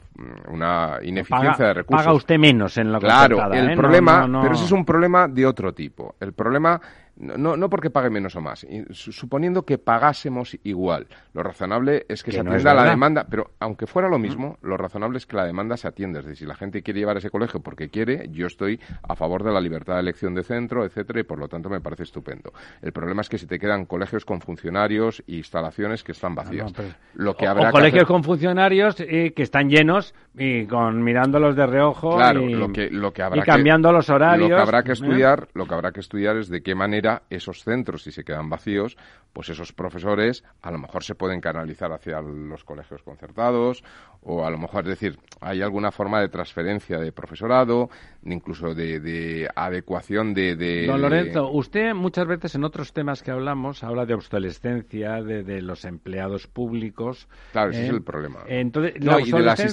una 0.50 1.00
ineficiencia 1.04 1.52
paga, 1.52 1.68
de 1.68 1.74
recursos. 1.74 2.06
paga 2.06 2.16
usted 2.16 2.38
menos 2.40 2.78
en 2.78 2.92
la 2.94 3.00
Claro, 3.00 3.52
el 3.54 3.70
¿eh? 3.72 3.76
No, 3.76 3.82
problema, 3.82 4.22
no, 4.22 4.28
no. 4.28 4.42
pero 4.42 4.54
ese 4.56 4.66
es 4.66 4.72
un 4.72 4.86
problema 4.86 5.28
de 5.28 5.46
otro 5.46 5.74
tipo. 5.74 6.16
El 6.22 6.32
problema, 6.34 6.80
no, 7.16 7.38
no, 7.38 7.56
no 7.58 7.70
porque 7.70 7.90
pague 7.90 8.10
menos 8.10 8.36
o 8.36 8.42
más, 8.42 8.66
suponiendo 8.92 9.64
que 9.66 9.78
pagásemos 9.78 10.58
igual. 10.64 11.08
Lo 11.34 11.44
razonable 11.44 12.06
es 12.10 12.24
que, 12.24 12.32
Que 12.32 12.38
se 12.38 12.42
atienda 12.42 12.74
la 12.74 12.84
demanda, 12.90 13.26
pero 13.30 13.52
aunque 13.60 13.86
fuera 13.88 14.10
lo 14.10 14.18
mismo, 14.20 14.58
lo 14.62 14.78
razonable 14.78 15.18
es 15.18 15.26
que 15.26 15.36
la 15.36 15.46
demanda 15.46 15.78
se 15.78 15.88
atienda. 15.88 16.20
Es 16.20 16.26
decir, 16.26 16.40
si 16.40 16.46
la 16.46 16.56
gente 16.56 16.82
quiere 16.82 17.00
llevar 17.00 17.18
ese 17.18 17.30
colegio 17.30 17.60
porque 17.60 17.90
quiere, 17.90 18.30
yo 18.32 18.48
estoy 18.48 18.80
a 19.08 19.16
favor 19.16 19.44
de 19.44 19.52
la 19.52 19.62
libertad 19.62 19.96
de 19.96 20.00
elección 20.02 20.34
de 20.34 20.44
centro, 20.44 20.86
etcétera, 20.86 21.20
y 21.20 21.24
por 21.24 21.40
lo 21.40 21.48
tanto 21.48 21.70
me 21.70 21.80
parece 21.82 22.04
estupendo. 22.04 22.52
El 22.82 22.92
problema 22.92 23.22
es 23.22 23.30
que 23.30 23.38
si 23.38 23.46
te 23.48 23.60
quedan 23.60 23.86
colegios 23.86 24.26
con 24.26 24.42
funcionarios 24.42 25.24
e 25.28 25.36
instalaciones 25.36 26.04
que 26.04 26.14
están 26.14 26.36
vacías. 26.36 26.66
no, 26.68 26.74
pero- 26.76 26.90
lo 27.16 27.36
que 27.36 27.46
o, 27.48 27.50
habrá 27.52 27.64
o 27.64 27.66
que 27.68 27.72
colegios 27.72 28.04
hacer- 28.04 28.08
con 28.08 28.24
funcionarios 28.24 28.96
eh, 29.00 29.34
que 29.36 29.44
están 29.44 29.70
llenos 29.70 30.14
y 30.36 30.66
con 30.66 31.04
mirándolos 31.04 31.56
de 31.56 31.68
reojo 31.68 32.16
Claro, 32.18 32.42
y, 32.42 32.56
lo 32.56 32.72
que, 32.72 32.90
lo 32.90 33.14
que 33.14 33.22
habrá 33.22 33.38
y 33.40 33.42
que- 33.42 33.52
cambiando 33.52 33.92
los 33.92 34.10
horarios. 34.10 34.50
Lo 34.50 34.56
que 34.56 34.62
habrá 34.62 34.84
que 34.84 34.90
¿eh? 34.90 34.94
estudiar, 34.94 35.48
lo 35.54 35.68
que 35.68 35.74
habrá 35.76 35.92
que 35.92 36.00
estudiar 36.00 36.38
es 36.38 36.50
de 36.50 36.62
qué 36.64 36.74
manera 36.76 37.22
esos 37.30 37.64
centros, 37.64 38.04
si 38.04 38.12
se 38.12 38.24
quedan 38.24 38.50
vacíos, 38.50 38.98
pues 39.32 39.50
esos 39.50 39.74
profesores 39.74 40.44
a 40.62 40.72
lo 40.72 40.78
mejor 40.78 41.04
se 41.04 41.16
pueden 41.16 41.42
canalizar 41.42 41.92
hacia 41.92 42.22
los 42.22 42.64
colegios 42.64 43.02
concertados 43.04 43.84
o 44.22 44.46
a 44.46 44.50
lo 44.50 44.58
mejor, 44.58 44.84
es 44.84 44.90
decir, 44.92 45.18
hay 45.42 45.62
alguna 45.62 45.92
forma 45.92 46.22
de 46.22 46.30
transferencia 46.30 46.98
de 46.98 47.12
profesorado, 47.12 47.90
incluso 48.24 48.74
de, 48.74 49.00
de 49.02 49.50
adecuación 49.54 50.34
de, 50.34 50.56
de- 50.56 50.86
Don 50.88 50.96
de- 50.98 51.02
Lorenzo, 51.02 51.50
usted 51.52 51.94
muchas 51.94 52.26
veces 52.28 52.56
en 52.56 52.64
otros 52.64 52.94
temas 52.94 53.22
que 53.22 53.32
hablamos 53.32 53.84
habla 53.84 54.06
de 54.06 54.14
obsolescencia, 54.14 55.22
de, 55.22 55.44
de 55.44 55.62
los 55.62 55.84
empleados 55.86 56.48
públicos. 56.48 57.28
Claro, 57.52 57.72
ese 57.72 57.82
¿eh? 57.82 57.86
es 57.86 57.90
el 57.90 58.02
problema. 58.04 58.40
Entonces, 58.48 58.94
No, 59.02 59.20
y 59.20 59.26
de 59.32 59.40
las 59.40 59.60
obsolescencia- 59.60 59.68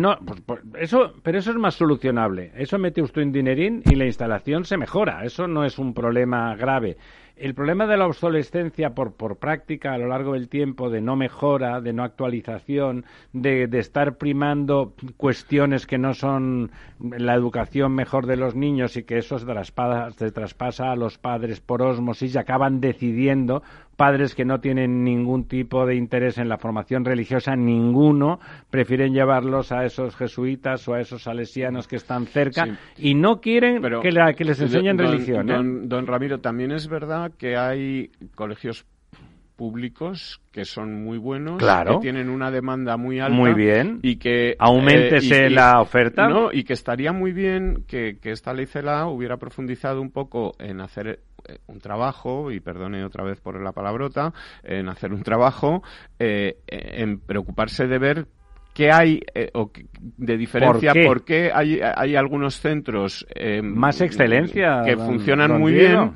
No, 0.00 0.18
pues, 0.24 0.40
pues, 0.44 0.60
eso, 0.78 1.14
pero 1.22 1.38
eso 1.38 1.50
es 1.50 1.56
más 1.56 1.74
solucionable. 1.74 2.52
Eso 2.56 2.78
mete 2.78 3.02
usted 3.02 3.22
un 3.22 3.32
dinerín 3.32 3.82
y 3.84 3.94
la 3.94 4.06
instalación 4.06 4.64
se 4.64 4.76
mejora. 4.76 5.24
Eso 5.24 5.46
no 5.46 5.64
es 5.64 5.78
un 5.78 5.94
problema 5.94 6.54
grave. 6.56 6.96
El 7.42 7.54
problema 7.54 7.88
de 7.88 7.96
la 7.96 8.06
obsolescencia 8.06 8.90
por, 8.90 9.14
por 9.16 9.36
práctica 9.38 9.92
a 9.92 9.98
lo 9.98 10.06
largo 10.06 10.34
del 10.34 10.48
tiempo, 10.48 10.90
de 10.90 11.00
no 11.00 11.16
mejora, 11.16 11.80
de 11.80 11.92
no 11.92 12.04
actualización, 12.04 13.04
de, 13.32 13.66
de 13.66 13.78
estar 13.80 14.16
primando 14.16 14.92
cuestiones 15.16 15.84
que 15.86 15.98
no 15.98 16.14
son 16.14 16.70
la 17.00 17.34
educación 17.34 17.96
mejor 17.96 18.26
de 18.26 18.36
los 18.36 18.54
niños 18.54 18.96
y 18.96 19.02
que 19.02 19.18
eso 19.18 19.38
se 19.40 19.46
traspasa, 19.46 20.12
se 20.12 20.30
traspasa 20.30 20.92
a 20.92 20.96
los 20.96 21.18
padres 21.18 21.60
por 21.60 21.82
osmosis 21.82 22.32
y 22.34 22.38
acaban 22.38 22.80
decidiendo 22.80 23.64
padres 23.96 24.34
que 24.34 24.44
no 24.44 24.58
tienen 24.58 25.04
ningún 25.04 25.46
tipo 25.46 25.84
de 25.86 25.94
interés 25.96 26.38
en 26.38 26.48
la 26.48 26.56
formación 26.58 27.04
religiosa, 27.04 27.54
ninguno, 27.54 28.40
prefieren 28.70 29.12
llevarlos 29.12 29.70
a 29.70 29.84
esos 29.84 30.16
jesuitas 30.16 30.88
o 30.88 30.94
a 30.94 31.00
esos 31.00 31.22
salesianos 31.24 31.86
que 31.86 31.96
están 31.96 32.26
cerca 32.26 32.64
Sí. 32.96 33.10
y 33.10 33.14
no 33.14 33.40
quieren 33.40 33.80
Pero, 33.82 34.00
que, 34.00 34.10
la- 34.10 34.32
que 34.32 34.44
les 34.44 34.60
enseñen 34.60 34.96
don- 34.96 35.06
religión. 35.06 35.50
¿eh? 35.50 35.52
Don, 35.54 35.88
don 35.88 36.06
Ramiro, 36.06 36.40
también 36.40 36.72
es 36.72 36.88
verdad 36.88 37.31
que 37.38 37.56
hay 37.56 38.10
colegios 38.34 38.86
públicos 39.56 40.40
que 40.50 40.64
son 40.64 41.04
muy 41.04 41.18
buenos, 41.18 41.58
Claro. 41.58 41.94
que 42.00 42.02
tienen 42.02 42.30
una 42.30 42.50
demanda 42.50 42.96
muy 42.96 43.20
alta. 43.20 43.36
Muy 43.36 43.54
bien. 43.54 44.00
Y 44.02 44.16
que... 44.16 44.56
Auméntese 44.58 45.46
eh, 45.46 45.50
y- 45.50 45.54
la 45.54 45.80
oferta. 45.80 46.28
No, 46.28 46.50
y 46.52 46.64
que 46.64 46.72
estaría 46.72 47.12
muy 47.12 47.32
bien 47.32 47.84
que, 47.86 48.18
que 48.20 48.30
esta 48.32 48.52
ley 48.54 48.66
CELA 48.66 49.06
hubiera 49.06 49.36
profundizado 49.36 50.00
un 50.00 50.10
poco 50.10 50.52
en 50.58 50.80
hacer 50.80 51.20
eh, 51.48 51.58
un 51.66 51.78
trabajo, 51.80 52.50
y 52.50 52.60
perdone 52.60 53.04
otra 53.04 53.24
vez 53.24 53.40
por 53.40 53.60
la 53.62 53.72
palabrota, 53.72 54.32
en 54.64 54.88
hacer 54.88 55.12
un 55.12 55.22
trabajo, 55.22 55.82
eh, 56.18 56.56
en 56.66 57.20
preocuparse 57.20 57.86
de 57.86 57.98
ver 57.98 58.26
qué 58.74 58.90
hay 58.90 59.20
eh, 59.34 59.50
o 59.54 59.70
de 60.00 60.36
diferencia, 60.38 60.92
¿Por 61.06 61.24
qué? 61.24 61.50
hay, 61.54 61.78
hay 61.82 62.16
algunos 62.16 62.58
centros 62.58 63.24
eh, 63.34 63.60
Más 63.62 64.00
excelencia, 64.00 64.80
que 64.84 64.96
funcionan 64.96 65.60
muy 65.60 65.72
Diego. 65.72 66.00
bien 66.04 66.14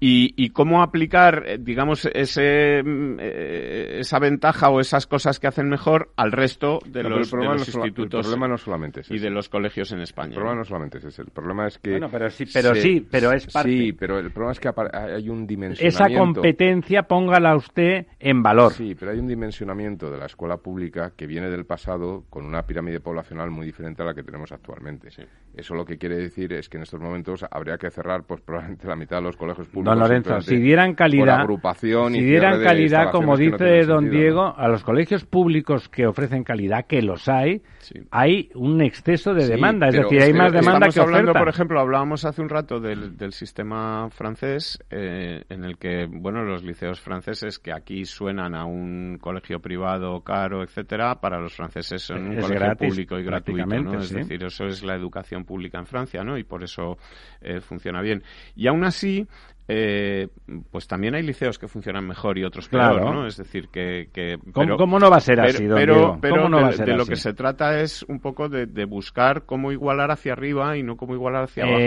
y, 0.00 0.32
y 0.36 0.50
cómo 0.50 0.82
aplicar, 0.82 1.42
eh, 1.46 1.58
digamos, 1.60 2.04
ese, 2.14 2.82
mm, 2.84 3.16
eh, 3.20 3.96
esa 4.00 4.18
ventaja 4.18 4.70
o 4.70 4.80
esas 4.80 5.06
cosas 5.06 5.40
que 5.40 5.46
hacen 5.48 5.68
mejor 5.68 6.10
al 6.16 6.30
resto 6.32 6.78
de 6.86 7.02
No, 7.02 7.08
los, 7.10 7.20
el 7.26 7.30
problema 7.30 7.52
de 7.52 7.58
no 7.58 7.64
los 7.64 7.68
sola- 7.68 7.84
el 7.84 7.88
institutos 7.90 8.20
problema 8.26 8.48
no 8.48 8.58
solamente 8.58 9.00
es 9.00 9.10
y 9.10 9.14
ese. 9.16 9.24
de 9.24 9.30
los 9.30 9.48
colegios 9.48 9.90
en 9.92 9.98
El 9.98 10.04
España. 10.04 10.34
problema 10.34 10.54
¿no? 10.54 10.58
no 10.60 10.64
solamente 10.64 10.98
es 10.98 11.04
ese, 11.04 11.22
el 11.22 11.30
problema 11.30 11.66
es 11.66 11.78
que... 11.78 11.90
Bueno, 11.90 12.08
pero 12.10 12.30
sí, 12.30 12.44
pero 12.52 12.74
sí, 12.74 13.06
pero 13.10 13.32
es 13.32 13.46
parte. 13.46 13.70
Sí, 13.70 13.92
pero 13.92 14.18
el 14.18 14.30
problema 14.30 14.52
es 14.52 14.60
que 14.60 14.68
hay 14.92 15.28
un 15.28 15.40
Esa 15.42 15.46
dimensionamiento... 15.46 16.20
competencia 16.20 17.02
póngala 17.02 17.56
usted 17.56 18.06
en 18.20 18.42
valor. 18.42 18.72
Sí, 18.72 18.94
pero 18.98 19.10
hay 19.10 19.18
un 19.18 19.26
dimensionamiento 19.26 20.10
de 20.10 20.18
la 20.18 20.26
escuela 20.26 20.58
pública 20.58 21.12
que 21.16 21.26
viene 21.26 21.50
del 21.50 21.64
pasado 21.66 22.24
con 22.30 22.44
una 22.44 22.62
pirámide 22.66 23.00
poblacional 23.00 23.50
muy 23.50 23.66
diferente 23.66 24.02
a 24.02 24.06
la 24.06 24.14
que 24.14 24.22
tenemos 24.22 24.52
actualmente. 24.52 25.08
Eso 25.54 25.74
lo 25.74 25.84
que 25.84 25.98
quiere 25.98 26.16
decir 26.16 26.52
es 26.52 26.68
que 26.68 26.76
en 26.76 26.84
estos 26.84 27.00
momentos 27.00 27.44
habría 27.50 27.78
que 27.78 27.90
cerrar 27.90 28.24
pues 28.24 28.40
probablemente 28.42 28.86
la 28.86 28.96
mitad 28.96 29.16
de 29.16 29.22
los 29.22 29.36
colegios 29.36 29.66
públicos. 29.68 29.87
Don 29.90 29.98
Lorenzo, 30.00 30.40
simplemente 30.40 30.50
si 30.56 30.56
dieran 30.62 30.94
calidad, 30.94 31.40
agrupación 31.40 32.12
si 32.12 32.20
dieran 32.22 32.62
calidad, 32.62 33.10
como 33.10 33.32
no 33.32 33.36
dice 33.36 33.56
tienen 33.56 33.86
don 33.86 34.00
sentido, 34.04 34.22
Diego, 34.22 34.42
¿no? 34.44 34.54
a 34.56 34.68
los 34.68 34.82
colegios 34.84 35.24
públicos 35.24 35.88
que 35.88 36.06
ofrecen 36.06 36.44
calidad, 36.44 36.86
que 36.86 37.02
los 37.02 37.28
hay, 37.28 37.62
Sí. 37.80 38.00
hay 38.10 38.50
un 38.54 38.82
exceso 38.82 39.32
de 39.34 39.42
Sí, 39.42 39.52
demanda. 39.52 39.88
Es 39.88 39.94
decir, 39.96 40.20
hay 40.20 40.32
más 40.32 40.52
demanda 40.52 40.88
Estamos 40.88 40.94
que 40.94 41.00
hablando, 41.00 41.30
oferta. 41.30 41.38
por 41.38 41.48
ejemplo, 41.48 41.80
hablábamos 41.80 42.24
hace 42.24 42.42
un 42.42 42.48
rato 42.48 42.80
del, 42.80 43.16
del 43.16 43.32
sistema 43.32 44.08
francés, 44.10 44.78
eh, 44.90 45.44
en 45.48 45.64
el 45.64 45.78
que, 45.78 46.06
bueno, 46.10 46.42
los 46.44 46.62
liceos 46.64 47.00
franceses 47.00 47.58
que 47.58 47.72
aquí 47.72 48.04
suenan 48.04 48.54
a 48.54 48.64
un 48.64 49.18
colegio 49.20 49.60
privado 49.60 50.20
caro, 50.22 50.62
etcétera, 50.62 51.14
para 51.20 51.40
los 51.40 51.54
franceses 51.54 52.02
son 52.02 52.26
un 52.26 52.32
Es 52.38 52.40
colegio 52.44 52.64
gratis, 52.66 52.88
público 52.88 53.18
y 53.18 53.24
gratuito, 53.24 53.66
¿no? 53.66 53.98
Es 54.00 54.08
sí. 54.08 54.16
decir, 54.16 54.44
eso 54.44 54.66
es 54.66 54.82
la 54.82 54.94
educación 54.94 55.44
pública 55.44 55.78
en 55.78 55.86
Francia, 55.86 56.22
¿no? 56.24 56.36
Y 56.36 56.44
por 56.44 56.62
eso 56.64 56.98
eh, 57.40 57.60
funciona 57.60 58.02
bien. 58.02 58.22
Y 58.56 58.66
aún 58.66 58.84
así, 58.84 59.26
eh, 59.68 60.28
pues 60.70 60.86
también 60.88 61.14
hay 61.14 61.22
liceos 61.22 61.58
que 61.58 61.68
funcionan 61.68 62.06
mejor 62.06 62.38
y 62.38 62.44
otros 62.44 62.68
peor, 62.68 62.94
Claro. 63.00 63.12
¿no? 63.12 63.26
Es 63.26 63.36
decir, 63.36 63.68
que... 63.68 64.08
que 64.12 64.38
¿Cómo- 64.52 64.66
pero- 64.66 64.76
cómo 64.78 64.98
no 64.98 65.10
va 65.10 65.18
a 65.18 65.20
ser 65.20 65.36
pero- 65.36 65.48
así, 65.48 65.64
don 65.66 65.78
pero, 65.78 65.94
Diego? 65.94 66.18
pero 66.22 66.36
¿Cómo 66.36 66.48
no 66.48 66.56
de, 66.56 66.62
va 66.62 66.68
a 66.70 66.72
ser 66.72 66.86
de 66.86 66.96
lo 66.96 67.02
así? 67.02 67.10
que 67.10 67.16
se 67.16 67.34
trata 67.34 67.80
es 67.80 68.02
un 68.04 68.20
poco 68.20 68.48
de, 68.48 68.66
de 68.66 68.84
buscar 68.86 69.44
cómo 69.44 69.70
igualar 69.70 70.10
hacia 70.10 70.32
arriba 70.32 70.76
y 70.76 70.82
no 70.82 70.96
cómo 70.96 71.14
igualar 71.14 71.44
hacia 71.44 71.64
abajo, 71.64 71.78
¿no? 71.78 71.84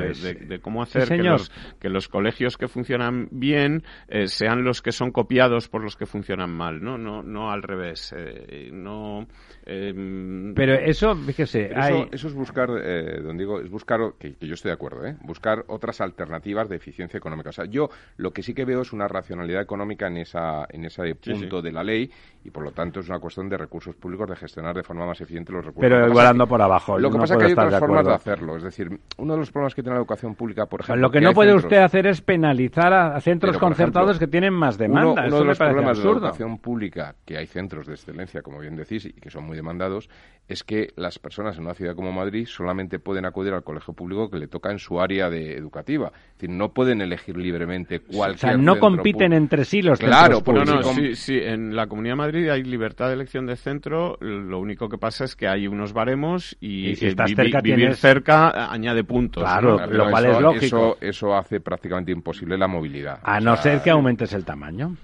De, 0.00 0.10
es. 0.10 0.22
de- 0.22 0.34
de 0.34 0.58
cómo 0.60 0.82
hacer 0.82 1.02
que 1.02 1.08
señor. 1.16 1.32
los, 1.32 1.50
que 1.80 1.88
los 1.88 2.08
colegios 2.08 2.56
que 2.56 2.68
funcionan 2.68 3.28
bien 3.32 3.82
eh, 4.08 4.28
sean 4.28 4.62
los 4.62 4.80
que 4.82 4.92
son 4.92 5.10
copiados 5.10 5.68
por 5.68 5.82
los 5.82 5.96
que 5.96 6.06
funcionan 6.06 6.50
mal, 6.50 6.82
¿no? 6.82 6.98
No, 6.98 7.22
no 7.22 7.50
al 7.50 7.62
revés. 7.62 8.14
eh, 8.16 8.70
no, 8.72 9.26
eh, 9.66 10.52
Pero 10.54 10.74
eso, 10.74 11.16
fíjese, 11.16 11.66
Pero 11.70 11.82
hay... 11.82 11.94
eso, 11.94 12.08
eso 12.12 12.28
es 12.28 12.34
buscar, 12.34 12.68
eh, 12.80 13.20
don 13.22 13.36
Diego, 13.36 13.60
es 13.60 13.70
buscar, 13.70 13.98
que, 14.18 14.34
que 14.36 14.46
yo 14.46 14.54
estoy 14.54 14.68
de 14.70 14.74
acuerdo, 14.74 15.04
¿eh? 15.06 15.16
buscar 15.22 15.64
otras 15.68 16.00
alternativas 16.00 16.68
de 16.68 16.76
eficiencia 16.76 17.20
económica. 17.24 17.48
O 17.48 17.52
sea, 17.52 17.64
yo 17.64 17.88
lo 18.18 18.30
que 18.32 18.42
sí 18.42 18.52
que 18.54 18.64
veo 18.64 18.82
es 18.82 18.92
una 18.92 19.08
racionalidad 19.08 19.62
económica 19.62 20.06
en, 20.06 20.18
esa, 20.18 20.66
en 20.68 20.84
ese 20.84 21.14
punto 21.14 21.58
sí. 21.60 21.64
de 21.64 21.72
la 21.72 21.82
ley 21.82 22.10
y 22.44 22.50
por 22.50 22.62
lo 22.62 22.72
tanto 22.72 23.00
es 23.00 23.08
una 23.08 23.18
cuestión 23.18 23.48
de 23.48 23.56
recursos 23.56 23.94
públicos, 23.96 24.28
de 24.28 24.36
gestionar 24.36 24.76
de 24.76 24.82
forma 24.82 25.06
más 25.06 25.20
eficiente 25.20 25.50
los 25.52 25.64
recursos. 25.64 25.90
Pero 25.90 26.06
igualando 26.06 26.46
por 26.46 26.60
abajo. 26.60 26.98
Lo 26.98 27.08
que 27.10 27.16
no 27.16 27.22
pasa 27.22 27.34
es 27.34 27.38
que 27.38 27.44
hay 27.46 27.52
otras 27.52 27.72
de 27.72 27.78
formas 27.78 28.06
de 28.06 28.12
hacerlo. 28.12 28.56
Es 28.56 28.62
decir, 28.62 28.88
uno 29.16 29.32
de 29.32 29.38
los 29.38 29.50
problemas 29.50 29.74
que 29.74 29.82
tiene 29.82 29.94
la 29.94 30.00
educación 30.00 30.34
pública, 30.34 30.66
por 30.66 30.80
ejemplo... 30.80 31.00
Lo 31.00 31.10
que 31.10 31.18
que 31.20 31.24
no 31.24 31.32
puede 31.32 31.52
centros- 31.52 31.64
usted 31.64 31.78
hacer 31.78 32.06
es 32.06 32.20
penalizar 32.20 32.92
a, 32.92 33.16
a 33.16 33.20
centros 33.20 33.52
Pero, 33.56 33.60
concertados 33.66 34.10
ejemplo, 34.10 34.26
que 34.26 34.30
tienen 34.30 34.52
más 34.52 34.74
Uno- 34.76 34.82
demanda. 34.82 35.10
Uno, 35.22 35.26
Eso 35.26 35.38
de 35.38 35.44
los 35.44 35.58
problemas 35.58 35.80
de 35.80 35.84
la 35.84 35.90
absurdo. 36.10 36.26
educación 36.26 36.58
pública, 36.58 37.14
que 37.24 37.38
hay 37.38 37.46
centros 37.46 37.86
de 37.86 37.94
excelencia, 37.94 38.42
como 38.42 38.58
bien 38.58 38.76
decís, 38.76 39.06
y 39.06 39.12
que 39.12 39.30
son 39.30 39.44
muy 39.44 39.56
demandados, 39.56 40.10
es 40.46 40.62
que 40.64 40.88
las 40.96 41.18
personas 41.18 41.56
en 41.56 41.64
una 41.64 41.72
ciudad 41.74 41.94
como 41.94 42.12
Madrid 42.12 42.46
solamente 42.46 42.98
pueden 42.98 43.24
acudir 43.24 43.54
al 43.54 43.62
colegio 43.64 43.94
público 43.94 44.28
que 44.28 44.38
le 44.38 44.46
toca 44.48 44.70
en 44.70 44.78
su 44.78 45.00
área 45.00 45.30
de 45.30 45.56
educativa. 45.56 46.08
Es 46.08 46.34
decir, 46.34 46.50
no 46.50 46.72
pueden 46.74 47.00
elegir 47.00 47.13
elegir 47.14 47.36
libremente 47.36 48.00
cualquier 48.00 48.36
O 48.52 48.54
sea, 48.54 48.56
no 48.56 48.78
compiten 48.78 49.12
público. 49.30 49.34
entre 49.36 49.64
sí 49.64 49.82
los 49.82 49.98
Claro, 49.98 50.36
centros 50.36 50.42
porque 50.42 50.60
No, 50.60 50.64
no, 50.64 50.72
públicos. 50.82 50.94
si 50.94 51.00
com- 51.00 51.14
sí, 51.14 51.16
sí, 51.16 51.38
en 51.42 51.74
la 51.74 51.86
Comunidad 51.86 52.12
de 52.12 52.16
Madrid 52.16 52.48
hay 52.50 52.62
libertad 52.62 53.08
de 53.08 53.14
elección 53.14 53.46
de 53.46 53.56
centro, 53.56 54.16
lo 54.20 54.58
único 54.58 54.88
que 54.88 54.98
pasa 54.98 55.24
es 55.24 55.34
que 55.36 55.48
hay 55.48 55.66
unos 55.66 55.92
baremos 55.92 56.56
y, 56.60 56.90
Y 56.90 56.96
si 56.96 57.06
eh, 57.06 57.08
estás 57.08 57.30
vivi- 57.30 57.36
cerca 57.36 57.60
vivir 57.60 57.78
tienes- 57.78 57.98
cerca 57.98 58.52
eh, 58.54 58.66
añade 58.70 59.04
puntos. 59.04 59.42
Claro, 59.42 59.78
¿no? 59.78 59.86
Lo 59.86 60.10
cual 60.10 60.24
eso- 60.26 60.34
es 60.36 60.40
lógico. 60.40 60.64
Eso, 60.64 60.96
eso 61.00 61.36
hace 61.36 61.60
prácticamente 61.60 62.12
imposible 62.12 62.56
la 62.58 62.66
movilidad. 62.68 63.18
A 63.22 63.38
O 63.38 63.40
no 63.40 63.54
sea, 63.56 63.72
ser 63.74 63.82
que 63.82 63.90
aumentes 63.90 64.32
el 64.32 64.44
tamaño. 64.44 64.96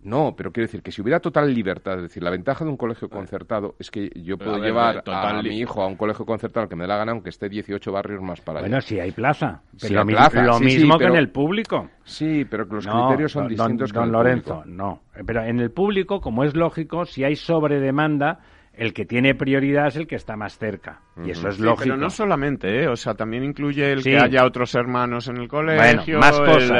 No, 0.00 0.34
pero 0.36 0.52
quiero 0.52 0.66
decir 0.66 0.80
que 0.82 0.92
si 0.92 1.02
hubiera 1.02 1.18
total 1.18 1.52
libertad, 1.52 1.96
es 1.96 2.02
decir, 2.02 2.22
la 2.22 2.30
ventaja 2.30 2.64
de 2.64 2.70
un 2.70 2.76
colegio 2.76 3.08
concertado 3.08 3.74
es 3.80 3.90
que 3.90 4.08
yo 4.14 4.38
puedo 4.38 4.54
a 4.54 4.58
ver, 4.58 4.66
llevar 4.68 5.02
total 5.02 5.38
a 5.38 5.42
mi 5.42 5.58
hijo 5.58 5.82
a 5.82 5.86
un 5.88 5.96
colegio 5.96 6.24
concertado 6.24 6.62
al 6.62 6.68
que 6.68 6.76
me 6.76 6.84
dé 6.84 6.88
la 6.88 6.96
gana, 6.98 7.10
aunque 7.12 7.30
esté 7.30 7.48
18 7.48 7.90
barrios 7.90 8.22
más 8.22 8.40
para 8.40 8.60
Bueno, 8.60 8.76
allá. 8.76 8.86
si 8.86 9.00
hay 9.00 9.10
plaza. 9.10 9.60
Pero 9.80 9.94
lo 9.94 10.00
hay 10.00 10.06
mi- 10.06 10.12
plaza, 10.12 10.42
lo 10.44 10.52
sí, 10.58 10.70
sí, 10.70 10.76
mismo 10.78 10.98
que 10.98 11.04
en 11.06 11.16
el 11.16 11.30
público. 11.30 11.90
Sí, 12.04 12.44
pero 12.48 12.68
que 12.68 12.76
los 12.76 12.86
No, 12.86 13.06
criterios 13.08 13.32
son 13.32 13.42
don- 13.42 13.48
distintos 13.50 13.92
que 13.92 13.98
don 13.98 14.04
en 14.04 14.08
el 14.08 14.12
Lorenzo, 14.12 14.54
público. 14.62 14.76
no. 14.76 15.02
Pero 15.26 15.42
en 15.42 15.58
el 15.60 15.70
público, 15.72 16.20
como 16.20 16.44
es 16.44 16.54
lógico, 16.54 17.04
si 17.04 17.24
hay 17.24 17.34
sobredemanda, 17.34 18.38
el 18.78 18.92
que 18.94 19.04
tiene 19.04 19.34
prioridad 19.34 19.88
es 19.88 19.96
el 19.96 20.06
que 20.06 20.14
está 20.16 20.36
más 20.36 20.56
cerca. 20.56 21.00
Y 21.24 21.30
eso 21.30 21.48
es 21.48 21.56
Sí, 21.56 21.62
lógico. 21.62 21.82
pero 21.82 21.96
no 21.96 22.10
solamente, 22.10 22.84
¿eh? 22.84 22.88
o 22.88 22.94
sea, 22.94 23.14
también 23.14 23.42
incluye 23.42 23.92
el 23.92 24.02
Sí. 24.02 24.10
que 24.10 24.18
haya 24.18 24.44
otros 24.46 24.74
hermanos 24.76 25.26
en 25.28 25.38
el 25.38 25.48
colegio, 25.48 26.20
más 26.20 26.38
cosas. 26.38 26.70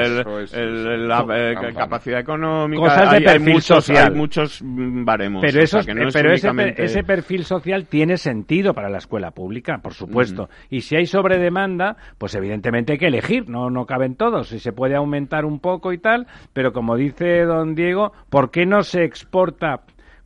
el- 0.53 0.88
el- 0.88 1.09
la 1.09 1.26
eh, 1.30 1.55
capacidad 1.76 2.20
económica, 2.20 2.80
Cosas 2.82 3.11
de 3.11 3.16
hay, 3.16 3.22
hay 3.26 3.32
perfil 3.34 3.53
muchos, 3.55 3.84
social. 3.84 4.12
hay 4.12 4.16
muchos 4.16 4.61
baremos. 4.64 5.42
Pero, 5.44 5.59
o 5.61 5.62
eso, 5.64 5.82
sea, 5.82 5.92
que 5.94 6.01
no 6.01 6.09
es 6.09 6.14
pero 6.14 6.32
ese, 6.32 6.46
per- 6.46 6.55
únicamente- 6.55 6.84
ese 6.84 7.03
perfil 7.03 7.44
social 7.44 7.86
tiene 7.86 8.16
sentido 8.16 8.74
para 8.74 8.88
la 8.88 8.99
escuela 8.99 9.32
pública, 9.32 9.78
por 9.82 9.92
supuesto. 9.94 10.49
Y 10.70 10.82
si 10.82 10.94
hay 10.96 11.07
sobredemanda, 11.07 11.96
pues 12.16 12.34
evidentemente 12.36 12.92
hay 12.92 12.99
que 12.99 13.09
elegir, 13.09 13.49
no, 13.49 13.70
no 13.70 13.86
caben 13.86 14.14
todos. 14.14 14.53
Y 14.53 14.61
se 14.61 14.72
puede 14.72 14.94
aumentar 14.94 15.44
un 15.44 15.59
poco 15.59 15.92
y 15.92 15.99
tal, 15.99 16.26
pero 16.53 16.72
como 16.72 16.96
dice 16.96 17.42
don 17.44 17.74
Diego, 17.74 18.12
¿por 18.30 18.51
qué 18.53 18.66
no 18.66 18.82
se 18.82 19.03
exporta? 19.05 19.80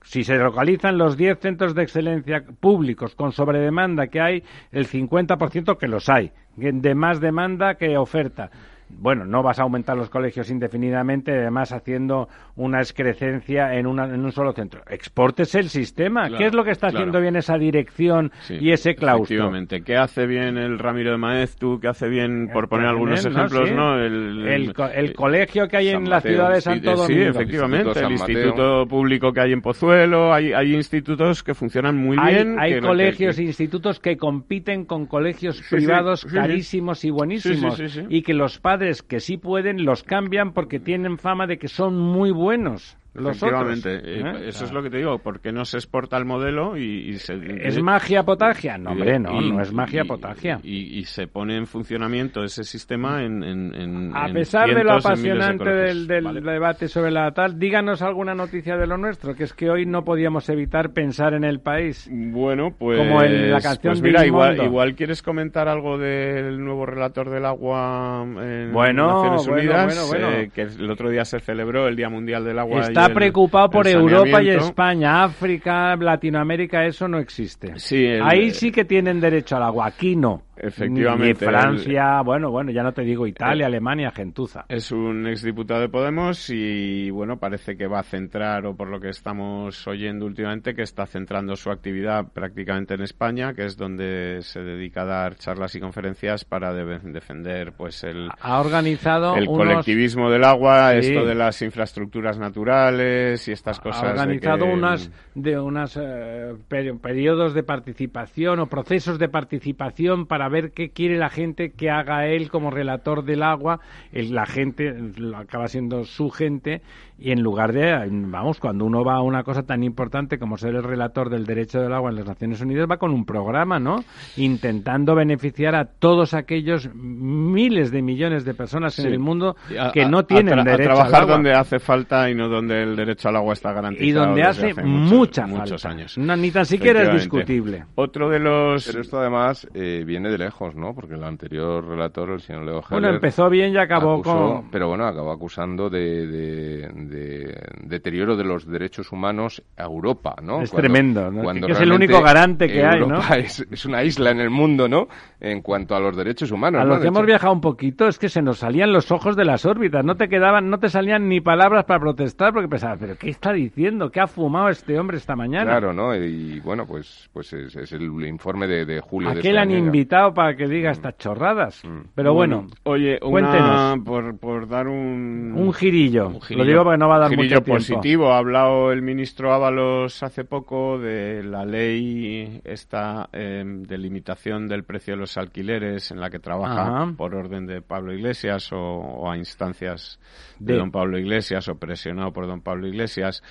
Si 0.05 0.25
se 0.25 0.37
localizan 0.37 0.99
los 0.99 1.17
10 1.17 1.39
centros 1.39 1.75
de 1.75 1.83
excelencia 1.83 2.45
públicos 2.61 3.15
con 3.15 3.33
sobredemanda, 3.33 4.09
que 4.09 4.21
hay 4.21 4.43
el 4.71 4.89
50% 4.89 5.79
que 5.79 5.89
los 5.89 6.09
hay, 6.09 6.33
de 6.57 6.95
más 6.95 7.21
demanda 7.21 7.77
que 7.77 7.97
oferta. 7.97 8.51
Bueno, 8.95 9.25
no 9.25 9.43
vas 9.43 9.59
a 9.59 9.63
aumentar 9.63 9.97
los 9.97 10.11
colegios 10.11 10.51
indefinidamente, 10.51 11.33
además 11.33 11.73
haciendo 11.73 12.29
una 12.57 12.79
excrecencia 12.81 13.75
en, 13.75 13.87
una, 13.87 14.05
en 14.05 14.25
un 14.25 14.33
solo 14.33 14.53
centro. 14.53 14.83
Exportes 14.89 15.55
el 15.55 15.69
sistema. 15.69 16.23
Claro, 16.29 16.39
¿Qué 16.39 16.47
es 16.47 16.55
lo 16.55 16.63
que 16.65 16.71
está 16.71 16.89
claro. 16.89 16.99
haciendo 16.99 17.21
bien 17.21 17.37
esa 17.37 17.57
dirección 17.59 18.31
Sí, 18.43 18.59
y 18.61 18.71
ese 18.71 18.95
claustro? 18.95 19.25
Efectivamente. 19.25 19.83
¿Qué 19.83 19.97
hace 19.97 20.27
bien 20.27 20.57
el 20.59 20.79
Ramiro 20.79 21.13
de 21.13 21.17
Maeztu? 21.19 21.81
¿Qué 21.81 21.89
hace 21.89 22.09
bien, 22.09 22.49
por 22.53 22.69
poner 22.69 22.87
algunos 22.87 23.25
ejemplos, 23.25 23.69
Sí. 23.69 23.75
no? 23.75 23.99
El, 23.99 24.47
El, 24.47 24.75
co- 24.75 24.87
el 24.89 25.07
eh, 25.07 25.13
colegio 25.15 25.67
que 25.69 25.77
hay 25.79 25.91
San 25.91 26.03
en 26.05 26.11
la 26.11 26.17
Mateo, 26.17 26.33
ciudad 26.33 26.49
de 26.51 26.57
sí, 26.57 26.63
Santo 26.63 26.97
Sí, 26.97 27.15
Domingo. 27.15 27.31
efectivamente, 27.31 27.89
Instituto 27.89 28.07
el 28.07 28.13
instituto 28.13 28.87
público 28.89 29.33
que 29.33 29.41
hay 29.41 29.53
en 29.53 29.63
Pozuelo, 29.63 30.33
hay, 30.33 30.53
hay 30.53 30.75
institutos 30.75 31.43
que 31.43 31.55
funcionan 31.55 31.97
muy 31.97 32.17
Hay, 32.21 32.35
bien. 32.35 32.57
hay 32.59 32.75
que- 32.75 32.81
colegios 32.81 33.37
que- 33.37 33.43
e 33.43 33.47
institutos 33.47 34.01
que 34.01 34.17
compiten 34.17 34.85
con 34.85 35.07
colegios 35.07 35.57
Sí, 35.57 35.63
sí, 35.65 35.77
privados 35.77 36.21
sí, 36.21 36.29
sí. 36.29 36.35
carísimos 36.35 37.05
y 37.05 37.11
buenísimos 37.11 37.77
Sí, 37.77 37.89
sí, 37.89 37.95
sí, 37.95 38.01
sí. 38.01 38.07
y 38.11 38.23
que 38.23 38.35
los 38.35 38.59
padres 38.61 38.82
que 39.03 39.21
sí 39.21 39.37
pueden 39.37 39.85
los 39.85 40.03
cambian 40.03 40.53
porque 40.53 40.81
tienen 40.81 41.19
fama 41.19 41.47
de 41.47 41.59
que 41.59 41.69
son 41.69 41.99
muy 41.99 42.31
buenos 42.31 42.97
los 43.15 43.43
otros. 43.43 43.69
Efectivamente, 43.69 43.95
eh, 43.97 44.23
¿eh? 44.45 44.49
eso 44.49 44.65
es 44.65 44.73
lo 44.73 44.83
que 44.83 44.89
te 44.91 44.97
digo, 44.99 45.19
porque 45.19 45.53
no 45.53 45.65
se 45.65 45.77
exporta 45.77 46.17
el 46.17 46.25
modelo 46.25 46.77
y, 46.77 47.11
y 47.11 47.13
se... 47.19 47.35
¿Es 47.61 47.81
magia 47.83 48.23
potagia? 48.23 48.79
No, 48.79 48.93
hombre, 48.93 49.19
no, 49.19 49.41
y- 49.41 49.51
no 49.53 49.61
es 49.61 49.73
magia 49.73 50.05
potagia. 50.05 50.59
Y, 50.63 51.05
se 51.05 51.27
pone 51.27 51.57
en 51.57 51.67
funcionamiento 51.67 52.43
ese 52.43 52.65
sistema 52.65 53.23
en... 53.23 53.43
en- 53.43 53.75
en- 53.75 54.17
A 54.17 54.29
en 54.29 54.35
pesar 54.35 54.69
de 54.69 54.75
lo 54.75 54.79
en 54.81 54.85
miles 54.87 55.03
de 55.03 55.09
apasionante 55.09 55.71
del, 55.71 56.07
del 56.07 56.25
Vale. 56.25 56.41
debate 56.41 56.89
sobre 56.89 57.11
la 57.11 57.31
tal, 57.33 57.59
díganos 57.59 58.01
alguna 58.03 58.35
noticia 58.35 58.77
de 58.77 58.87
lo 58.87 58.97
nuestro, 58.97 59.35
que 59.35 59.45
es 59.45 59.53
que 59.53 59.69
hoy 59.69 59.85
no 59.85 60.05
podíamos 60.05 60.49
evitar 60.49 60.91
pensar 60.93 61.35
en 61.35 61.45
el 61.45 61.61
país. 61.61 62.09
Bueno, 62.11 62.75
pues... 62.79 62.99
Como 62.99 63.23
en 63.23 63.51
la 63.51 63.61
canción 63.61 63.93
pues 63.93 64.03
de 64.03 64.09
mira, 64.09 64.25
igual, 64.27 64.53
Inmondo. 64.53 64.71
igual 64.71 64.95
quieres 64.95 65.23
comentar 65.23 65.69
algo 65.69 65.99
del 65.99 66.59
nuevo 66.65 66.87
relator 66.87 67.29
del 67.31 67.45
agua 67.45 68.23
en 68.25 68.73
Bueno, 68.73 69.07
Naciones 69.09 69.47
bueno, 69.47 69.61
Unidas, 69.63 70.09
bueno, 70.09 70.27
bueno. 70.29 70.39
eh, 70.43 70.51
que 70.55 70.63
el 70.63 70.91
otro 70.91 71.11
día 71.11 71.25
se 71.25 71.41
celebró 71.41 71.89
el 71.89 71.97
Día 71.97 72.09
Mundial 72.09 72.45
del 72.45 72.59
Agua. 72.59 72.81
Está 72.81 73.02
el- 73.07 73.15
preocupado 73.15 73.71
por 73.71 73.87
Europa 73.89 74.43
y. 74.43 74.49
España, 74.51 75.25
África, 75.25 75.97
Latinoamérica, 75.97 76.85
eso 76.85 77.09
no 77.09 77.19
existe. 77.19 77.79
Sí, 77.79 78.05
el- 78.05 78.23
Ahí 78.23 78.51
sí 78.51 78.71
que 78.71 78.85
tienen 78.85 79.21
derecho 79.21 79.57
al 79.57 79.63
agua, 79.65 79.87
aquí 79.87 80.17
no. 80.17 80.43
Efectivamente, 80.63 81.45
Y 81.45 81.49
Francia, 81.49 82.23
bueno, 82.23 82.51
bueno, 82.51 82.71
ya 82.71 82.83
no 82.85 82.93
te 82.93 83.03
digo 83.03 83.27
Italia, 83.27 83.65
Eh, 83.65 83.67
Alemania, 83.67 84.11
gentuza. 84.13 84.65
Es 84.69 84.93
un 84.93 85.27
exdiputado 85.27 85.81
de 85.81 85.89
Podemos 85.89 86.49
y, 86.51 87.11
bueno, 87.11 87.37
parece 87.39 87.77
que 87.77 87.87
va 87.89 87.99
a 87.99 88.03
centrar, 88.05 88.65
o 88.67 88.77
por 88.77 88.89
lo 88.89 89.01
que 89.01 89.09
estamos 89.09 89.87
oyendo 89.89 90.25
últimamente, 90.25 90.75
que 90.75 90.83
está 90.83 91.05
centrando 91.07 91.57
su 91.57 91.71
actividad 91.71 92.27
prácticamente 92.33 92.95
en 92.95 93.03
España, 93.03 93.55
que 93.55 93.65
es 93.65 93.77
donde 93.77 94.39
se 94.43 94.61
dedica 94.63 95.03
a 95.03 95.07
dar 95.07 95.35
charlas 95.35 95.75
y 95.75 95.81
conferencias 95.81 96.45
para 96.45 96.73
de- 96.73 97.01
defender, 97.11 97.73
pues, 97.73 98.05
el, 98.05 98.29
Ha 98.41 98.61
organizado 98.61 99.37
el 99.37 99.49
unos- 99.49 99.59
colectivismo 99.59 100.31
del 100.31 100.45
agua, 100.45 100.93
Sí. 100.93 101.09
esto 101.09 101.27
de 101.27 101.35
las 101.35 101.61
infraestructuras 101.63 102.39
naturales 102.39 103.49
y 103.49 103.53
estas 103.53 103.81
cosas. 103.81 104.03
ha 104.03 104.07
de 104.07 104.13
organizado 104.21 104.67
que- 104.67 104.73
unas 104.73 105.11
de 105.35 105.59
unas 105.59 105.97
eh, 106.01 106.55
peri- 106.69 106.99
periodos 107.01 107.55
de 107.55 107.63
participación 107.63 108.61
o 108.61 108.67
procesos 108.67 109.19
de 109.19 109.29
participación 109.29 110.27
para 110.27 110.49
ver 110.53 110.71
qué 110.71 110.91
quiere 110.91 111.17
la 111.17 111.31
gente 111.31 111.73
que 111.73 111.91
haga 111.91 112.29
él 112.29 112.49
como 112.49 112.71
relator 112.71 113.25
del 113.25 113.43
agua. 113.43 113.81
La 114.13 114.47
gente 114.47 114.95
acaba 115.35 115.67
siendo 115.67 116.05
su 116.05 116.31
gente 116.31 116.83
y 117.23 117.31
en 117.33 117.43
lugar 117.43 117.73
de 117.73 118.09
vamos 118.11 118.59
cuando 118.59 118.85
uno 118.85 119.05
va 119.05 119.15
a 119.17 119.23
una 119.23 119.45
cosa 119.45 119.63
tan 119.63 119.83
importante 119.83 120.39
como 120.39 120.57
ser 120.57 120.75
el 120.75 120.83
relator 120.83 121.31
del 121.31 121.47
derecho 121.47 121.81
del 121.81 121.93
agua 121.93 122.11
en 122.11 122.17
las 122.17 122.27
Naciones 122.27 122.61
Unidas 122.61 122.87
va 122.91 122.97
con 122.97 123.13
un 123.13 123.25
programa 123.25 123.79
no 123.79 124.03
intentando 124.37 125.15
beneficiar 125.15 125.75
a 125.75 125.85
todos 125.85 126.35
aquellos 126.35 126.91
miles 126.95 127.91
de 127.91 128.03
millones 128.03 128.45
de 128.45 128.55
personas 128.55 128.95
Sí. 128.95 129.03
en 129.03 129.13
el 129.13 129.19
mundo 129.19 129.57
a- 129.79 129.93
que 129.93 130.03
a- 130.03 130.09
no 130.09 130.19
a 130.19 130.27
tienen 130.27 130.59
a 130.59 130.65
derecho 130.65 130.91
al 130.91 130.97
trabajar 130.97 131.23
agua. 131.23 131.35
donde 131.35 131.53
hace 131.53 131.79
falta 131.79 132.29
y 132.31 132.35
no 132.35 132.49
donde 132.49 132.83
el 132.83 132.97
derecho 132.97 133.29
al 133.29 133.37
agua 133.37 133.53
está 133.53 133.73
garantizado. 133.73 134.09
y 134.09 134.13
donde 134.13 134.43
hace, 134.43 134.75
muchos- 134.75 134.85
mucha 135.13 135.47
muchos 135.47 135.83
falta. 135.83 135.97
años. 135.97 136.19
No, 136.19 136.37
ni 136.37 136.51
tan 136.51 136.67
siquiera 136.67 137.03
es 137.03 137.13
discutible. 137.13 137.85
Otro 137.95 138.29
de 138.29 138.39
los 138.41 138.87
Pero 138.87 139.01
esto 139.01 139.19
además 139.21 139.69
eh, 139.75 140.03
viene 140.07 140.31
de 140.31 140.39
lejos, 140.39 140.75
¿no? 140.75 140.95
Porque 140.95 141.15
el 141.15 141.25
anterior 141.25 141.87
relator, 141.87 142.31
el 142.31 142.41
señor 142.41 142.65
Leo 142.65 142.83
Bueno, 142.91 143.07
Heller, 143.09 143.15
empezó 143.17 143.49
bien 143.49 143.73
y 143.73 143.77
acabó 143.79 144.15
acusó- 144.23 144.55
con... 144.63 144.71
Pero 144.71 144.89
bueno, 144.89 145.07
acabó 145.07 145.31
acusando 145.33 145.89
de, 145.89 146.27
de- 146.27 146.89
de 146.89 147.12
deterioro 147.13 148.37
de 148.37 148.45
los 148.45 148.67
derechos 148.67 149.13
humanos 149.13 149.63
a 149.77 149.85
Europa, 149.85 150.37
¿no? 150.43 150.63
Es 150.63 150.71
tremendo, 150.71 151.31
¿no? 151.31 151.43
cuando 151.43 151.67
Que 151.67 151.73
es 151.75 151.81
el 151.81 151.93
único 151.93 152.21
garante 152.23 152.69
que 152.69 152.85
hay, 152.85 153.01
¿no? 153.01 153.07
Europa 153.17 153.37
es, 153.39 153.67
es 153.71 153.85
una 153.87 154.03
isla 154.05 154.31
en 154.31 154.41
el 154.41 154.51
mundo, 154.51 154.89
¿no? 154.89 155.09
En 155.41 155.61
cuanto 155.63 155.95
a 155.95 156.01
los 156.01 156.17
derechos 156.17 156.51
humanos. 156.51 156.81
A 156.81 156.85
¿no? 156.85 156.91
los 156.91 156.99
De 156.99 157.03
que 157.03 157.09
hemos 157.09 157.21
hecho- 157.21 157.27
viajado 157.27 157.53
un 157.53 157.61
poquito 157.61 158.09
es 158.09 158.19
que 158.19 158.29
se 158.29 158.43
nos 158.43 158.59
salían 158.59 158.93
los 158.93 159.11
ojos 159.11 159.37
de 159.37 159.45
las 159.45 159.65
órbitas, 159.67 160.05
no 160.05 160.17
te 160.17 160.29
quedaban, 160.29 160.71
no 160.71 160.79
te 160.79 160.89
salían 160.89 161.29
ni 161.29 161.41
palabras 161.41 161.85
para 161.85 162.01
protestar 162.01 162.53
porque 162.53 162.69
pensabas, 162.69 162.99
pero 163.01 163.17
¿qué 163.17 163.31
está 163.31 163.53
diciendo? 163.53 164.11
¿Qué 164.11 164.21
ha 164.21 164.27
fumado 164.27 164.69
este 164.69 164.99
hombre 164.99 165.17
esta 165.17 165.37
mañana? 165.37 165.65
Claro, 165.65 165.93
¿no? 165.93 166.15
Y 166.15 166.61
bueno, 166.61 166.87
pues, 166.87 167.29
pues 167.33 167.53
es, 167.53 167.75
es 167.77 167.93
el 167.93 168.03
informe 168.27 168.67
de, 168.67 168.85
de 168.85 169.01
julio 169.01 169.31
¿A 169.31 169.35
de 169.35 169.41
qué 169.41 169.49
este 169.49 169.53
le 169.55 169.59
han 169.61 169.69
año. 169.69 169.79
invitado 169.79 170.33
para 170.35 170.57
que 170.57 170.67
diga 170.69 170.91
estas 170.91 171.17
chorradas? 171.19 171.83
Pero 172.15 172.35
bueno, 172.35 172.67
Oye, 172.85 173.19
una, 173.23 173.31
cuéntenos. 173.31 173.99
por, 174.05 174.39
por 174.39 174.69
dar 174.69 174.87
un... 174.89 175.53
un 175.57 175.73
girillo. 175.73 176.29
un 176.29 176.41
Lo 176.57 176.65
digo 176.65 176.85
no 176.97 177.02
va 177.09 177.17
a 177.17 177.19
dar 177.21 177.31
un 177.31 177.37
mucho 177.37 177.43
girillo 177.49 177.63
tiempo. 177.63 177.79
positivo. 177.79 178.33
Ha 178.33 178.39
hablado 178.39 178.93
el 178.93 179.03
ministro 179.03 179.53
Ábalos 179.53 180.23
hace 180.23 180.45
poco 180.45 180.99
de 180.99 181.43
la 181.43 181.65
ley 181.65 182.61
esta 182.65 183.29
eh, 183.33 183.63
de 183.65 183.99
limitación 183.99 184.69
del 184.69 184.85
precio 184.85 185.15
de 185.15 185.21
los 185.21 185.37
alquileres 185.37 186.11
en 186.11 186.21
la 186.21 186.31
que 186.31 186.39
trabaja 186.39 186.83
Ajá. 187.03 187.13
por 187.17 187.35
orden 187.35 187.67
de 187.67 187.83
Pablo 187.83 188.13
Iglesias 188.15 188.73
o, 188.73 188.77
o 188.79 189.31
a 189.31 189.37
instancias 189.37 190.19
de 190.59 190.73
De- 190.75 190.79
don 190.79 190.91
Pablo 190.91 191.19
Iglesias 191.19 191.69
o 191.69 191.75
presionado 191.77 192.33
por 192.33 192.47
don 192.47 192.61
Pablo 192.61 192.87
Iglesias. 192.87 193.43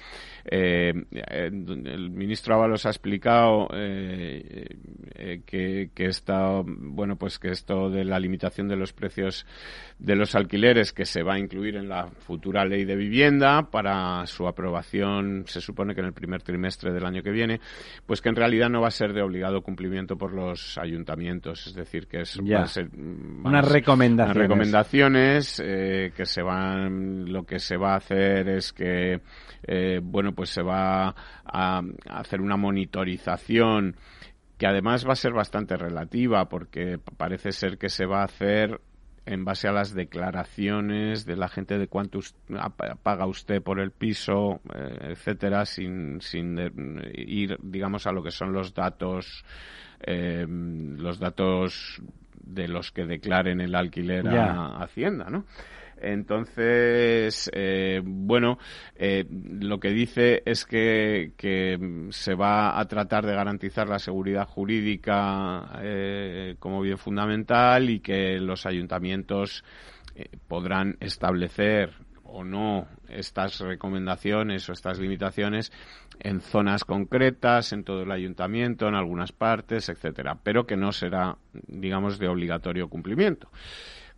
Eh, 0.45 0.93
eh, 1.11 1.49
el 1.51 2.09
ministro 2.11 2.55
Ábalos 2.55 2.85
ha 2.85 2.89
explicado 2.89 3.67
eh, 3.73 4.65
eh, 5.15 5.41
que, 5.45 5.91
que 5.93 6.05
esta, 6.05 6.61
bueno, 6.65 7.15
pues 7.15 7.37
que 7.39 7.49
esto 7.49 7.89
de 7.89 8.03
la 8.05 8.19
limitación 8.19 8.67
de 8.67 8.75
los 8.75 8.93
precios 8.93 9.45
de 9.99 10.15
los 10.15 10.33
alquileres 10.35 10.93
que 10.93 11.05
se 11.05 11.21
va 11.21 11.35
a 11.35 11.39
incluir 11.39 11.75
en 11.75 11.87
la 11.87 12.07
futura 12.07 12.65
ley 12.65 12.85
de 12.85 12.95
vivienda 12.95 13.69
para 13.69 14.25
su 14.25 14.47
aprobación 14.47 15.43
se 15.45 15.61
supone 15.61 15.93
que 15.93 16.01
en 16.01 16.07
el 16.07 16.13
primer 16.13 16.41
trimestre 16.41 16.91
del 16.91 17.05
año 17.05 17.21
que 17.21 17.29
viene 17.29 17.59
pues 18.07 18.19
que 18.19 18.29
en 18.29 18.35
realidad 18.35 18.69
no 18.69 18.81
va 18.81 18.87
a 18.87 18.91
ser 18.91 19.13
de 19.13 19.21
obligado 19.21 19.61
cumplimiento 19.61 20.17
por 20.17 20.33
los 20.33 20.77
ayuntamientos 20.79 21.67
es 21.67 21.75
decir 21.75 22.07
que 22.07 22.21
es 22.21 22.39
a 22.39 22.65
ser, 22.65 22.89
van 22.91 23.41
Unas 23.45 23.65
a 23.65 23.67
ser- 23.67 23.73
recomendaciones. 23.73 24.35
unas 24.35 24.37
recomendaciones 24.47 25.61
eh, 25.63 26.11
que 26.15 26.25
se 26.25 26.41
van 26.41 27.31
lo 27.31 27.43
que 27.43 27.59
se 27.59 27.77
va 27.77 27.93
a 27.93 27.97
hacer 27.97 28.49
es 28.49 28.73
que 28.73 29.21
eh, 29.63 29.99
bueno 30.01 30.33
pues 30.33 30.49
se 30.49 30.61
va 30.61 31.09
a, 31.09 31.13
a 31.45 31.81
hacer 32.09 32.41
una 32.41 32.57
monitorización 32.57 33.95
que 34.57 34.67
además 34.67 35.07
va 35.07 35.13
a 35.13 35.15
ser 35.15 35.33
bastante 35.33 35.75
relativa 35.75 36.47
porque 36.47 36.99
parece 37.17 37.51
ser 37.51 37.77
que 37.77 37.89
se 37.89 38.05
va 38.05 38.21
a 38.21 38.25
hacer 38.25 38.79
en 39.25 39.45
base 39.45 39.67
a 39.67 39.71
las 39.71 39.93
declaraciones 39.93 41.25
de 41.25 41.35
la 41.35 41.47
gente 41.47 41.77
de 41.77 41.87
cuánto 41.87 42.19
paga 43.03 43.27
usted 43.27 43.61
por 43.61 43.79
el 43.79 43.91
piso, 43.91 44.61
eh, 44.73 45.11
etcétera, 45.11 45.65
sin, 45.65 46.21
sin 46.21 46.57
ir, 47.13 47.57
digamos, 47.61 48.07
a 48.07 48.11
lo 48.11 48.23
que 48.23 48.31
son 48.31 48.51
los 48.51 48.73
datos, 48.73 49.45
eh, 50.01 50.45
los 50.47 51.19
datos 51.19 52.01
de 52.43 52.67
los 52.67 52.91
que 52.91 53.05
declaren 53.05 53.61
el 53.61 53.75
alquiler 53.75 54.27
a 54.27 54.81
Hacienda, 54.81 55.29
¿no? 55.29 55.45
Entonces, 56.01 57.49
eh, 57.53 58.01
bueno, 58.03 58.57
eh, 58.95 59.25
lo 59.29 59.79
que 59.79 59.89
dice 59.89 60.41
es 60.45 60.65
que, 60.65 61.31
se 62.09 62.35
va 62.35 62.79
a 62.79 62.85
tratar 62.87 63.25
de 63.25 63.33
garantizar 63.33 63.87
la 63.87 63.99
seguridad 63.99 64.47
jurídica 64.47 65.79
eh, 65.81 66.55
como 66.59 66.81
bien 66.81 66.97
fundamental 66.97 67.89
y 67.89 67.99
que 67.99 68.39
los 68.39 68.65
ayuntamientos 68.65 69.63
podrán 70.47 70.97
establecer 70.99 71.93
o 72.23 72.43
no 72.43 72.87
estas 73.09 73.59
recomendaciones 73.59 74.67
o 74.69 74.73
estas 74.73 74.99
limitaciones 74.99 75.71
en 76.19 76.41
zonas 76.41 76.83
concretas, 76.83 77.73
en 77.73 77.83
todo 77.83 78.03
el 78.03 78.11
ayuntamiento, 78.11 78.87
en 78.87 78.95
algunas 78.95 79.31
partes, 79.31 79.89
etcétera, 79.89 80.37
pero 80.43 80.65
que 80.65 80.77
no 80.77 80.91
será, 80.91 81.37
digamos, 81.67 82.19
de 82.19 82.27
obligatorio 82.27 82.89
cumplimiento. 82.89 83.49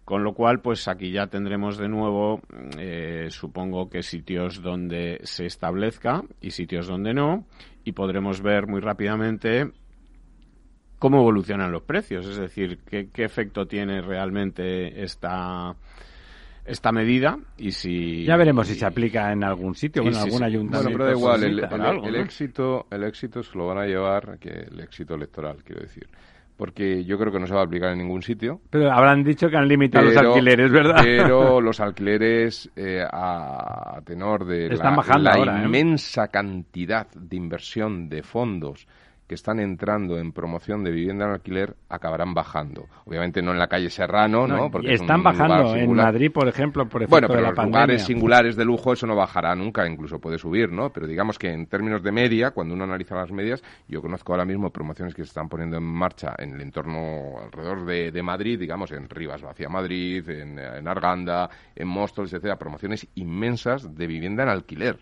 Con 0.06 0.24
lo 0.24 0.34
cual, 0.34 0.60
pues 0.60 0.88
aquí 0.90 1.12
ya 1.12 1.28
tendremos 1.28 1.78
de 1.78 1.88
nuevo, 1.88 2.42
eh, 2.78 3.28
supongo 3.30 3.90
que 3.90 4.04
sitios 4.04 4.62
donde 4.62 5.22
se 5.24 5.46
establezca 5.46 6.24
y 6.42 6.52
sitios 6.52 6.88
donde 6.88 7.14
no, 7.14 7.46
y 7.86 7.94
podremos 7.94 8.42
ver 8.42 8.68
muy 8.68 8.82
rápidamente 8.82 9.72
cómo 11.00 11.20
evolucionan 11.20 11.72
los 11.72 11.84
precios, 11.84 12.26
es 12.26 12.38
decir, 12.38 12.80
qué, 12.86 13.10
efecto 13.16 13.66
tiene 13.66 14.02
realmente 14.02 15.04
esta 15.04 15.76
esta 16.66 16.94
medida 16.94 17.38
y 17.58 17.72
si 17.72 18.24
ya 18.24 18.38
veremos 18.38 18.70
si 18.70 18.76
se 18.76 18.86
aplica 18.86 19.34
en 19.34 19.44
algún 19.44 19.76
sitio 19.76 20.02
o 20.02 20.08
en 20.08 20.16
algún 20.16 20.44
ayuntamiento 20.44 20.98
bueno 20.98 20.98
pero 20.98 21.06
da 21.06 21.12
igual 21.12 21.44
el, 22.06 22.16
éxito 22.16 22.88
el 22.90 23.04
éxito 23.04 23.44
se 23.44 23.58
lo 23.58 23.68
van 23.68 23.80
a 23.80 23.86
llevar 23.86 24.40
que 24.40 24.50
el 24.72 24.80
éxito 24.80 25.16
electoral 25.16 25.58
quiero 25.66 25.82
decir 25.82 26.08
porque 26.58 27.04
yo 27.04 27.18
creo 27.18 27.32
que 27.32 27.40
no 27.40 27.48
se 27.48 27.54
va 27.54 27.62
a 27.62 27.66
aplicar 27.66 27.92
en 27.92 28.00
ningún 28.00 28.22
sitio. 28.22 28.62
Pero 28.70 28.92
habrán 28.92 29.24
dicho 29.24 29.50
que 29.50 29.58
han 29.58 29.68
limitado 29.68 30.06
los 30.06 30.18
alquileres, 30.18 30.72
¿verdad? 30.72 31.02
Pero 31.04 31.62
los 31.62 31.80
alquileres, 31.80 32.70
eh, 32.76 33.04
a 33.12 34.00
tenor 34.06 34.46
de 34.46 34.70
la, 34.70 35.36
¿eh? 35.36 35.66
inmensa 35.66 36.28
cantidad 36.28 37.08
de 37.14 37.36
inversión 37.36 38.10
de 38.10 38.24
fondos 38.24 38.88
que 39.28 39.36
están 39.36 39.60
entrando 39.60 40.18
en 40.18 40.32
promoción 40.32 40.84
de 40.84 40.92
vivienda 40.92 41.26
en 41.26 41.32
alquiler 41.32 41.76
acabarán 41.90 42.34
bajando. 42.34 42.88
Obviamente 43.06 43.42
no 43.42 43.52
en 43.52 43.60
la 43.60 43.68
calle 43.68 43.90
Serrano, 43.90 44.48
¿no? 44.48 44.70
Porque 44.70 44.94
están 44.94 45.24
bajando 45.24 45.76
en 45.76 45.94
Madrid, 45.94 46.32
por 46.32 46.48
ejemplo, 46.48 46.88
por 46.88 47.08
Bueno, 47.08 47.28
pero 47.28 47.40
de 47.40 47.48
la 47.48 47.54
los 47.54 47.66
lugares 47.66 48.04
singulares 48.04 48.56
de 48.56 48.66
lujo 48.66 48.94
eso 48.94 49.08
no 49.08 49.16
bajará 49.16 49.56
nunca, 49.56 49.88
incluso 49.88 50.20
puede 50.20 50.38
subir, 50.38 50.72
¿no? 50.72 50.92
Pero 50.92 51.08
digamos 51.08 51.40
que 51.40 51.52
en 51.52 51.68
términos 51.68 52.04
de 52.04 52.12
media, 52.12 52.52
cuando 52.52 52.74
uno 52.74 52.84
analiza 52.84 53.16
las 53.16 53.32
medias, 53.32 53.64
yo 53.88 54.02
conozco 54.02 54.34
ahora 54.34 54.46
mismo 54.46 54.70
promociones 54.72 55.14
que 55.14 55.24
se 55.24 55.30
están 55.30 55.48
poniendo 55.48 55.78
en 55.78 55.84
marcha 55.84 56.34
en 56.38 56.56
el 56.56 56.62
entorno 56.62 57.40
alrededor 57.44 57.86
de, 57.86 58.24
Madrid, 58.24 58.60
digamos, 58.60 58.92
en 58.92 59.10
Rivas 59.10 59.44
hacia 59.44 59.70
Madrid, 59.70 60.28
en, 60.30 60.58
en 60.60 60.88
Arganda, 60.88 61.50
en 61.76 61.88
Móstoles, 61.88 62.32
etcétera, 62.32 62.58
promociones 62.58 63.08
inmensas 63.16 63.96
de 63.96 64.08
vivienda 64.08 64.44
en 64.44 64.50
alquiler 64.50 64.98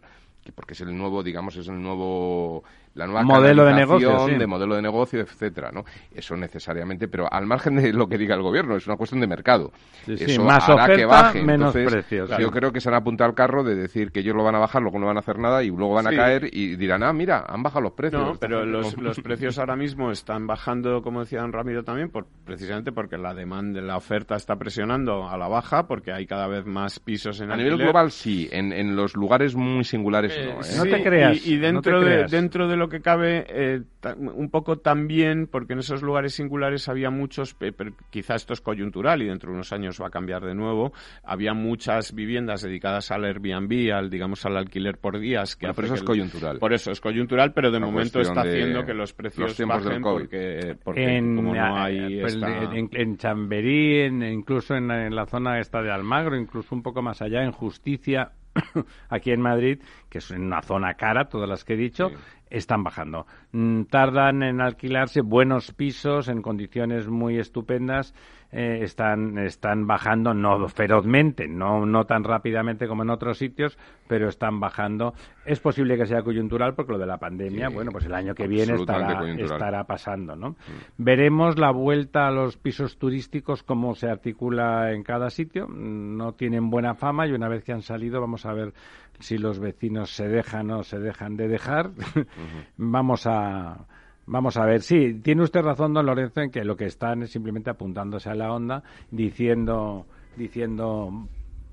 porque 0.55 0.73
es 0.73 0.81
el 0.81 0.97
nuevo, 0.97 1.21
digamos, 1.21 1.55
es 1.55 1.67
el 1.67 1.81
nuevo 1.81 2.63
la 2.93 3.05
nueva 3.05 3.23
modelo 3.23 3.65
de 3.65 3.73
negocio, 3.73 4.27
de 4.27 4.47
modelo 4.47 4.75
de 4.75 4.81
negocio, 4.81 5.21
etcétera, 5.21 5.71
¿no? 5.71 5.83
Eso 6.13 6.35
necesariamente, 6.35 7.07
pero 7.07 7.31
al 7.31 7.45
margen 7.45 7.75
de 7.75 7.93
lo 7.93 8.07
que 8.07 8.17
diga 8.17 8.35
el 8.35 8.41
gobierno, 8.41 8.75
es 8.75 8.87
una 8.87 8.97
cuestión 8.97 9.21
de 9.21 9.27
mercado. 9.27 9.71
Eso 10.07 10.43
más 10.43 10.67
hará 10.67 10.93
que 10.95 11.05
baje. 11.05 11.41
menos 11.41 11.73
precios. 11.73 12.31
Yo 12.37 12.51
creo 12.51 12.71
que 12.71 12.81
se 12.81 12.89
han 12.89 12.95
apuntado 12.95 13.29
al 13.29 13.35
carro 13.35 13.63
de 13.63 13.75
decir 13.75 14.11
que 14.11 14.19
ellos 14.19 14.35
lo 14.35 14.43
van 14.43 14.55
a 14.55 14.59
bajar, 14.59 14.81
luego 14.81 14.99
no 14.99 15.05
van 15.05 15.17
a 15.17 15.21
hacer 15.21 15.39
nada 15.39 15.63
y 15.63 15.69
luego 15.69 15.93
van 15.93 16.07
a 16.07 16.11
caer 16.11 16.49
y 16.51 16.75
dirán, 16.75 17.03
ah, 17.03 17.13
mira, 17.13 17.45
han 17.47 17.63
bajado 17.63 17.81
los 17.81 17.93
precios. 17.93 18.21
No, 18.21 18.35
pero 18.35 18.65
los, 18.65 18.97
los 18.97 19.19
precios 19.19 19.57
ahora 19.57 19.75
mismo 19.75 20.11
están 20.11 20.47
bajando, 20.47 21.01
como 21.01 21.21
decía 21.21 21.41
don 21.41 21.53
Ramiro 21.53 21.83
también, 21.83 22.09
por, 22.09 22.25
precisamente 22.45 22.91
porque 22.91 23.17
la 23.17 23.33
demanda, 23.33 23.81
la 23.81 23.97
oferta 23.97 24.35
está 24.35 24.55
presionando 24.57 25.29
a 25.29 25.37
la 25.37 25.47
baja, 25.47 25.87
porque 25.87 26.11
hay 26.11 26.25
cada 26.25 26.47
vez 26.47 26.65
más 26.65 26.99
pisos 26.99 27.39
en 27.41 27.51
A 27.51 27.57
nivel 27.57 27.77
global 27.77 28.11
sí, 28.11 28.49
en, 28.51 28.73
en 28.73 28.95
los 28.95 29.15
lugares 29.15 29.55
muy 29.55 29.83
singulares 29.83 30.37
no. 30.45 30.61
¿eh? 30.61 30.77
No 30.77 30.83
te 30.83 31.03
creas. 31.03 31.45
Y, 31.45 31.57
dentro, 31.57 32.01
de, 32.01 32.25
dentro 32.25 32.67
de 32.67 32.77
lo 32.81 32.89
que 32.89 32.99
cabe, 32.99 33.45
eh, 33.47 33.81
un 34.17 34.49
poco 34.49 34.79
también, 34.79 35.47
porque 35.47 35.73
en 35.73 35.79
esos 35.79 36.01
lugares 36.01 36.33
singulares 36.33 36.89
había 36.89 37.11
muchos, 37.11 37.53
pero 37.53 37.93
quizá 38.09 38.35
esto 38.35 38.53
es 38.53 38.61
coyuntural 38.61 39.21
y 39.21 39.27
dentro 39.27 39.51
de 39.51 39.55
unos 39.55 39.71
años 39.71 40.01
va 40.01 40.07
a 40.07 40.09
cambiar 40.09 40.43
de 40.43 40.55
nuevo, 40.55 40.91
había 41.23 41.53
muchas 41.53 42.13
viviendas 42.13 42.63
dedicadas 42.63 43.11
al 43.11 43.25
Airbnb, 43.25 43.93
al, 43.93 44.09
digamos, 44.09 44.45
al 44.45 44.57
alquiler 44.57 44.97
por 44.97 45.19
días. 45.19 45.55
Que 45.55 45.71
por 45.71 45.85
eso 45.85 45.93
es 45.93 46.03
coyuntural. 46.03 46.57
Por 46.57 46.73
eso 46.73 46.91
es 46.91 46.99
coyuntural, 46.99 47.53
pero 47.53 47.71
de 47.71 47.79
momento 47.79 48.19
está 48.19 48.41
haciendo 48.41 48.83
que 48.83 48.93
los 48.93 49.13
precios 49.13 49.55
bajen 49.65 50.01
porque, 50.01 50.75
porque 50.83 51.17
en, 51.17 51.35
como 51.35 51.53
no 51.53 51.77
hay... 51.77 52.19
Pues, 52.19 52.37
en, 52.41 53.17
Chamberí, 53.17 54.05
incluso 54.05 54.75
en, 54.75 54.89
en 54.89 55.15
la 55.15 55.27
zona 55.27 55.59
esta 55.59 55.81
de 55.83 55.91
Almagro, 55.91 56.35
incluso 56.35 56.73
un 56.73 56.81
poco 56.81 57.03
más 57.03 57.21
allá, 57.21 57.43
en 57.43 57.51
Justicia, 57.51 58.31
aquí 59.09 59.31
en 59.31 59.41
Madrid, 59.41 59.79
que 60.09 60.19
es 60.19 60.31
una 60.31 60.61
zona 60.61 60.95
cara, 60.95 61.29
todas 61.29 61.47
las 61.47 61.63
que 61.63 61.73
he 61.73 61.77
dicho, 61.77 62.11
están 62.51 62.83
bajando. 62.83 63.25
Mm, 63.51 63.83
tardan 63.83 64.43
en 64.43 64.61
alquilarse 64.61 65.21
buenos 65.21 65.71
pisos 65.71 66.27
en 66.27 66.41
condiciones 66.41 67.07
muy 67.07 67.39
estupendas 67.39 68.13
eh, 68.53 68.79
están, 68.83 69.37
están 69.37 69.87
bajando, 69.87 70.33
no 70.33 70.67
ferozmente, 70.67 71.47
no, 71.47 71.85
no 71.85 72.05
tan 72.05 72.25
rápidamente 72.25 72.85
como 72.85 73.03
en 73.03 73.09
otros 73.09 73.37
sitios, 73.37 73.77
pero 74.09 74.27
están 74.27 74.59
bajando. 74.59 75.13
Es 75.45 75.61
posible 75.61 75.97
que 75.97 76.05
sea 76.05 76.21
coyuntural 76.21 76.75
porque 76.75 76.91
lo 76.91 76.97
de 76.97 77.05
la 77.05 77.17
pandemia, 77.17 77.69
bueno, 77.69 77.91
pues 77.91 78.05
el 78.05 78.13
año 78.13 78.35
que 78.35 78.47
viene 78.47 78.73
estará, 78.73 79.23
estará 79.37 79.85
pasando, 79.85 80.35
¿no? 80.35 80.49
Mm. 80.49 80.55
Veremos 80.97 81.57
la 81.57 81.71
vuelta 81.71 82.27
a 82.27 82.31
los 82.31 82.57
pisos 82.57 82.97
turísticos, 82.97 83.63
cómo 83.63 83.95
se 83.95 84.09
articula 84.09 84.91
en 84.91 85.03
cada 85.03 85.29
sitio. 85.29 85.67
No 85.69 86.33
tienen 86.33 86.69
buena 86.69 86.93
fama 86.93 87.27
y 87.27 87.31
una 87.31 87.47
vez 87.47 87.63
que 87.63 87.71
han 87.71 87.83
salido 87.83 88.19
vamos 88.19 88.45
a 88.45 88.53
ver 88.53 88.73
si 89.21 89.37
los 89.37 89.59
vecinos 89.59 90.09
se 90.11 90.27
dejan 90.27 90.71
o 90.71 90.83
se 90.83 90.99
dejan 90.99 91.37
de 91.37 91.47
dejar. 91.47 91.91
vamos 92.77 93.27
a 93.27 93.85
Vamos 94.27 94.55
a 94.55 94.65
ver, 94.65 94.81
sí, 94.81 95.19
tiene 95.21 95.43
usted 95.43 95.61
razón, 95.61 95.93
don 95.93 96.05
Lorenzo, 96.05 96.41
en 96.41 96.51
que 96.51 96.63
lo 96.63 96.77
que 96.77 96.85
están 96.85 97.23
es 97.23 97.31
simplemente 97.31 97.69
apuntándose 97.69 98.29
a 98.29 98.35
la 98.35 98.53
onda, 98.53 98.83
diciendo, 99.09 100.05
diciendo, 100.37 101.27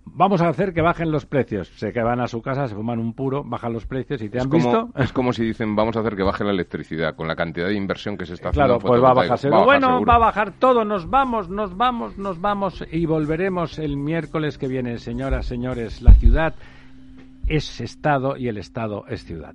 vamos 0.06 0.40
a 0.40 0.48
hacer 0.48 0.72
que 0.72 0.80
bajen 0.80 1.10
los 1.10 1.26
precios. 1.26 1.68
Sé 1.68 1.92
que 1.92 2.02
van 2.02 2.20
a 2.20 2.26
su 2.26 2.42
casa, 2.42 2.66
se 2.66 2.74
fuman 2.74 2.98
un 2.98 3.12
puro, 3.12 3.44
bajan 3.44 3.72
los 3.72 3.86
precios 3.86 4.22
y 4.22 4.28
te 4.28 4.40
han 4.40 4.50
visto. 4.50 4.88
Es 4.96 5.12
como 5.12 5.32
si 5.32 5.44
dicen, 5.44 5.76
vamos 5.76 5.96
a 5.96 6.00
hacer 6.00 6.16
que 6.16 6.22
baje 6.22 6.42
la 6.42 6.50
electricidad, 6.50 7.14
con 7.14 7.28
la 7.28 7.36
cantidad 7.36 7.68
de 7.68 7.74
inversión 7.74 8.16
que 8.16 8.26
se 8.26 8.34
está 8.34 8.48
haciendo. 8.48 8.78
Claro, 8.78 8.80
pues 8.80 9.02
va 9.02 9.10
a 9.10 9.14
bajarse. 9.14 9.50
bueno, 9.50 10.04
va 10.04 10.14
a 10.14 10.18
bajar 10.18 10.52
todo, 10.58 10.84
nos 10.84 11.08
vamos, 11.08 11.48
nos 11.48 11.76
vamos, 11.76 12.18
nos 12.18 12.40
vamos 12.40 12.84
y 12.90 13.06
volveremos 13.06 13.78
el 13.78 13.96
miércoles 13.96 14.58
que 14.58 14.68
viene. 14.68 14.98
Señoras, 14.98 15.46
señores, 15.46 16.02
la 16.02 16.14
ciudad 16.14 16.54
es 17.46 17.80
Estado 17.80 18.36
y 18.36 18.48
el 18.48 18.58
Estado 18.58 19.04
es 19.08 19.24
ciudad. 19.24 19.54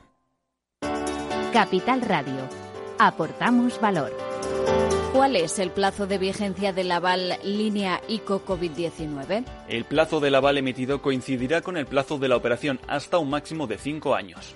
Capital 1.51 2.01
Radio. 2.01 2.47
Aportamos 2.97 3.81
valor. 3.81 4.15
¿Cuál 5.11 5.35
es 5.35 5.59
el 5.59 5.69
plazo 5.69 6.07
de 6.07 6.17
vigencia 6.17 6.71
del 6.71 6.89
aval 6.93 7.37
línea 7.43 7.99
ICO 8.07 8.45
COVID-19? 8.45 9.43
El 9.67 9.83
plazo 9.83 10.21
del 10.21 10.35
aval 10.35 10.57
emitido 10.59 11.01
coincidirá 11.01 11.61
con 11.61 11.75
el 11.75 11.87
plazo 11.87 12.17
de 12.19 12.29
la 12.29 12.37
operación 12.37 12.79
hasta 12.87 13.17
un 13.17 13.29
máximo 13.29 13.67
de 13.67 13.77
cinco 13.77 14.15
años. 14.15 14.55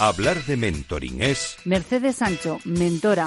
Hablar 0.00 0.42
de 0.44 0.56
mentoring 0.56 1.22
es 1.22 1.56
Mercedes 1.64 2.16
Sancho, 2.16 2.58
mentora. 2.64 3.26